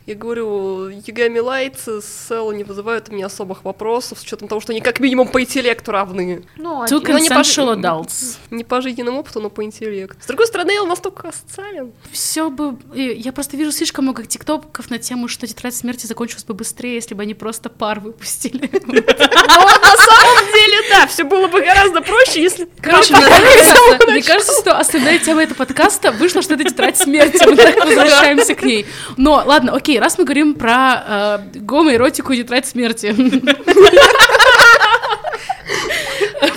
[0.05, 4.59] я говорю, Ягами Лайтс с Сэлл не вызывают у меня особых вопросов, с учетом того,
[4.59, 6.43] что они как минимум по интеллекту равны.
[6.57, 7.43] Ну, Two Ну, не пож-
[7.79, 8.37] adults.
[8.51, 10.17] Не по жизненному опыту, но по интеллекту.
[10.21, 11.93] С другой стороны, он настолько асоциален.
[12.11, 12.77] Все бы...
[12.93, 17.15] Я просто вижу слишком много тиктоков на тему, что тетрадь смерти закончилась бы быстрее, если
[17.15, 18.69] бы они просто пар выпустили.
[18.85, 22.67] Но на самом деле, да, все было бы гораздо проще, если...
[22.81, 27.43] Короче, мне кажется, что основная тема этого подкаста вышла, что это тетрадь смерти.
[27.45, 28.85] Мы так возвращаемся к ней.
[29.17, 33.15] Но ладно, окей, раз мы говорим про э, гомоэротику и тетрадь смерти.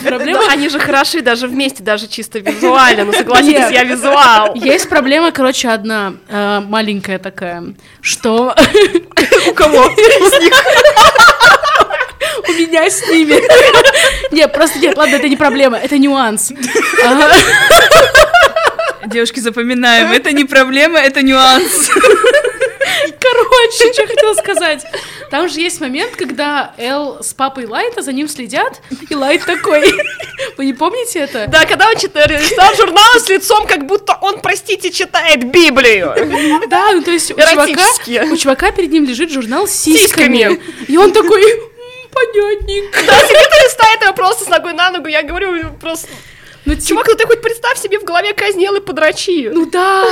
[0.05, 3.05] Проблема Да, они же хороши даже вместе, даже чисто визуально.
[3.05, 4.55] Ну, согласитесь, я визуал.
[4.55, 7.65] Есть проблема, короче, одна э, маленькая такая,
[8.01, 8.55] что
[9.49, 9.87] у кого?
[12.49, 13.37] у меня с ними.
[14.33, 16.53] Нет, просто нет, ладно, это не проблема, это нюанс.
[19.07, 21.91] Девушки, запоминаем, это не проблема, это нюанс.
[23.33, 24.85] Короче, что я хотела сказать.
[25.31, 29.93] Там же есть момент, когда Эл с папой Лайта за ним следят, и Лайт такой.
[30.57, 31.47] Вы не помните это?
[31.49, 36.15] Да, когда он читает листал журнал с лицом, как будто он, простите, читает Библию.
[36.69, 37.73] Да, ну то есть у чувака,
[38.33, 40.61] у чувака перед ним лежит журнал с сиськами.
[40.89, 41.61] И он такой, «М,
[42.13, 42.99] понятненько.
[43.07, 45.09] Да, сидит и листает его просто с ногой на ногу.
[45.09, 46.09] Я говорю, просто...
[46.67, 49.49] Ну, типа, Чувак, ну ты хоть представь себе в голове казнел и подрочи.
[49.55, 50.05] ну да,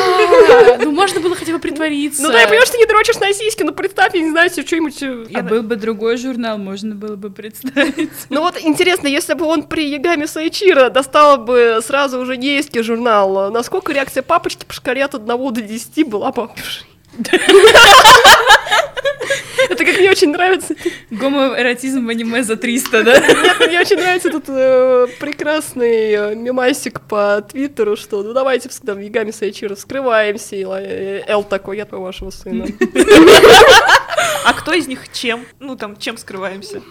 [0.81, 2.23] ну можно было хотя бы притвориться.
[2.23, 4.51] Ну да, я понимаю, что ты не дрочишь на сиськи, но представь, я не знаю,
[4.51, 5.03] себе что-нибудь...
[5.03, 8.11] э, А был бы другой журнал, можно было бы представить.
[8.31, 13.51] Ну вот интересно, если бы он при Ягами Сайчира достал бы сразу уже гейский журнал,
[13.51, 16.85] насколько реакция папочки по шкале от 1 до 10 была похожей?
[19.71, 20.75] Это как мне очень нравится.
[21.11, 23.15] Гомоэротизм в аниме за 300, да?
[23.19, 29.01] Нет, мне очень нравится этот э, прекрасный э, мемасик по Твиттеру, что ну давайте там
[29.01, 32.67] Ягами Сайчира вскрываемся, и э, Эл такой, я твой вашего сына.
[34.45, 35.47] А кто из них чем?
[35.61, 36.83] Ну там, чем скрываемся?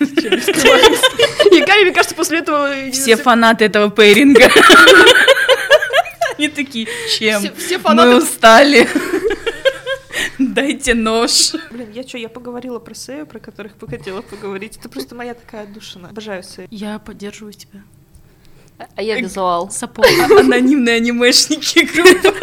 [0.00, 2.70] Ягами, мне кажется, после этого...
[2.92, 4.48] Все фанаты этого пейринга.
[6.38, 7.40] Они такие, чем?
[7.40, 8.88] все- все Мы фанаты устали.
[10.54, 11.52] Дайте нож.
[11.72, 14.76] Блин, я что, я поговорила про Сею, про которых бы хотела поговорить.
[14.76, 16.10] Это просто моя такая отдушина.
[16.10, 16.68] Обожаю Сею.
[16.70, 17.82] Я поддерживаю тебя.
[18.94, 19.70] А я визуал.
[19.70, 20.06] Сапог.
[20.38, 22.38] Анонимные анимешники группа.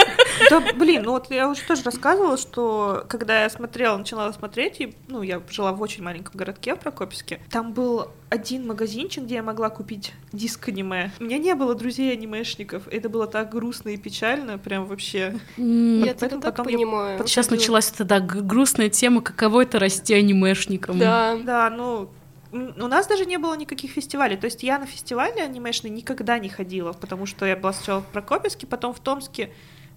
[0.49, 4.95] Да, блин, ну вот я уже тоже рассказывала, что когда я смотрела, начинала смотреть, и,
[5.07, 9.43] ну, я жила в очень маленьком городке в Прокопьевске, там был один магазинчик, где я
[9.43, 11.11] могла купить диск аниме.
[11.19, 15.35] У меня не было друзей анимешников, это было так грустно и печально, прям вообще.
[15.57, 17.17] Я поэтому так я понимаю.
[17.17, 20.97] под- Сейчас началась эта да, грустная тема, каково это расти анимешником.
[20.99, 21.69] Да, Да.
[21.69, 22.09] ну,
[22.53, 24.35] у нас даже не было никаких фестивалей.
[24.35, 28.07] То есть я на фестивали анимешные никогда не ходила, потому что я была сначала в
[28.07, 29.51] Прокопьевске, потом в Томске.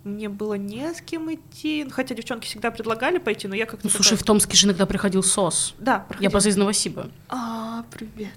[0.05, 1.87] Мне было не с кем идти.
[1.91, 3.87] Хотя девчонки всегда предлагали пойти, но я как-то...
[3.87, 5.75] Ну, слушай, такая, в Томске же иногда приходил СОС.
[5.79, 6.31] Да, Я проходила.
[6.31, 7.09] просто из Новосиба.
[7.31, 8.35] А, привет.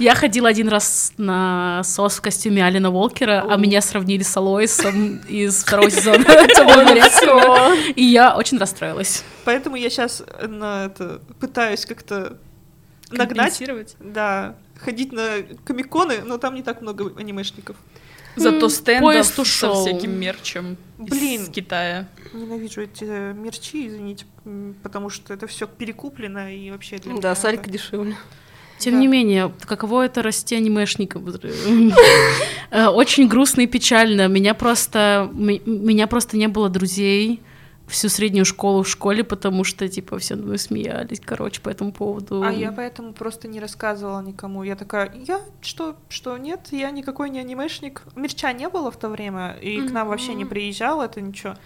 [0.00, 5.16] Я ходила один раз на СОС в костюме Алина Волкера, а меня сравнили с Алоисом
[5.28, 6.22] из второго сезона.
[7.96, 9.24] И я очень расстроилась.
[9.46, 12.36] Поэтому я сейчас на это пытаюсь как-то
[13.10, 13.58] нагнать.
[13.98, 17.76] Да, ходить на комиконы, но там не так много анимешников.
[18.38, 21.42] Зато стендов со всяким мерчем Блин.
[21.42, 22.08] из Китая.
[22.32, 24.24] Ненавижу эти э, мерчи, извините,
[24.82, 28.12] потому что это все перекуплено и вообще для меня Да, это- салька дешевле.
[28.12, 28.16] Да.
[28.78, 31.26] Тем не менее, каково это расти анимешником?
[32.70, 34.28] Э, Очень грустно и печально.
[34.28, 37.40] Меня просто, меня просто не было друзей
[37.88, 42.42] всю среднюю школу в школе, потому что, типа, все мы смеялись, короче, по этому поводу.
[42.42, 44.62] А я поэтому просто не рассказывала никому.
[44.62, 48.02] Я такая, я что, что нет, я никакой не анимешник.
[48.16, 51.56] Мерча не было в то время, и к нам вообще не приезжал это ничего.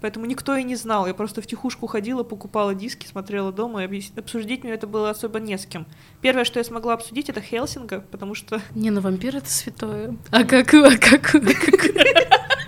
[0.00, 1.06] Поэтому никто и не знал.
[1.06, 5.10] Я просто в тихушку ходила, покупала диски, смотрела дома, и объяс- обсудить мне это было
[5.10, 5.86] особо не с кем.
[6.20, 8.60] Первое, что я смогла обсудить, это Хелсинга, потому что...
[8.74, 10.16] Не, ну вампир это святое.
[10.32, 11.42] А как, а как, как-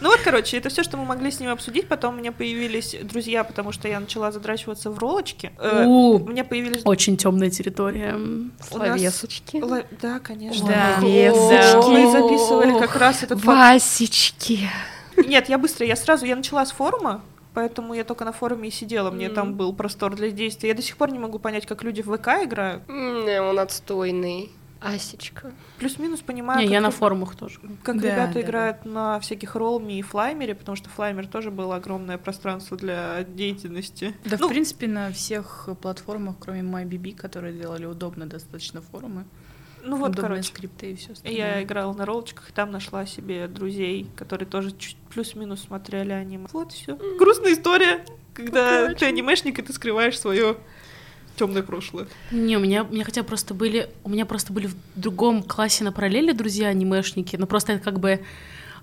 [0.00, 1.88] Ну вот, короче, это все, что мы могли с ним обсудить.
[1.88, 5.52] Потом у меня появились друзья, потому что я начала задрачиваться в ролочки.
[5.58, 6.82] Э, У, меня появились...
[6.84, 8.18] Очень темная территория.
[8.60, 9.62] Словесочки.
[10.00, 10.66] Да, конечно.
[10.66, 10.96] Да.
[10.98, 11.90] Словесочки.
[11.90, 14.68] Мы записывали как раз этот Васечки.
[15.16, 17.22] Нет, я быстро, я сразу, я начала с форума,
[17.54, 20.68] поэтому я только на форуме и сидела, мне там был простор для действия.
[20.68, 22.86] Я до сих пор не могу понять, как люди в ВК играют.
[22.88, 24.52] Не, он отстойный.
[24.80, 25.52] Асечка.
[25.78, 27.58] Плюс-минус понимаю, Не, как, я на форумах тоже.
[27.82, 31.76] как Да, ребята да, играют на всяких ролме и флаймере, потому что флаймер тоже было
[31.76, 34.14] огромное пространство для деятельности.
[34.24, 39.24] Да, Ну, в принципе, на всех платформах, кроме MyBB, которые делали удобно достаточно форумы,
[39.82, 40.48] ну вот, удобные короче.
[40.48, 44.96] скрипты и все Я играла на ролочках, и там нашла себе друзей, которые тоже чуть
[45.10, 46.46] плюс-минус смотрели аниме.
[46.52, 46.96] Вот все.
[47.18, 50.56] Грустная история, когда ты анимешник, и ты скрываешь свое
[51.38, 52.08] темное прошлое.
[52.30, 55.84] Не, у меня, у меня хотя просто были, у меня просто были в другом классе
[55.84, 58.20] на параллели друзья анимешники, но просто это как бы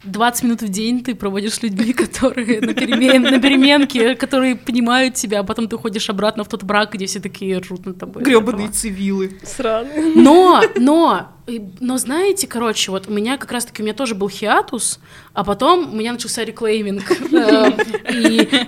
[0.03, 5.15] 20 минут в день ты проводишь с людьми, которые на, перемен, на переменке, которые понимают
[5.15, 8.23] тебя, а потом ты уходишь обратно в тот брак, где все такие ржут над тобой.
[8.23, 9.37] Гребаные цивилы.
[9.43, 10.15] Сраные.
[10.15, 11.34] Но, но,
[11.79, 14.99] но знаете, короче, вот у меня как раз-таки, у меня тоже был хиатус,
[15.33, 17.03] а потом у меня начался реклейминг.
[17.35, 17.71] Э,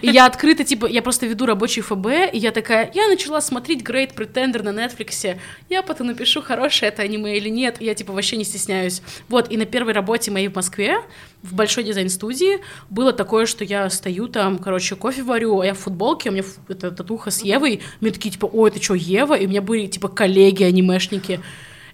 [0.01, 3.81] И я открыто, типа, я просто веду рабочий ФБ, и я такая, я начала смотреть
[3.81, 5.37] Great Pretender на Netflix,
[5.69, 9.01] я потом напишу, хорошее это аниме или нет, я, типа, вообще не стесняюсь.
[9.29, 10.97] Вот, и на первой работе моей в Москве,
[11.43, 12.59] в большой дизайн-студии,
[12.89, 16.43] было такое, что я стою там, короче, кофе варю, а я в футболке, у меня
[16.67, 19.35] татуха с Евой, мне такие, типа, ой, это что, Ева?
[19.35, 21.39] И у меня были, типа, коллеги, анимешники,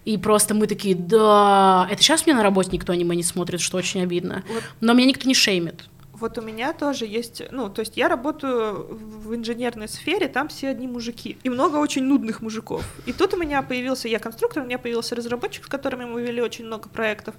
[0.05, 3.77] и просто мы такие, да, это сейчас мне на работе никто аниме не смотрит, что
[3.77, 4.43] очень обидно.
[4.47, 4.63] Вот.
[4.81, 5.85] Но меня никто не шеймит.
[6.13, 10.69] Вот у меня тоже есть, ну, то есть я работаю в инженерной сфере, там все
[10.69, 12.85] одни мужики, и много очень нудных мужиков.
[13.05, 16.41] И тут у меня появился, я конструктор, у меня появился разработчик, с которыми мы вели
[16.41, 17.35] очень много проектов.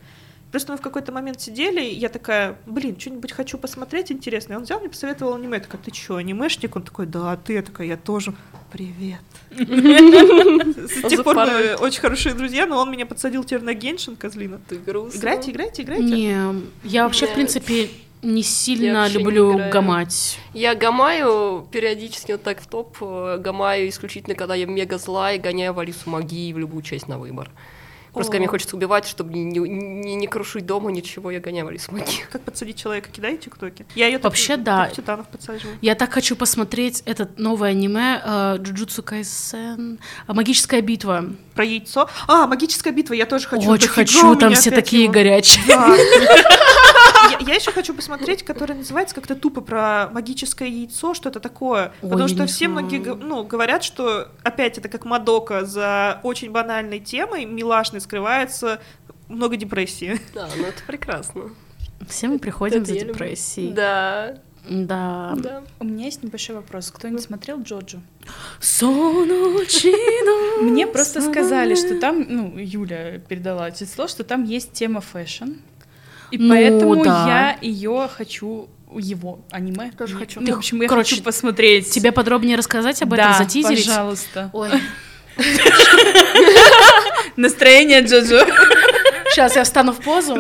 [0.55, 4.57] Просто мы в какой-то момент сидели, и я такая, блин, что-нибудь хочу посмотреть интересное.
[4.57, 5.57] Он взял мне, посоветовал аниме.
[5.57, 6.77] Я такая, ты чё, анимешник?
[6.77, 7.55] Он такой, да, а ты?
[7.55, 8.33] Я такая, я тоже.
[8.71, 9.19] Привет.
[9.51, 14.61] С тех пор мы очень хорошие друзья, но он меня подсадил теперь на Геншин, козлина.
[14.69, 15.19] Ты грустно.
[15.19, 16.05] Играйте, играйте, играйте.
[16.05, 17.91] Не, я вообще, в принципе,
[18.23, 19.73] не сильно не люблю играю.
[19.73, 20.39] гамать.
[20.53, 25.39] Я гамаю периодически вот так в топ, э, гамаю исключительно, когда я мега зла и
[25.41, 27.51] гоняю Валису магии в любую часть на выбор.
[28.15, 32.25] Просто когда мне хочется убивать, чтобы не, не, не- крушить дома, ничего, я гоняю магии.
[32.31, 33.87] Как подсадить человека, кидай тиктоки.
[33.95, 34.89] Я ее Вообще, да.
[34.89, 35.77] Титанов подсаживаю.
[35.83, 39.99] Я так хочу посмотреть этот новое аниме э, Джуджутсу Кайсен.
[40.27, 41.27] а, Магическая битва.
[41.55, 42.09] Про яйцо.
[42.27, 43.69] А, магическая битва, я тоже хочу.
[43.69, 45.13] Очень хочу, там все такие его.
[45.13, 45.65] горячие.
[45.67, 45.95] Да.
[47.41, 51.93] Я, еще хочу посмотреть, который называется как-то тупо про магическое яйцо, что-то такое.
[52.03, 56.51] Ой, Потому я что все многие ну, говорят, что опять это как Мадока за очень
[56.51, 58.81] банальной темой, милашной скрывается
[59.29, 60.21] много депрессии.
[60.35, 61.51] Да, ну это прекрасно.
[62.09, 63.73] Все мы приходим Это за я депрессией.
[63.73, 64.39] Да,
[64.69, 65.35] Да.
[65.37, 65.63] да.
[65.79, 66.91] У меня есть небольшой вопрос.
[66.91, 68.01] Кто-нибудь смотрел Джоджо?
[68.61, 70.63] Соночино.
[70.63, 75.53] Мне просто сказали, что там, ну, Юля передала число, что там есть тема фэшн.
[76.35, 77.57] И Ну, поэтому да.
[77.63, 79.91] я ее хочу его аниме.
[79.97, 80.41] Тоже хочу.
[80.41, 81.91] Ну, в общем, я Короче, хочу посмотреть.
[81.91, 83.87] Тебе подробнее рассказать об этом, да, затизерить?
[83.87, 84.51] пожалуйста.
[84.53, 84.69] Ой,
[87.37, 88.47] Настроение Джоджо.
[89.33, 90.37] сейчас я встану в позу.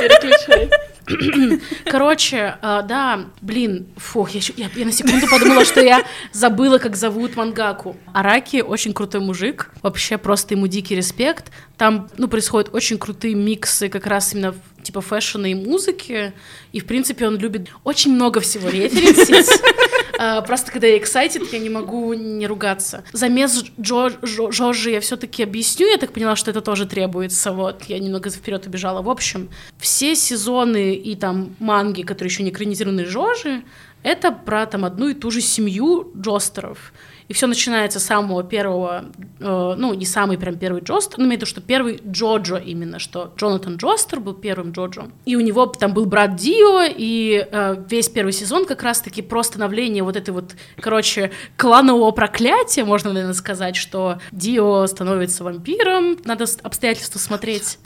[0.00, 0.70] Переключай.
[1.84, 6.94] Короче, э, да, блин, фух, я, я- я на секунду подумала, что я забыла, как
[6.96, 7.96] зовут мангаку.
[8.14, 11.50] Араки очень крутой мужик, вообще просто ему дикий респект.
[11.76, 16.32] Там, ну, происходят очень крутые миксы как раз именно в- типа фэшена и музыки,
[16.72, 19.48] и, в принципе, он любит очень много всего референсить.
[20.18, 23.02] А, Просто когда я excited, я не могу не ругаться.
[23.12, 27.84] Замес Джо, Жо- Жоржи я все-таки объясню, я так поняла, что это тоже требуется, вот,
[27.88, 29.02] я немного вперед убежала.
[29.02, 29.48] В общем,
[29.78, 33.64] все сезоны и там манги, которые еще не экранизированы Жоржи,
[34.04, 36.92] это про там одну и ту же семью Джостеров.
[37.28, 39.06] И все начинается с самого первого,
[39.40, 42.98] э, ну, не самый прям первый Джостер, но имею в виду, что первый Джоджо именно,
[42.98, 45.10] что Джонатан Джостер был первым Джоджо.
[45.24, 49.42] И у него там был брат Дио, и э, весь первый сезон как раз-таки про
[49.42, 56.46] становление вот этой вот, короче, кланового проклятия, можно, наверное, сказать, что Дио становится вампиром, надо
[56.62, 57.78] обстоятельства смотреть.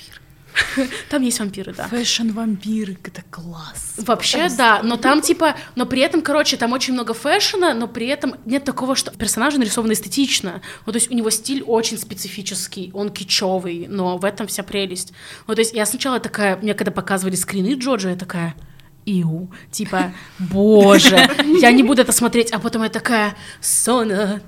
[1.08, 1.88] Там есть вампиры, да.
[1.88, 3.94] Фэшн-вампиры, это класс.
[3.98, 8.06] Вообще, да, но там типа, но при этом, короче, там очень много фэшена, но при
[8.06, 10.62] этом нет такого, что персонажи нарисованы эстетично.
[10.86, 15.12] Ну, то есть у него стиль очень специфический, он кичевый, но в этом вся прелесть.
[15.46, 18.54] Ну, то есть я сначала такая, мне когда показывали скрины Джоджо, я такая,
[19.06, 21.16] Иу, типа, боже,
[21.60, 24.40] я не буду это смотреть, а потом я такая, Сона,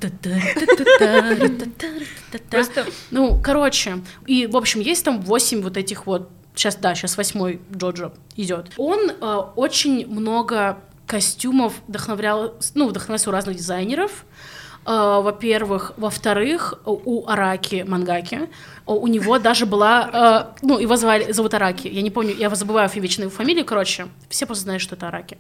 [2.51, 7.17] Просто ну, короче, и, в общем, есть там 8 вот этих вот, сейчас, да, сейчас
[7.17, 8.73] восьмой Джоджо идет.
[8.77, 15.93] Он э, очень много костюмов вдохновлял, ну, вдохновлялся у разных дизайнеров, Э, во-первых.
[15.97, 18.49] Во-вторых, у Араки Мангаки
[18.89, 20.55] о, у него даже была...
[20.63, 21.89] э, ну, его звали, зовут Араки.
[21.89, 24.09] Я не помню, я забываю вечно его фамилию, короче.
[24.31, 25.39] Все просто знают, что это Араки.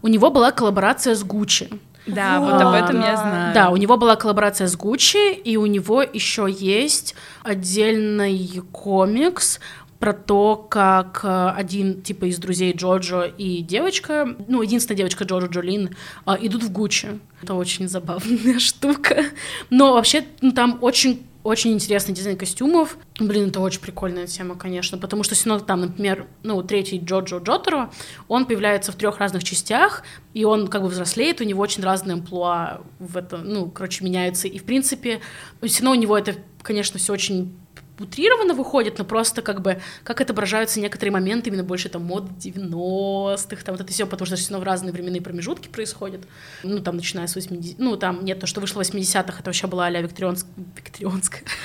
[0.00, 1.68] У него была коллаборация с Гуччи.
[2.06, 3.54] Да, вот об этом я знаю.
[3.54, 9.58] Да, у него была коллаборация с Гуччи, и у него еще есть отдельный комикс
[10.04, 15.46] про то, как э, один типа из друзей Джоджо и девочка, ну, единственная девочка Джоджо
[15.46, 17.18] Джолин, э, идут в Гуччи.
[17.40, 19.24] Это очень забавная штука.
[19.70, 22.98] Но вообще ну, там очень очень интересный дизайн костюмов.
[23.18, 27.90] Блин, это очень прикольная тема, конечно, потому что равно там, например, ну, третий Джоджо Джотеро,
[28.28, 30.02] он появляется в трех разных частях,
[30.34, 34.48] и он как бы взрослеет, у него очень разные амплуа в этом, ну, короче, меняются.
[34.48, 35.22] И, в принципе,
[35.62, 37.54] равно у него это, конечно, все очень
[37.98, 43.62] утрированно выходит, но просто как бы как отображаются некоторые моменты, именно больше там мод 90-х,
[43.64, 46.22] там вот это все, потому что все равно в разные временные промежутки происходит.
[46.62, 49.66] Ну, там, начиная с 80 ну, там, нет, то, что вышло в 80-х, это вообще
[49.66, 50.00] была а-ля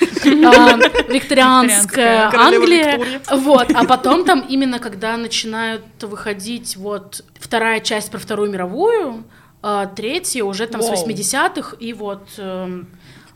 [0.00, 0.76] а,
[1.12, 8.18] викторианская Королева Англия, вот, а потом там именно, когда начинают выходить вот вторая часть про
[8.18, 9.24] Вторую мировую,
[9.62, 11.08] а, третья уже там с Воу.
[11.08, 12.28] 80-х, и вот...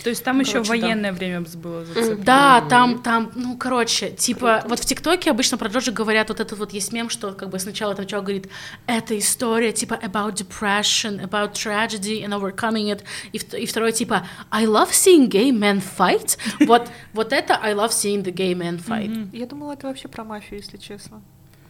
[0.05, 0.87] То есть там еще Короче, да.
[0.87, 2.25] военное время было зацеплено.
[2.25, 6.59] да, там, там, ну, короче, типа, вот в ТикТоке обычно про Джорджа говорят, вот этот
[6.59, 8.51] вот есть мем, что как бы сначала там чувак говорит,
[8.87, 13.03] это история, типа, about depression, about tragedy and overcoming it,
[13.33, 16.37] и, и второй, типа, I love seeing gay men fight,
[16.67, 19.31] вот, вот это I love seeing the gay men fight.
[19.33, 21.23] Я думала, это вообще про мафию, если честно.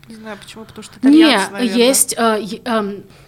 [0.09, 1.77] Не знаю почему, потому что Не, итальянцы, наверное.
[1.77, 2.15] есть...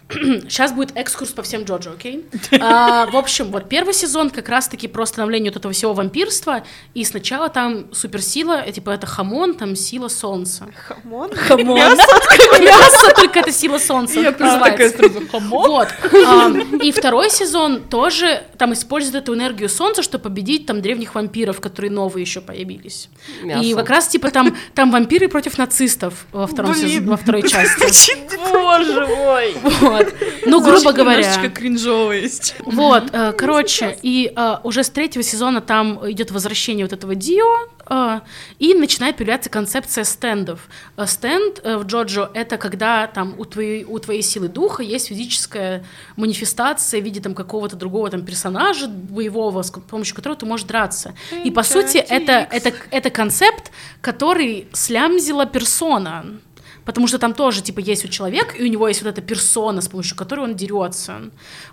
[0.49, 2.25] сейчас будет экскурс по всем Джоджо, окей?
[2.61, 6.65] А, в общем, вот первый сезон как раз-таки про становление вот этого всего вампирства,
[6.95, 10.67] и сначала там суперсила, э, типа это хамон, там сила солнца.
[10.87, 11.35] Хамон?
[11.35, 11.77] Хамон.
[11.77, 14.21] Мясо, только это сила солнца.
[14.21, 15.19] Я так просто такая называется.
[15.19, 15.71] сразу хамон.
[15.71, 16.83] Вот.
[16.83, 21.91] И второй сезон тоже там использует эту энергию солнца, чтобы победить там древних вампиров, которые
[21.91, 23.09] новые еще появились.
[23.43, 26.89] И как раз типа там, там вампиры против нацистов во, втором Блин.
[26.89, 28.17] сезоне, во второй части.
[28.53, 29.55] Боже мой.
[29.97, 30.15] Вот.
[30.47, 31.21] Ну, грубо говоря.
[31.21, 32.55] Немножечко есть.
[32.61, 37.69] Вот, э, короче, и э, уже с третьего сезона там идет возвращение вот этого Дио,
[37.89, 38.21] э,
[38.59, 40.69] и начинает появляться концепция стендов.
[41.07, 45.85] Стенд в Джоджо— это когда там у твоей, у твоей силы духа есть физическая
[46.17, 51.15] манифестация в виде там какого-то другого там персонажа боевого, с помощью которого ты можешь драться.
[51.45, 53.71] И по сути это, это, это концепт,
[54.01, 56.27] который слямзила персона.
[56.87, 59.81] Потому что там тоже, типа, есть у человека, и у него есть вот эта персона,
[59.81, 61.31] с помощью которой он дерется.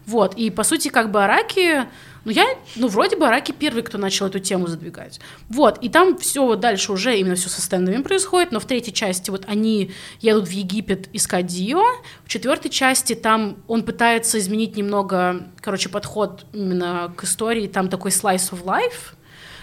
[0.07, 0.34] Вот.
[0.34, 1.88] И, по сути, как бы Араки...
[2.26, 2.45] Ну, я,
[2.77, 5.19] ну, вроде бы Араки первый, кто начал эту тему задвигать.
[5.49, 5.77] Вот.
[5.84, 9.30] И там все вот дальше уже именно все со стендами происходит, но в третьей части
[9.30, 11.84] вот они едут в Египет искать Дио.
[12.26, 17.68] В четвертой части там он пытается изменить немного, короче, подход именно к истории.
[17.68, 19.14] Там такой slice of life.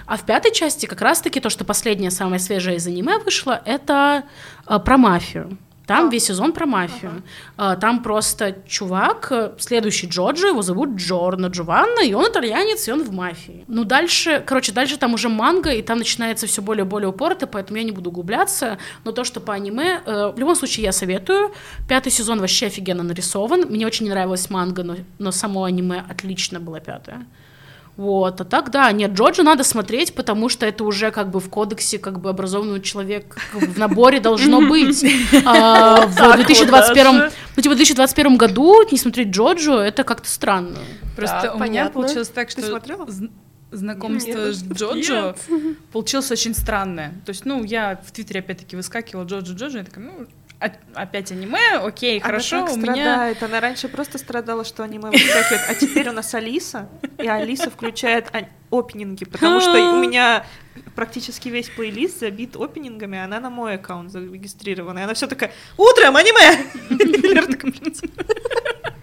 [0.06, 4.24] А в пятой части как раз-таки то, что последняя, самая свежая из аниме вышло, это
[4.66, 5.58] э, про мафию.
[5.90, 7.24] Там весь сезон про мафию.
[7.56, 12.92] А, Там просто чувак, э, следующий Джорджо, его зовут Джорно Джованна, и он итальянец, и
[12.92, 13.64] он в мафии.
[13.66, 17.48] Ну, дальше, короче, дальше там уже манга, и там начинается все более и более упорото,
[17.48, 18.78] поэтому я не буду углубляться.
[19.02, 21.52] Но то, что по аниме, э, в любом случае я советую.
[21.88, 23.62] Пятый сезон вообще офигенно нарисован.
[23.68, 27.26] Мне очень нравилась манга, но, но само аниме отлично было пятое.
[28.00, 31.50] Вот, а так, да, нет, Джоджо надо смотреть, потому что это уже как бы в
[31.50, 35.04] кодексе как бы образованного человека как бы в наборе должно быть.
[35.44, 37.32] А, В Так вот 2021, даже.
[37.56, 40.78] ну, типа, в 2021 году не смотреть Джоджо, это как-то странно.
[41.14, 41.92] Просто Так, у меня понятно.
[42.00, 43.04] получилось так, Ты что смотрела?
[43.04, 43.30] зн-
[43.70, 44.54] знакомство Нет.
[44.56, 45.36] с Джоджо
[45.92, 47.12] получилось очень странное.
[47.26, 50.26] То есть, ну, я в Твиттере опять-таки выскакивала Джоджо Джоджо, я такая, ну,
[50.94, 52.92] опять аниме, окей, хорошо, Она так у меня...
[52.94, 53.42] страдает.
[53.42, 56.88] Она раньше просто страдала, что аниме выскакивает, а теперь у нас Алиса,
[57.18, 58.30] и Алиса включает
[58.70, 60.44] опенинги, потому что у меня
[60.94, 64.98] практически весь плейлист забит опенингами, а она на мой аккаунт зарегистрирована.
[64.98, 66.66] И она все такая, утром аниме!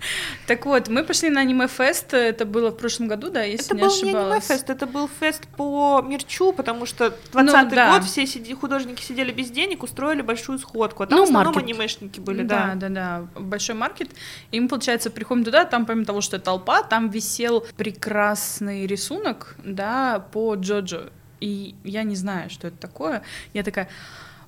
[0.07, 3.43] Лера такая, «Блин, Так вот, мы пошли на аниме-фест, это было в прошлом году, да,
[3.43, 4.49] если Это не был не ошибалась.
[4.49, 7.93] аниме-фест, это был фест по мерчу, потому что 20 да.
[7.93, 11.53] год все сиди- художники сидели без денег, устроили большую сходку, а там Ну, в основном
[11.53, 11.69] маркет.
[11.69, 12.89] анимешники были, да, да.
[12.89, 12.89] да,
[13.35, 14.09] да, большой маркет.
[14.51, 19.55] И мы, получается, приходим туда, там, помимо того, что это толпа, там висел прекрасный рисунок,
[19.63, 21.09] да, по Джоджо.
[21.39, 23.21] И я не знаю, что это такое.
[23.53, 23.89] Я такая,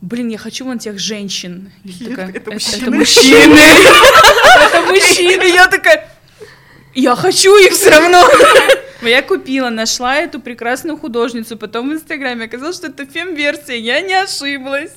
[0.01, 1.71] блин, я хочу вон тех женщин.
[1.85, 2.97] Это- такая, это Это мужчины».
[2.97, 3.59] мужчины.
[4.65, 5.43] Это мужчины.
[5.53, 6.09] Я такая,
[6.93, 8.27] я хочу их все равно.
[9.01, 14.13] Я купила, нашла эту прекрасную художницу, потом в Инстаграме оказалось, что это фем-версия, я не
[14.13, 14.91] ошиблась.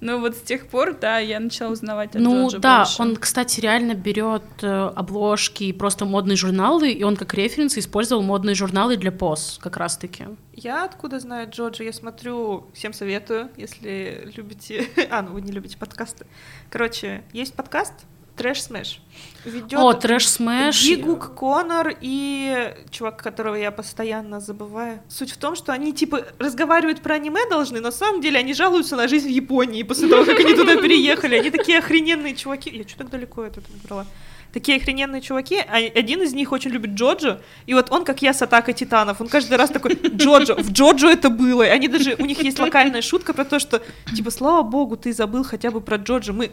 [0.00, 3.02] Ну вот с тех пор, да, я начала узнавать о Ну Джоджо да, больше.
[3.02, 8.22] он, кстати, реально берет э, обложки и просто модные журналы, и он как референс использовал
[8.22, 10.24] модные журналы для поз, как раз-таки.
[10.54, 11.84] Я откуда знаю Джоджо?
[11.84, 14.86] Я смотрю, всем советую, если любите...
[15.10, 16.26] А, ну вы не любите подкасты.
[16.70, 17.94] Короче, есть подкаст
[18.40, 19.00] Trash Taste.
[19.44, 20.82] Ведет О, Trash Taste.
[20.82, 25.02] Gigguk Коннор и чувак, которого я постоянно забываю.
[25.10, 28.54] Суть в том, что они типа разговаривают про аниме должны, но на самом деле они
[28.54, 31.36] жалуются на жизнь в Японии после того, как они туда переехали.
[31.36, 32.70] Они такие охрененные чуваки.
[32.70, 34.06] Я что так далеко это брала?
[34.52, 38.34] Такие охрененные чуваки, а один из них очень любит Джоджо, и вот он, как я,
[38.34, 42.16] с атакой титанов, он каждый раз такой, Джоджо, в Джоджо это было, и они даже,
[42.18, 43.80] у них есть локальная шутка про то, что,
[44.12, 46.50] типа, слава богу, ты забыл хотя бы про Джоджо, мы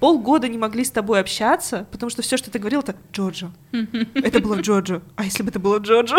[0.00, 3.50] полгода не могли с тобой общаться, потому что все, что ты говорил, это Джоджо.
[4.14, 5.02] Это было Джоджо.
[5.16, 6.16] А если бы это было Джоджо?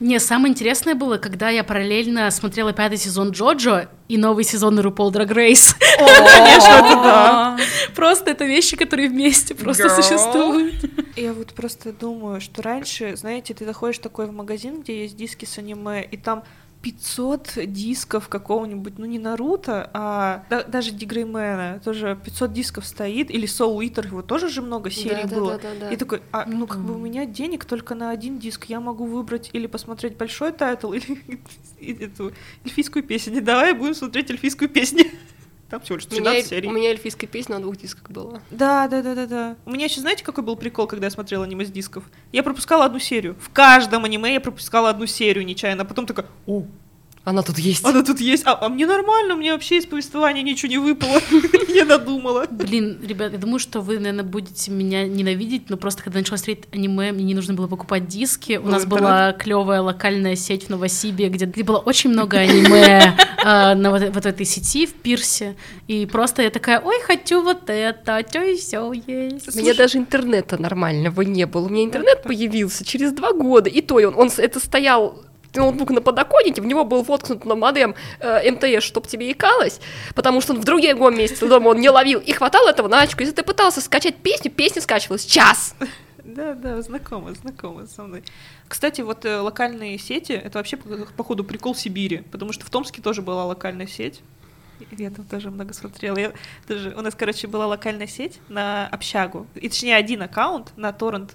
[0.00, 5.10] Не, самое интересное было, когда я параллельно смотрела пятый сезон Джоджо и новый сезон RuPaul
[5.10, 5.74] Drag Race.
[5.98, 7.58] Конечно, это да.
[7.96, 10.74] Просто это вещи, которые вместе просто существуют.
[11.16, 15.44] Я вот просто думаю, что раньше, знаете, ты заходишь такой в магазин, где есть диски
[15.44, 16.44] с аниме, и там
[16.82, 23.30] 500 дисков какого-нибудь, ну не Наруто, а да- даже D.Gray-man а, тоже 500 дисков стоит,
[23.30, 25.52] или Soul Eater, его тоже же много серий было.
[25.52, 25.90] Да-да-да-да-да.
[25.92, 29.06] И такой, а, ну как бы у меня денег только на один диск, я могу
[29.06, 31.40] выбрать или посмотреть большой тайтл, или
[32.04, 32.32] эту
[32.64, 33.42] эльфийскую песню.
[33.42, 35.04] Давай будем смотреть эльфийскую песню.
[35.70, 36.68] Там всего лишь У меня, 13 эль- серий.
[36.68, 38.40] у меня эльфийская песня на двух дисках была.
[38.50, 39.56] Да, да, да, да, да.
[39.66, 42.04] У меня еще знаете, какой был прикол, когда я смотрела аниме с дисков?
[42.32, 43.36] Я пропускала одну серию.
[43.38, 46.64] В каждом аниме я пропускала одну серию нечаянно, а потом такая, о,
[47.24, 47.84] Она тут есть.
[47.84, 51.20] она тут есть, а, а мне нормально, мне вообще из повествования ничего не выпало.
[51.68, 52.46] Я надумала.
[52.50, 56.64] Блин, ребят, я думаю, что вы, наверное, будете меня ненавидеть, но просто когда начала смотреть
[56.72, 58.56] аниме, мне не нужно было покупать диски.
[58.62, 63.14] У нас была клевая локальная сеть в Новосибе, где, было очень много аниме
[63.44, 65.56] а, на вот, этой сети в Пирсе.
[65.86, 69.54] И просто я такая, ой, хочу вот это, что и все есть.
[69.54, 71.66] У меня даже интернета нормального не было.
[71.66, 73.68] У меня интернет появился через два года.
[73.68, 77.94] И то он, он это стоял ноутбук на подоконнике, в него был воткнут на модем
[78.20, 79.80] э, МТС, чтоб тебе икалось,
[80.14, 83.20] потому что в другом месте дома он не ловил, и хватало этого на очку.
[83.20, 85.74] Если ты пытался скачать песню, песня скачивалась час.
[86.24, 88.22] Да, да, знакомо, знакомо со мной.
[88.68, 93.00] Кстати, вот э, локальные сети, это вообще, по- походу, прикол Сибири, потому что в Томске
[93.00, 94.20] тоже была локальная сеть.
[94.90, 96.18] Я там тоже много смотрела.
[96.18, 96.32] Я
[96.68, 99.46] даже, у нас, короче, была локальная сеть на общагу.
[99.54, 101.34] И точнее, один аккаунт на торрент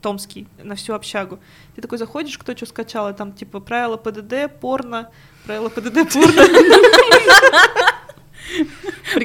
[0.00, 1.38] томский, на всю общагу.
[1.76, 5.10] Ты такой заходишь, кто что скачал, и там типа правила ПДД, порно,
[5.44, 6.46] правила ПДД, порно.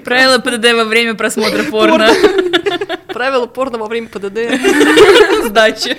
[0.03, 2.09] Правила ПДД во время просмотра порно.
[3.07, 5.45] Правила порно во время ПДД.
[5.45, 5.97] Сдачи.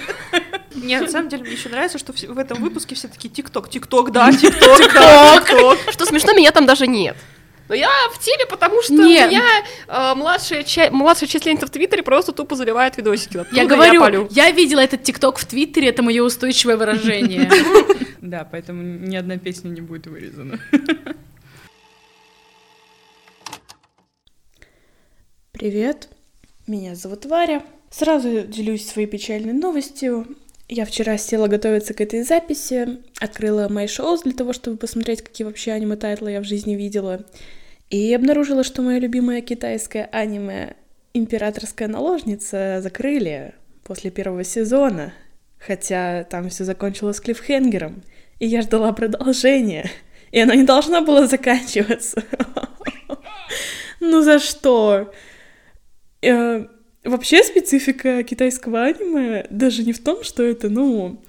[0.74, 4.12] Мне на самом деле мне еще нравится, что в этом выпуске все такие ТикТок, ТикТок,
[4.12, 5.78] да, ТикТок, да, ТикТок.
[5.90, 7.16] Что смешно, меня там даже нет.
[7.68, 9.26] Но я в теме, потому что Нет.
[9.26, 9.42] у меня
[9.88, 13.38] э, младшая, ча- младшая численница в Твиттере просто тупо заливает видосики.
[13.38, 14.28] Оттуда Я говорю, палю.
[14.30, 17.50] я видела этот ТикТок в Твиттере, это мое устойчивое выражение.
[18.22, 20.58] Да, поэтому ни одна песня не будет вырезана.
[25.52, 26.08] Привет,
[26.66, 27.62] меня зовут Варя.
[27.90, 30.26] Сразу делюсь своей печальной новостью.
[30.68, 35.70] Я вчера села готовиться к этой записи, открыла MyShows для того, чтобы посмотреть, какие вообще
[35.70, 37.24] аниме-тайтлы я в жизни видела,
[37.88, 40.74] и обнаружила, что мое любимое китайское аниме
[41.14, 45.14] «Императорская наложница» закрыли после первого сезона,
[45.58, 48.02] хотя там все закончилось клиффхенгером,
[48.40, 49.88] и я ждала продолжения,
[50.32, 52.22] и оно не должно было заканчиваться.
[53.98, 55.10] Ну за что?
[57.06, 61.20] Э, Вообще специфика китайского аниме даже не в том, что это, ну,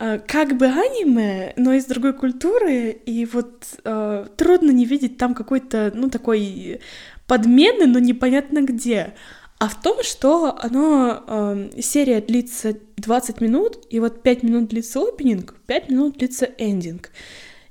[0.00, 5.34] э, как бы аниме, но из другой культуры, и вот э, трудно не видеть там
[5.34, 6.80] какой-то, ну, такой
[7.26, 9.14] подмены, но непонятно где.
[9.58, 15.00] А в том, что оно, э, серия длится 20 минут, и вот 5 минут длится
[15.00, 17.10] опенинг, 5 минут длится эндинг.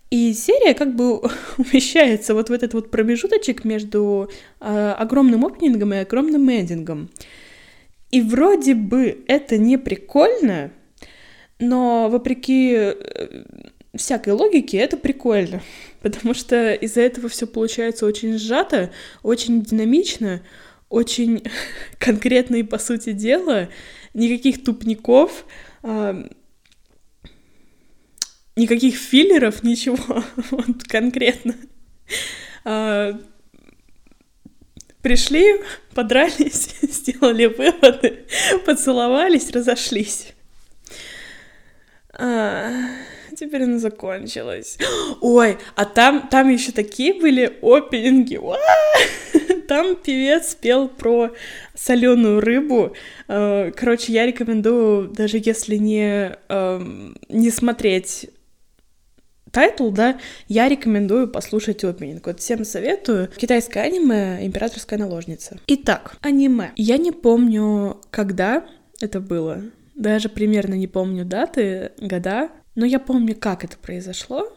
[0.09, 1.19] И серия как бы
[1.57, 4.29] умещается вот в этот вот промежуточек между
[4.59, 7.09] э, огромным опенингом и огромным эндингом.
[8.11, 10.71] И вроде бы это не прикольно,
[11.59, 13.43] но вопреки э,
[13.95, 15.61] всякой логике это прикольно,
[16.01, 18.91] потому что из-за этого все получается очень сжато,
[19.23, 20.41] очень динамично,
[20.89, 21.43] очень
[21.99, 23.69] конкретно и по сути дела,
[24.13, 25.45] никаких тупников,
[25.83, 26.27] а,
[28.55, 31.55] никаких филлеров, ничего, вот конкретно.
[35.07, 35.61] А, Пришли,
[35.93, 38.25] подрались, сделали выводы,
[38.65, 40.33] поцеловались, разошлись.
[42.13, 42.71] А,
[43.37, 44.77] теперь оно закончилось.
[45.21, 48.39] Ой, а там, там еще такие были опенинги.
[49.67, 51.31] Там певец пел про
[51.75, 52.93] соленую рыбу.
[53.27, 58.29] Э, Короче, я рекомендую, даже если не, эм, не смотреть
[59.51, 62.27] тайтл, да, я рекомендую послушать опенинг.
[62.27, 63.29] Вот всем советую.
[63.35, 65.59] Китайское аниме «Императорская наложница».
[65.67, 66.71] Итак, аниме.
[66.75, 68.65] Я не помню, когда
[69.01, 69.61] это было.
[69.95, 72.49] Даже примерно не помню даты, года.
[72.75, 74.53] Но я помню, как это произошло.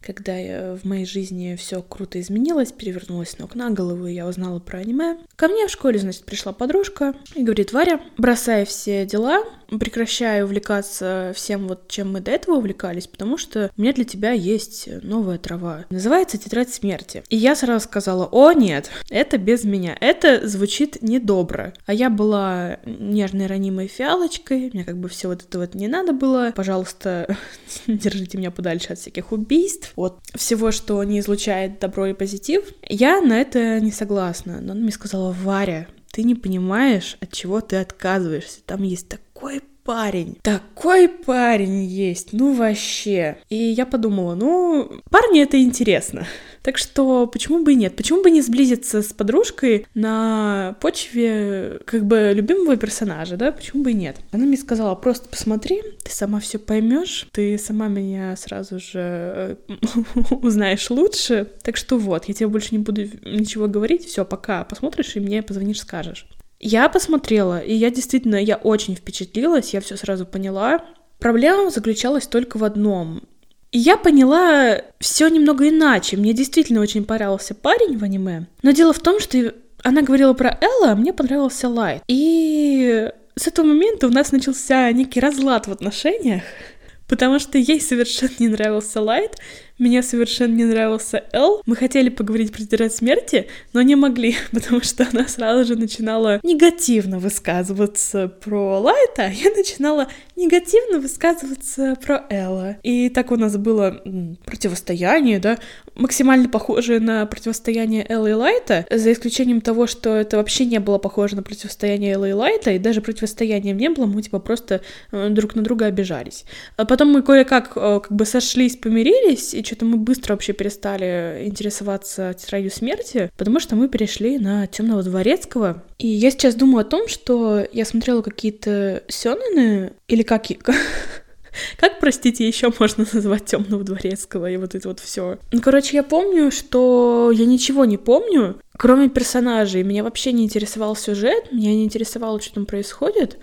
[0.00, 4.58] Когда я, в моей жизни все круто изменилось, перевернулось ног на голову, и я узнала
[4.58, 5.18] про аниме.
[5.36, 9.44] Ко мне в школе, значит, пришла подружка и говорит, Варя, бросай все дела,
[9.78, 14.32] прекращай увлекаться всем вот, чем мы до этого увлекались, потому что у меня для тебя
[14.32, 15.84] есть новая трава.
[15.90, 17.22] Называется «Тетрадь смерти».
[17.28, 21.74] И я сразу сказала, о, нет, это без меня, это звучит недобро.
[21.86, 26.12] А я была нежной ранимой фиалочкой, мне как бы все вот это вот не надо
[26.12, 26.52] было.
[26.54, 27.36] Пожалуйста,
[27.86, 32.64] держите меня подальше от всяких убийств, от всего, что не излучает добро и позитив.
[32.88, 37.60] Я на это не согласна, но она мне сказала, Варя, ты не понимаешь, от чего
[37.60, 38.60] ты отказываешься.
[38.66, 39.08] Там есть
[39.42, 40.38] такой парень.
[40.42, 43.38] Такой парень есть, ну вообще.
[43.48, 46.28] И я подумала, ну, парни это интересно.
[46.62, 47.96] Так что почему бы и нет?
[47.96, 53.50] Почему бы не сблизиться с подружкой на почве как бы любимого персонажа, да?
[53.50, 54.18] Почему бы и нет?
[54.30, 59.56] Она мне сказала, просто посмотри, ты сама все поймешь, ты сама меня сразу же э,
[60.30, 61.48] узнаешь лучше.
[61.64, 65.42] Так что вот, я тебе больше не буду ничего говорить, все, пока посмотришь и мне
[65.42, 66.28] позвонишь, скажешь.
[66.62, 70.84] Я посмотрела, и я действительно, я очень впечатлилась, я все сразу поняла.
[71.18, 73.24] Проблема заключалась только в одном.
[73.72, 76.16] И я поняла все немного иначе.
[76.16, 78.46] Мне действительно очень понравился парень в аниме.
[78.62, 79.52] Но дело в том, что
[79.82, 82.02] она говорила про Элла, а мне понравился Лайт.
[82.06, 86.44] И с этого момента у нас начался некий разлад в отношениях,
[87.08, 89.36] потому что ей совершенно не нравился Лайт,
[89.78, 91.62] мне совершенно не нравился Эл.
[91.66, 96.40] Мы хотели поговорить про тетрадь смерти, но не могли, потому что она сразу же начинала
[96.42, 102.76] негативно высказываться про Лайта, а я начинала негативно высказываться про Элла.
[102.82, 104.02] И так у нас было
[104.44, 105.58] противостояние, да,
[105.94, 110.98] максимально похожее на противостояние Элла и Лайта, за исключением того, что это вообще не было
[110.98, 114.80] похоже на противостояние Элла и Лайта, и даже противостояния не было, мы типа просто
[115.10, 116.44] э, друг на друга обижались.
[116.76, 122.34] А потом мы кое-как э, как бы сошлись, помирились, что-то мы быстро вообще перестали интересоваться
[122.34, 125.82] тетрадью смерти, потому что мы перешли на темного дворецкого.
[125.98, 130.42] И я сейчас думаю о том, что я смотрела какие-то сёнэны, или как...
[131.76, 135.38] Как, простите, еще можно назвать темного дворецкого и вот это вот все.
[135.52, 139.82] Ну, короче, я помню, что я ничего не помню, кроме персонажей.
[139.82, 143.38] Меня вообще не интересовал сюжет, меня не интересовало, что там происходит.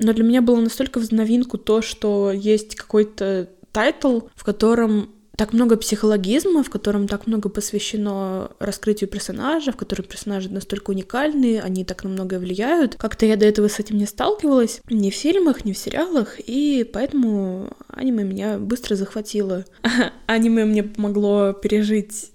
[0.00, 5.52] Но для меня было настолько в новинку то, что есть какой-то тайтл, в котором так
[5.52, 11.84] много психологизма, в котором так много посвящено раскрытию персонажа, в котором персонажи настолько уникальны, они
[11.84, 12.96] так на многое влияют.
[12.96, 16.88] Как-то я до этого с этим не сталкивалась, ни в фильмах, ни в сериалах, и
[16.92, 19.64] поэтому аниме меня быстро захватило.
[20.26, 22.30] Аниме мне помогло пережить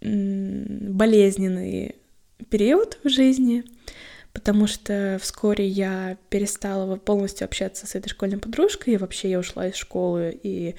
[0.00, 1.96] болезненный
[2.50, 3.64] период в жизни,
[4.32, 9.66] потому что вскоре я перестала полностью общаться с этой школьной подружкой, и вообще я ушла
[9.68, 10.74] из школы и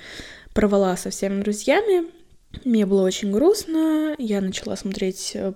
[0.57, 2.07] порвала со всеми друзьями.
[2.65, 5.53] Мне было очень грустно, я начала смотреть э,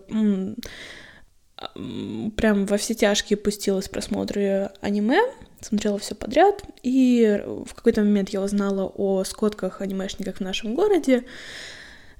[2.38, 5.20] прям во все тяжкие пустилась просмотры аниме,
[5.60, 11.24] смотрела все подряд, и в какой-то момент я узнала о скотках анимешниках в нашем городе,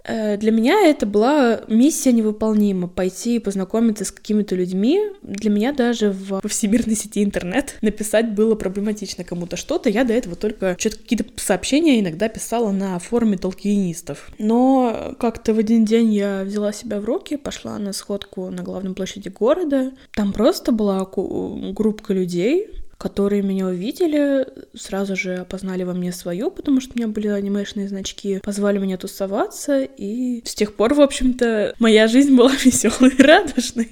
[0.06, 5.02] для меня это была миссия невыполнима— пойти и познакомиться с какими-то людьми.
[5.22, 9.90] Для меня даже в всемирной сети интернет написать было проблематично кому-то что-то.
[9.90, 14.32] Я до этого только что-то какие-то сообщения иногда писала на форуме толкинистов.
[14.38, 18.94] Но как-то в один день я взяла себя в руки, пошла на сходку на главной
[18.94, 19.92] площади города.
[20.14, 24.46] Там просто была группа людей, которые меня увидели,
[24.76, 28.96] сразу же опознали во мне свою, потому что у меня были анимешные значки, позвали меня
[28.98, 33.90] тусоваться, и с тех пор, в общем-то, моя жизнь была веселой и радужной.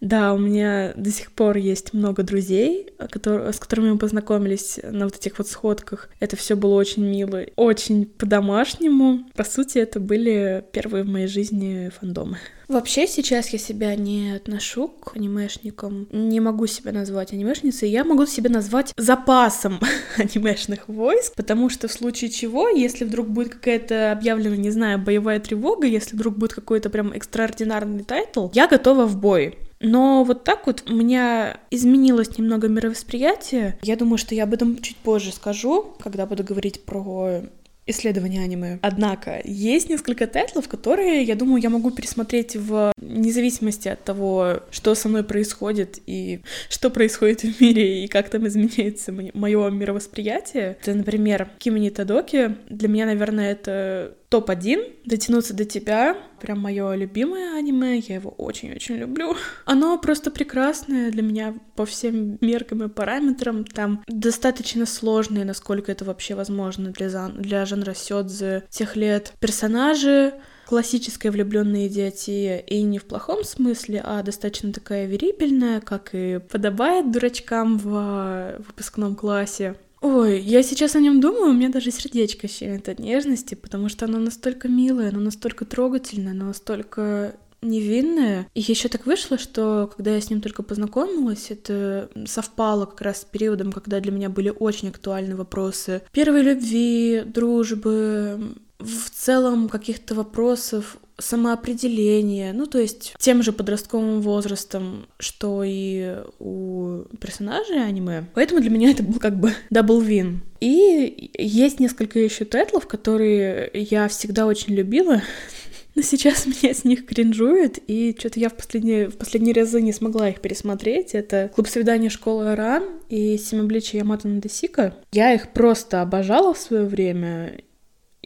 [0.00, 5.16] Да, у меня до сих пор есть много друзей, с которыми мы познакомились на вот
[5.16, 6.10] этих вот сходках.
[6.20, 9.24] Это все было очень мило, очень по-домашнему.
[9.34, 12.38] По сути, это были первые в моей жизни фандомы.
[12.68, 18.26] Вообще сейчас я себя не отношу к анимешникам, не могу себя назвать анимешницей, я могу
[18.26, 19.78] себя назвать запасом
[20.16, 25.38] анимешных войск, потому что в случае чего, если вдруг будет какая-то объявлена, не знаю, боевая
[25.38, 29.56] тревога, если вдруг будет какой-то прям экстраординарный тайтл, я готова в бой.
[29.80, 33.78] Но вот так вот у меня изменилось немного мировосприятие.
[33.82, 37.42] Я думаю, что я об этом чуть позже скажу, когда буду говорить про
[37.86, 38.78] исследования аниме.
[38.82, 44.94] Однако есть несколько тайтлов, которые, я думаю, я могу пересмотреть в независимости от того, что
[44.94, 50.76] со мной происходит и что происходит в мире и как там изменяется мое мировосприятие.
[50.80, 52.56] Это, например, Кимини Тадоки.
[52.68, 56.16] Для меня, наверное, это топ-1 «Дотянуться до тебя».
[56.40, 59.36] Прям мое любимое аниме, я его очень-очень люблю.
[59.64, 63.64] Оно просто прекрасное для меня по всем меркам и параметрам.
[63.64, 69.32] Там достаточно сложные, насколько это вообще возможно для, для жанра сёдзе тех лет.
[69.40, 70.34] Персонажи,
[70.66, 77.10] классическая влюбленная идиотия, и не в плохом смысле, а достаточно такая верибельная, как и подобает
[77.10, 79.76] дурачкам в выпускном классе.
[80.00, 84.04] Ой, я сейчас о нем думаю, у меня даже сердечко щемит от нежности, потому что
[84.04, 88.46] оно настолько милое, оно настолько трогательное, оно настолько невинное.
[88.54, 93.22] И еще так вышло, что когда я с ним только познакомилась, это совпало как раз
[93.22, 100.14] с периодом, когда для меня были очень актуальны вопросы первой любви, дружбы, в целом каких-то
[100.14, 108.26] вопросов самоопределения, ну то есть тем же подростковым возрастом, что и у персонажей аниме.
[108.34, 110.42] Поэтому для меня это был как бы double win.
[110.60, 115.22] И есть несколько еще тайтлов, которые я всегда очень любила,
[115.94, 119.92] но сейчас меня с них кринжует, и что-то я в последние, в последние разы не
[119.92, 121.14] смогла их пересмотреть.
[121.14, 124.94] Это «Клуб свидания школы Ран» и «Семибличие Ямато Надесика».
[125.12, 127.60] Я их просто обожала в свое время,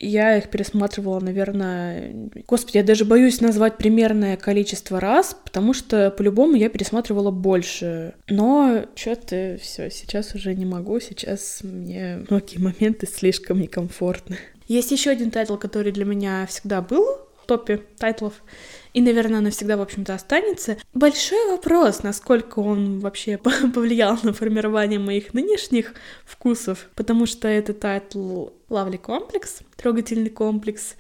[0.00, 2.30] я их пересматривала, наверное...
[2.48, 8.14] Господи, я даже боюсь назвать примерное количество раз, потому что по-любому я пересматривала больше.
[8.28, 14.38] Но что-то все, сейчас уже не могу, сейчас мне многие моменты слишком некомфортны.
[14.68, 17.04] Есть еще один тайтл, который для меня всегда был
[17.42, 18.34] в топе тайтлов
[18.92, 20.76] и, наверное, навсегда, в общем-то, останется.
[20.94, 23.38] Большой вопрос, насколько он вообще
[23.74, 25.94] повлиял на формирование моих нынешних
[26.24, 30.96] вкусов, потому что это тайтл Lovely Complex, трогательный комплекс,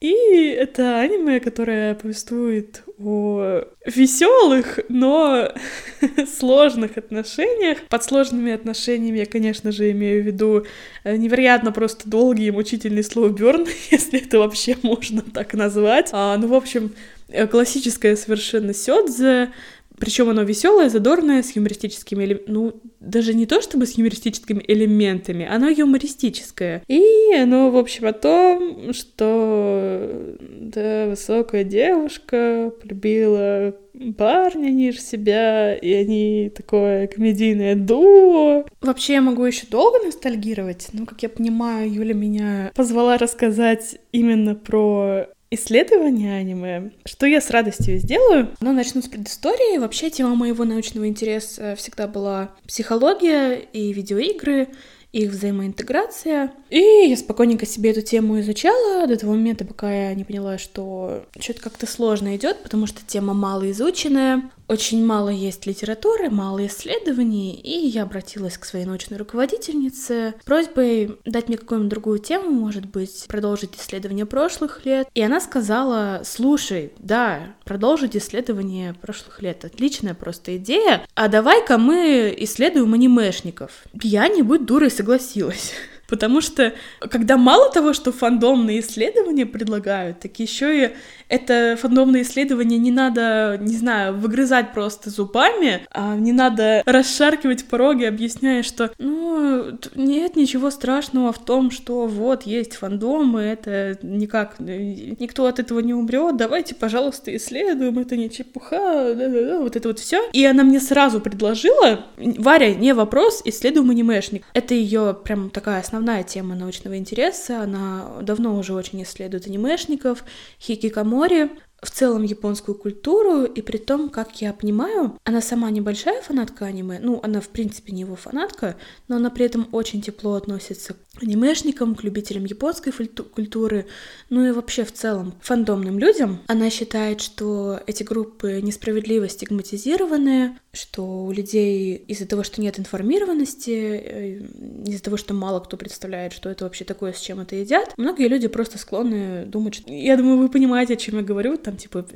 [0.00, 5.52] и это аниме, которое повествует о веселых, но
[6.38, 7.78] сложных отношениях.
[7.88, 10.66] Под сложными отношениями я, конечно же, имею в виду
[11.02, 16.10] э, невероятно просто долгий и мучительный слово Бёрн, если это вообще можно так назвать.
[16.12, 16.92] А, ну, в общем,
[17.28, 19.50] э, классическое совершенно сёдзе,
[19.98, 22.52] причем оно веселое, задорное, с юмористическими элементами.
[22.52, 26.82] Ну, даже не то чтобы с юмористическими элементами, оно юмористическое.
[26.88, 33.74] И оно, в общем, о том, что да, высокая девушка полюбила
[34.16, 38.64] парня ниже себя, и они такое комедийное дуо.
[38.80, 44.54] Вообще я могу еще долго ностальгировать, но, как я понимаю, Юля меня позвала рассказать именно
[44.54, 48.50] про исследования аниме, что я с радостью сделаю.
[48.60, 49.78] Но начну с предыстории.
[49.78, 54.68] Вообще тема моего научного интереса всегда была психология и видеоигры.
[55.12, 56.52] их взаимоинтеграция.
[56.70, 61.24] И я спокойненько себе эту тему изучала до того момента, пока я не поняла, что
[61.40, 67.54] что-то как-то сложно идет, потому что тема мало изученная, очень мало есть литературы, мало исследований,
[67.54, 72.86] и я обратилась к своей научной руководительнице с просьбой дать мне какую-нибудь другую тему, может
[72.86, 75.08] быть, продолжить исследование прошлых лет.
[75.14, 82.34] И она сказала, слушай, да, продолжить исследование прошлых лет, отличная просто идея, а давай-ка мы
[82.38, 83.84] исследуем анимешников.
[84.02, 85.72] Я не будь дурой согласилась.
[86.08, 90.90] Потому что, когда мало того, что фандомные исследования предлагают, так еще и
[91.28, 98.04] это фандомное исследование не надо, не знаю, выгрызать просто зубами, а не надо расшаркивать пороги,
[98.04, 105.46] объясняя, что, ну, нет ничего страшного в том, что вот есть фандомы, это никак, никто
[105.46, 110.22] от этого не умрет, давайте, пожалуйста, исследуем, это не чепуха, да-да-да, вот это вот все.
[110.32, 114.44] И она мне сразу предложила, Варя, не вопрос, исследуем анимешник.
[114.54, 120.24] Это ее прям такая основная тема научного интереса, она давно уже очень исследует анимешников,
[120.60, 121.50] хикикамо море,
[121.82, 126.98] в целом японскую культуру, и при том, как я понимаю, она сама небольшая фанатка аниме,
[127.00, 128.76] ну, она в принципе не его фанатка,
[129.06, 133.86] но она при этом очень тепло относится анимешникам, к любителям японской культуры,
[134.30, 136.40] ну и вообще в целом фандомным людям.
[136.46, 143.70] Она считает, что эти группы несправедливо стигматизированные, что у людей из-за того, что нет информированности,
[143.70, 144.42] э,
[144.86, 148.28] из-за того, что мало кто представляет, что это вообще такое, с чем это едят, многие
[148.28, 149.92] люди просто склонны думать, что...
[149.92, 152.06] Я думаю, вы понимаете, о чем я говорю, там, типа,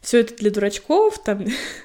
[0.00, 1.44] все это для дурачков, там,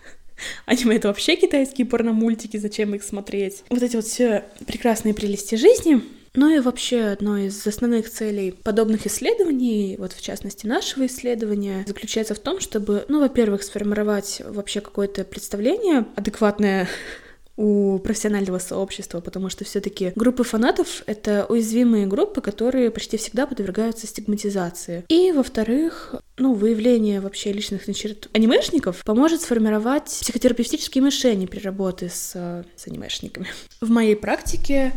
[0.66, 3.64] аниме— это вообще китайские порномультики, зачем их смотреть?
[3.70, 6.02] Вот эти вот все прекрасные прелести жизни,
[6.36, 12.34] ну и вообще одной из основных целей подобных исследований, вот в частности нашего исследования, заключается
[12.34, 16.88] в том, чтобы, ну, во-первых, сформировать вообще какое-то представление адекватное
[17.56, 24.08] у профессионального сообщества, потому что все-таки группы фанатов— это уязвимые группы, которые почти всегда подвергаются
[24.08, 25.06] стигматизации.
[25.10, 32.32] И, во-вторых, ну, выявление вообще личных черт анимешников поможет сформировать психотерапевтические мишени при работе с,
[32.76, 33.50] с анимешниками.
[33.82, 34.94] В моей практике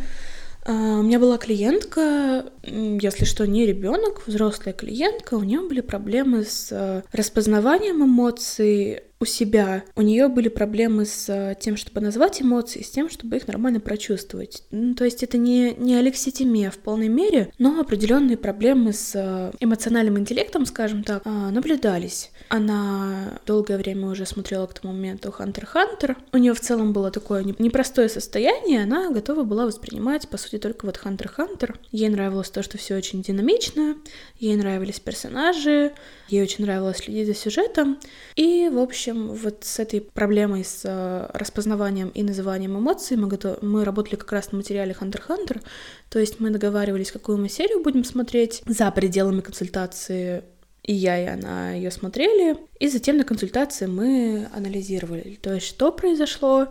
[0.72, 6.72] у меня была клиентка, если что, не ребенок, взрослая клиентка, у нее были проблемы с
[6.72, 9.84] э, распознаванием эмоций, у себя.
[9.94, 13.80] У нее были проблемы с э, тем, чтобы назвать эмоции, с тем, чтобы их нормально
[13.80, 14.62] прочувствовать.
[14.70, 19.52] Ну, то есть это не, не алекситимия в полной мере, но определенные проблемы с э,
[19.60, 22.30] эмоциональным интеллектом, скажем так, а, наблюдались.
[22.48, 26.16] Она долгое время уже смотрела к тому моменту Хантер Хантер.
[26.32, 30.84] У нее в целом было такое непростое состояние, она готова была воспринимать, по сути, только
[30.84, 31.78] вот Хантер Хантер.
[31.90, 33.97] Ей нравилось то, что все очень динамично,
[34.38, 35.93] ей нравились персонажи,
[36.28, 37.98] ей очень нравилось следить за сюжетом.
[38.34, 43.28] И, в общем, общем, вот с этой проблемой с э, распознаванием и называнием эмоций мы,
[43.28, 43.62] готов...
[43.62, 45.62] мы работали как раз на материале Hunter Hunter,
[46.09, 50.43] то есть мы договаривались, какую мы серию будем смотреть за пределами консультации
[50.83, 55.91] и я, и она ее смотрели, и затем на консультации мы анализировали, то есть что
[55.91, 56.69] произошло,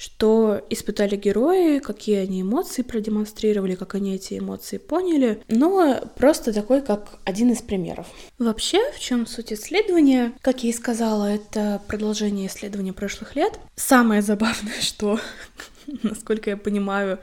[0.00, 6.80] что испытали герои, какие они эмоции продемонстрировали, как они эти эмоции поняли, но просто такой,
[6.80, 8.06] как один из примеров.
[8.38, 10.32] Вообще, в чем суть исследования?
[10.40, 13.60] Как я и сказала, это продолжение исследования прошлых лет.
[13.76, 15.20] Самое забавное, что,
[16.02, 17.18] насколько я понимаю,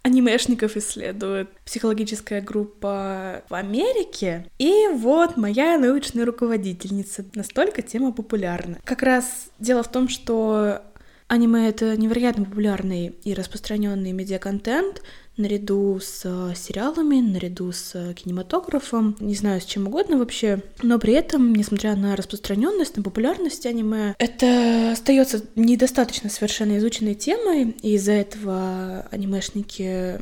[0.00, 4.46] анимешников исследует психологическая группа в Америке.
[4.58, 7.26] И вот моя научная руководительница.
[7.34, 8.78] Настолько тема популярна.
[8.84, 10.80] Как раз дело в том, что
[11.26, 15.02] Аниме— это невероятно популярный и распространенный медиаконтент,
[15.36, 20.98] наряду с э, сериалами, наряду с э, кинематографом, не знаю, с чем угодно вообще, но
[20.98, 27.94] при этом, несмотря на распространенность, на популярность аниме, это остается недостаточно совершенно изученной темой, и
[27.94, 30.20] из-за этого анимешники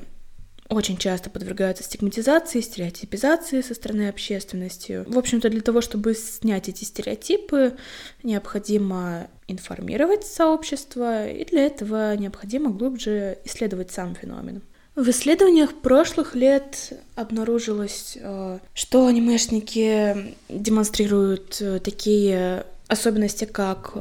[0.68, 5.04] очень часто подвергаются стигматизации, стереотипизации со стороны общественности.
[5.06, 7.76] В общем-то, для того, чтобы снять эти стереотипы,
[8.22, 14.62] необходимо информировать сообщество, и для этого необходимо глубже исследовать сам феномен.
[14.94, 23.96] В исследованиях прошлых лет обнаружилось, э, что анимешники демонстрируют э, такие особенности, как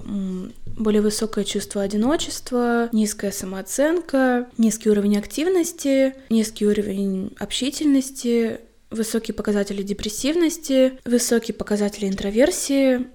[0.78, 8.60] более высокое чувство одиночества, низкая самооценка, низкий уровень активности, низкий уровень общительности,
[8.90, 13.08] высокие показатели депрессивности, высокие показатели интроверсии,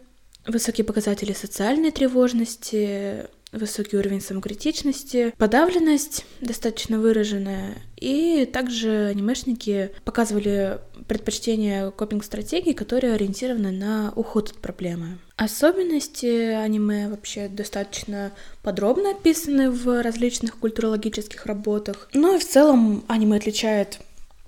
[0.47, 10.79] высокие показатели социальной тревожности, высокий уровень самокритичности, подавленность достаточно выраженная, и также анимешники показывали
[11.09, 15.19] предпочтение копинг-стратегий, которые ориентированы на уход от проблемы.
[15.37, 18.33] Особенности аниме вообще достаточно
[18.63, 22.09] подробно описаны в различных культурологических работах.
[22.15, 24.01] Ну и в целом аниме отличает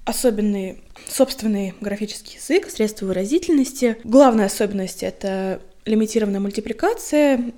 [0.07, 3.99] особенный собственный графический язык, средства выразительности.
[4.03, 7.53] Главная особенность— это лимитированная мультипликация,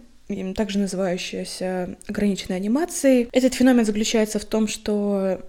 [0.57, 3.29] также называющаяся ограниченной анимацией.
[3.33, 5.41] Этот феномен заключается в том, что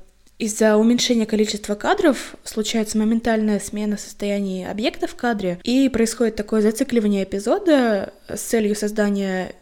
[0.42, 7.26] из-за уменьшения количества кадров случается моментальная смена состояний объекта в кадре, и происходит такое зацикливание
[7.26, 9.54] эпизода с целью создания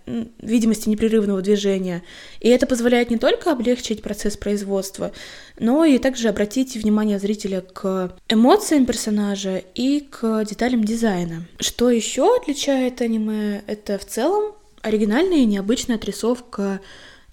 [0.41, 2.01] видимости непрерывного движения.
[2.39, 5.11] И это позволяет не только облегчить процесс производства,
[5.59, 11.43] но и также обратить внимание зрителя к эмоциям персонажа и к деталям дизайна.
[11.59, 13.63] Что еще отличает аниме?
[13.67, 16.79] Это в целом оригинальная и необычная отрисовка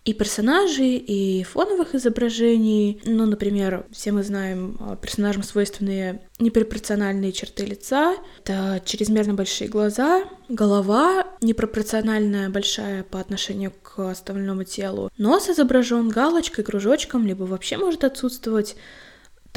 [0.07, 3.03] и персонажей, и фоновых изображений.
[3.05, 10.25] Ну, например, все мы знаем а, персонажам свойственные непропорциональные черты лица, это чрезмерно большие глаза,
[10.49, 18.05] голова непропорциональная большая по отношению к остальному телу, нос изображен галочкой, кружочком, либо вообще может
[18.05, 18.77] отсутствовать.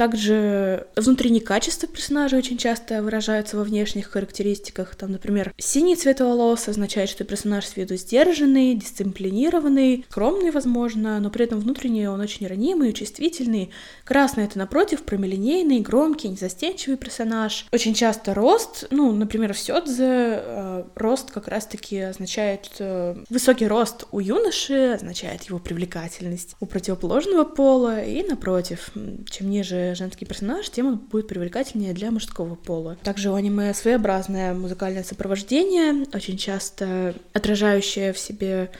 [0.00, 4.94] Также внутренние качества персонажа очень часто выражаются во внешних характеристиках.
[4.94, 11.28] Там, например, синий цвет волос означает, что персонаж с виду сдержанный, дисциплинированный, скромный, возможно, но
[11.28, 13.72] при этом внутренне он очень ранимый, чувствительный.
[14.04, 17.66] Красный— это, напротив, промелинейный, громкий, незастенчивый персонаж.
[17.70, 22.70] Очень часто рост, ну, например, в Сёдзе э, рост как раз-таки означает...
[22.78, 28.92] Э, высокий рост у юноши означает его привлекательность у противоположного пола, и, напротив,
[29.30, 32.96] чем ниже женский персонаж, тем он будет привлекательнее для мужского пола.
[33.02, 38.70] Также у аниме своеобразное музыкальное сопровождение, очень часто отражающее в себе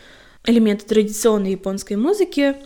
[0.44, 2.56] элементы традиционной японской музыки.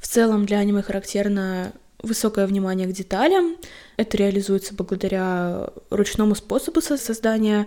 [0.00, 1.72] В целом для аниме характерно
[2.04, 3.56] высокое внимание к деталям.
[3.96, 7.66] Это реализуется благодаря ручному способу создания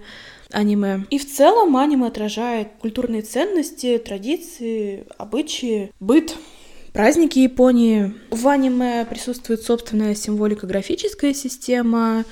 [0.52, 1.06] аниме.
[1.10, 6.36] И в целом аниме отражает культурные ценности, традиции, обычаи, быт
[6.98, 8.16] праздники Японии.
[8.32, 12.26] В аниме присутствует собственная символико-графическая система,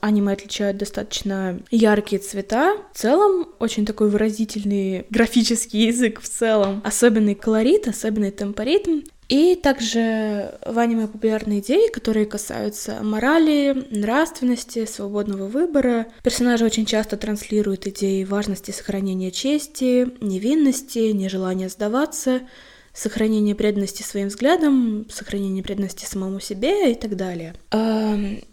[0.00, 2.76] Аниме отличают достаточно яркие цвета.
[2.92, 6.82] В целом, очень такой выразительный графический язык в целом.
[6.84, 9.00] Особенный колорит, особенный темпоритм.
[9.30, 16.08] И также в аниме популярны идеи, которые касаются морали, нравственности, свободного выбора.
[16.22, 22.40] Персонажи очень часто транслируют идеи важности сохранения чести, невинности, нежелания сдаваться—
[22.92, 27.54] сохранение преданности своим взглядам, сохранение преданности самому себе и так далее.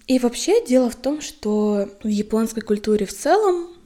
[0.07, 3.77] И вообще дело в том, что в японской культуре в целом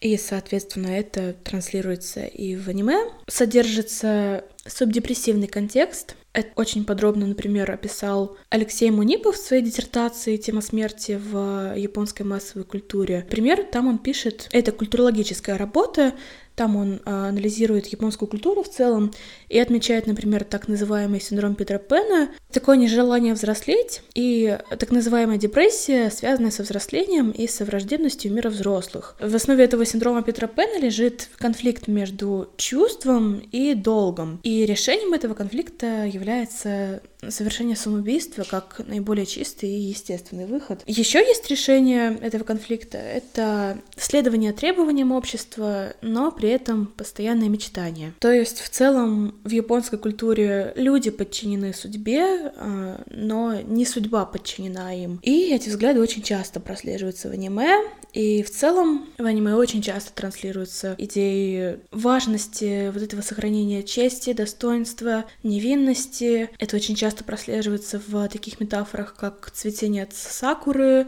[0.00, 2.98] и, соответственно, это транслируется и в аниме.
[3.28, 6.16] Содержится субдепрессивный контекст.
[6.34, 12.64] Это очень подробно, например, описал Алексей Мунипов в своей диссертации «Тема смерти в японской массовой
[12.64, 13.20] культуре».
[13.24, 16.12] Например, там он пишет, это культурологическая работа,
[16.56, 19.12] там он а, анализирует японскую культуру в целом
[19.48, 26.10] и отмечает, например, так называемый синдром Питера Пэна, такое нежелание взрослеть и так называемая депрессия,
[26.10, 29.16] связанная со взрослением и со враждебностью мира взрослых.
[29.20, 34.40] В основе этого синдрома Питера Пэна лежит конфликт между чувством и долгом.
[34.42, 40.82] И решением этого конфликта является совершение самоубийства как наиболее чистый и естественный выход.
[40.86, 48.12] Еще есть решение этого конфликта— это следование требованиям общества, но при этом постоянное мечтание.
[48.20, 54.94] То есть в целом в японской культуре люди подчинены судьбе, а, но не судьба подчинена
[54.94, 55.20] им.
[55.22, 57.80] И эти взгляды очень часто прослеживаются в аниме,
[58.12, 65.26] и в целом в аниме очень часто транслируются идеи важности вот этого сохранения чести, достоинства,
[65.42, 66.48] невинности.
[66.58, 71.06] Это очень часто прослеживается в таких метафорах, как цветение сакуры,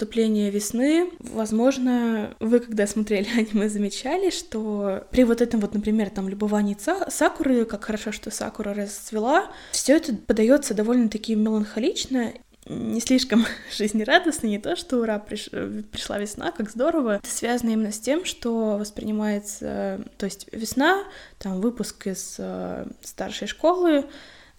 [0.00, 1.10] наступление весны.
[1.18, 6.76] Возможно, вы, когда смотрели аниме, замечали, что при вот этом вот, например, там любовании
[7.10, 12.32] сакуры, как хорошо, что сакура расцвела, все это подается довольно-таки меланхолично
[12.66, 13.44] не слишком
[13.76, 15.48] жизнерадостно, не то, что ура, приш...
[15.48, 17.16] пришла весна, как здорово.
[17.16, 21.04] Это связано именно с тем, что воспринимается, то есть весна,
[21.38, 24.06] там выпуск из э, старшей школы,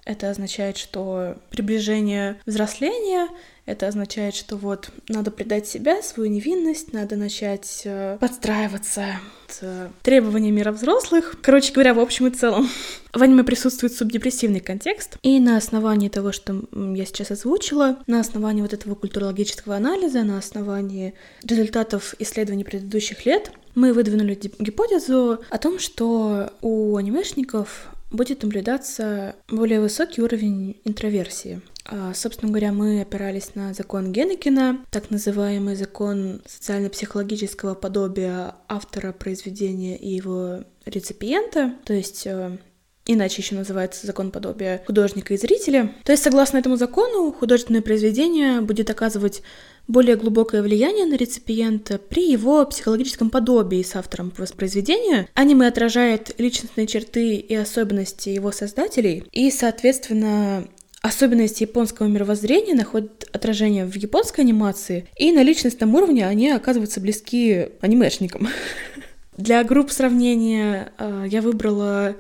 [0.06, 3.28] это означает, что приближение взросления,
[3.66, 9.90] это означает, что вот надо предать себя, свою невинность, надо начать э, подстраиваться с э,
[10.02, 11.36] требованиями мира взрослых.
[11.42, 12.68] Короче говоря, в общем и целом.
[13.14, 18.62] В аниме присутствует субдепрессивный контекст, и на основании того, что я сейчас озвучила, на основании
[18.62, 21.14] вот этого культурологического анализа, на основании
[21.44, 29.82] результатов исследований предыдущих лет, мы выдвинули гипотезу о том, что у анимешников будет наблюдаться более
[29.82, 31.62] высокий уровень интроверсии.
[31.86, 39.98] А, собственно говоря, мы опирались на закон Генекина, так называемый закон социально-психологического подобия автора произведения
[39.98, 42.58] и его реципиента, то есть э,
[43.06, 45.94] иначе еще называется закон подобия художника и зрителя.
[46.04, 49.42] То есть, согласно этому закону, художественное произведение будет оказывать
[49.88, 55.28] более глубокое влияние на реципиента при его психологическом подобии с автором воспроизведения.
[55.34, 60.68] Аниме отражает личностные черты и особенности его создателей, и, соответственно,
[61.02, 67.70] особенности японского мировоззрения находят отражение в японской анимации, и на личностном уровне они оказываются близки
[67.82, 68.48] анимешникам.
[69.38, 72.16] Для групп сравнения э, я выбрала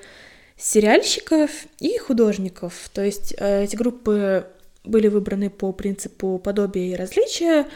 [0.57, 2.89] сериальщиков и художников.
[2.93, 4.47] То есть э, эти группы
[4.84, 7.68] были выбраны по принципу подобия и различия,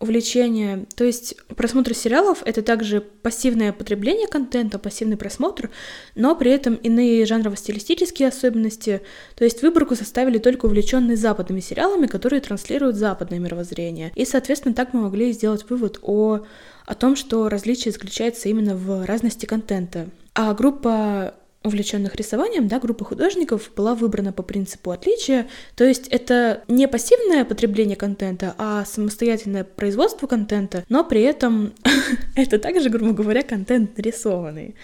[0.00, 0.86] увлечения.
[0.96, 5.70] То есть просмотр сериалов— это также пассивное потребление контента, пассивный просмотр,
[6.14, 9.02] но при этом иные жанрово-стилистические особенности.
[9.36, 14.10] То есть выборку составили только увлеченные западными сериалами, которые транслируют западное мировоззрение.
[14.14, 16.40] И, соответственно, так мы могли сделать вывод о,
[16.86, 20.08] о том, что различие заключается именно в разности контента.
[20.34, 26.64] А группа увлеченных рисованием, да, группа художников была выбрана по принципу отличия, то есть это
[26.68, 31.74] не пассивное потребление контента, а самостоятельное производство контента, но при этом
[32.36, 34.74] это также, грубо говоря, контент нарисованный.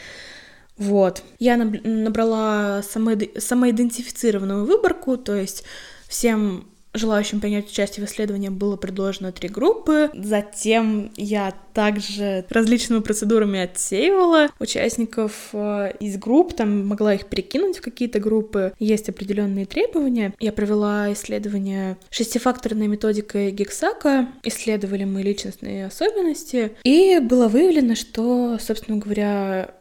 [0.77, 1.23] Вот.
[1.39, 5.65] Я набрала самоидентифицированную выборку, то есть
[6.07, 10.11] всем желающим принять участие в исследовании было предложено три группы.
[10.15, 17.83] Затем я также различными процедурами отсеивала участников э, из групп, там могла их перекинуть в
[17.83, 18.73] какие-то группы.
[18.79, 20.33] Есть определенные требования.
[20.41, 28.99] Я провела исследование шестифакторной методикой Гексака, исследовали мы личностные особенности, и было выявлено, что, собственно
[28.99, 29.75] говоря,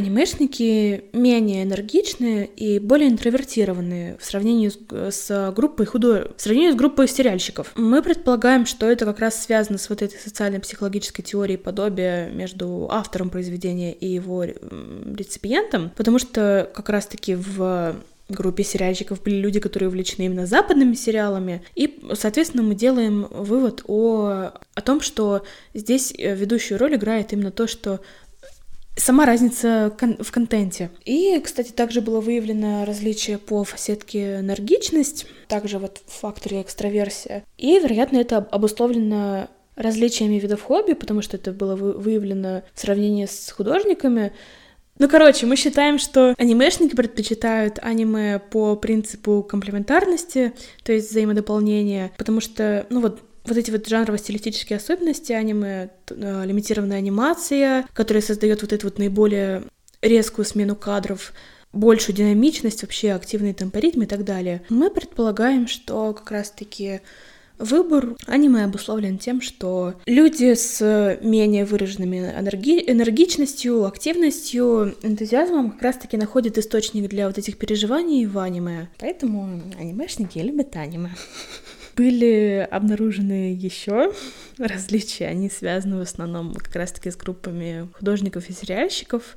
[0.00, 4.78] анимешники менее энергичные и более интровертированные в сравнении с,
[5.10, 6.32] с группой худо...
[6.36, 7.72] в сравнении с группой сериальщиков.
[7.76, 12.88] Мы предполагаем, что это как раз связано с вот этой социальной психологической теорией подобия между
[12.90, 17.96] автором произведения и его реципиентом, потому что как раз-таки в
[18.30, 24.52] группе сериальщиков были люди, которые увлечены именно западными сериалами, и, соответственно, мы делаем вывод о,
[24.74, 25.42] о том, что
[25.74, 28.00] здесь э, ведущую роль играет именно то, что
[28.96, 30.90] сама разница в контенте.
[31.04, 37.44] И, кстати, также было выявлено различие по фасетке энергичность, также вот в факторе экстраверсия.
[37.56, 43.50] И, вероятно, это обусловлено различиями видов хобби, потому что это было выявлено в сравнении с
[43.50, 44.32] художниками.
[44.98, 50.52] Ну, короче, мы считаем, что анимешники предпочитают аниме по принципу комплементарности,
[50.82, 56.98] то есть взаимодополнения, потому что, ну вот, вот эти вот жанрово-стилистические особенности аниме, э, лимитированная
[56.98, 59.64] анимация, которая создает вот эту вот наиболее
[60.02, 61.32] резкую смену кадров,
[61.72, 64.62] большую динамичность, вообще активный темпоритм и так далее.
[64.68, 67.00] Мы предполагаем, что как раз-таки
[67.60, 72.82] Выбор аниме обусловлен тем, что люди с менее выраженными энерги...
[72.90, 78.88] энергичностью, активностью, энтузиазмом как раз-таки находят источник для вот этих переживаний в аниме.
[78.98, 81.10] Поэтому анимешники любят аниме.
[81.96, 84.12] Были обнаружены еще
[84.58, 89.36] различия, они связаны в основном как раз-таки с группами художников и сериальщиков.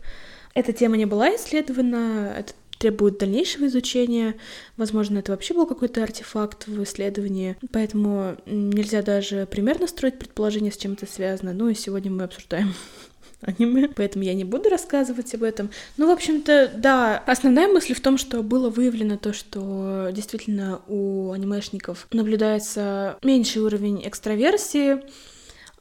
[0.54, 4.36] Эта тема не была исследована, это требует дальнейшего изучения.
[4.76, 10.78] Возможно, это вообще был какой-то артефакт в исследовании, поэтому нельзя даже примерно строить предположение, с
[10.78, 11.54] чем это связано.
[11.54, 12.74] Ну и сегодня мы обсуждаем
[13.46, 15.70] аниме, поэтому я не буду рассказывать об этом.
[15.98, 21.32] Ну, в общем-то, да, основная мысль в том, что было выявлено то, что действительно у
[21.32, 25.02] анимешников наблюдается меньший уровень экстраверсии,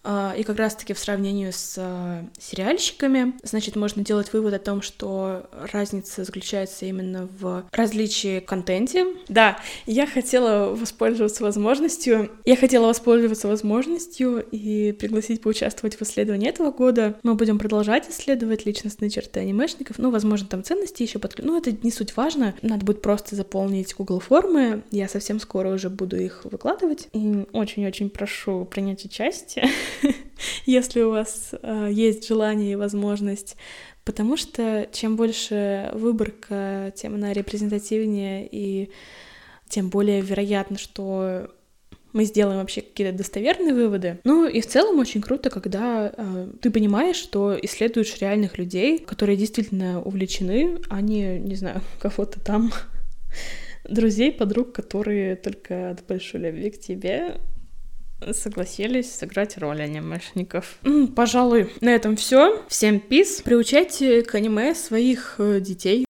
[0.04, 5.48] и как раз-таки в сравнении с а, сериальщиками, значит, можно делать вывод о том, что
[5.72, 9.06] разница заключается именно в различии контенте.
[9.28, 16.72] Да, я хотела воспользоваться возможностью, я хотела воспользоваться возможностью и пригласить поучаствовать в исследовании этого
[16.72, 17.16] года.
[17.22, 21.50] Мы будем продолжать исследовать личностные черты анимешников, ну, возможно, там ценности еще подключить.
[21.50, 25.90] Ну, это не суть важно, надо будет просто заполнить Google формы, я совсем скоро уже
[25.90, 27.08] буду их выкладывать.
[27.12, 29.68] И очень-очень прошу принять участие.
[30.66, 33.56] если у вас э, есть желание и возможность,
[34.05, 38.90] потому что чем больше выборка, тем она репрезентативнее и
[39.69, 41.48] тем более вероятно, что
[42.12, 44.19] мы сделаем вообще какие-то достоверные выводы.
[44.24, 49.36] Ну и в целом очень круто, когда э, ты понимаешь, что исследуешь реальных людей, которые
[49.36, 52.70] действительно увлечены, а не, не знаю, кого-то там
[53.89, 57.39] друзей, подруг, которые только от большой любви к тебе
[58.32, 60.78] согласились сыграть роль анимешников.
[61.16, 62.62] Пожалуй, на этом все.
[62.69, 63.43] Всем пис.
[63.43, 66.05] Приучайте к аниме своих э, детей.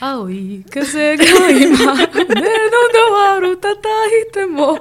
[0.00, 4.80] Ауи, казе гаима, нену давару татаитемо.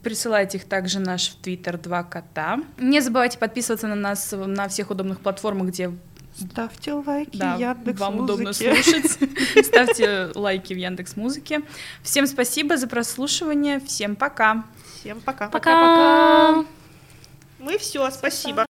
[0.01, 2.61] Присылайте их также наш в Твиттер два кота.
[2.77, 5.91] Не забывайте подписываться на нас на всех удобных платформах, где
[6.39, 9.11] Ставьте лайки, да, Яндекс вам удобно слушать.
[9.65, 11.63] Ставьте лайки в Яндекс Музыке.
[12.01, 13.81] Всем спасибо за прослушивание.
[13.81, 14.63] Всем пока.
[15.01, 15.49] Всем пока.
[15.49, 16.63] Пока.
[17.59, 18.65] Мы все, спасибо.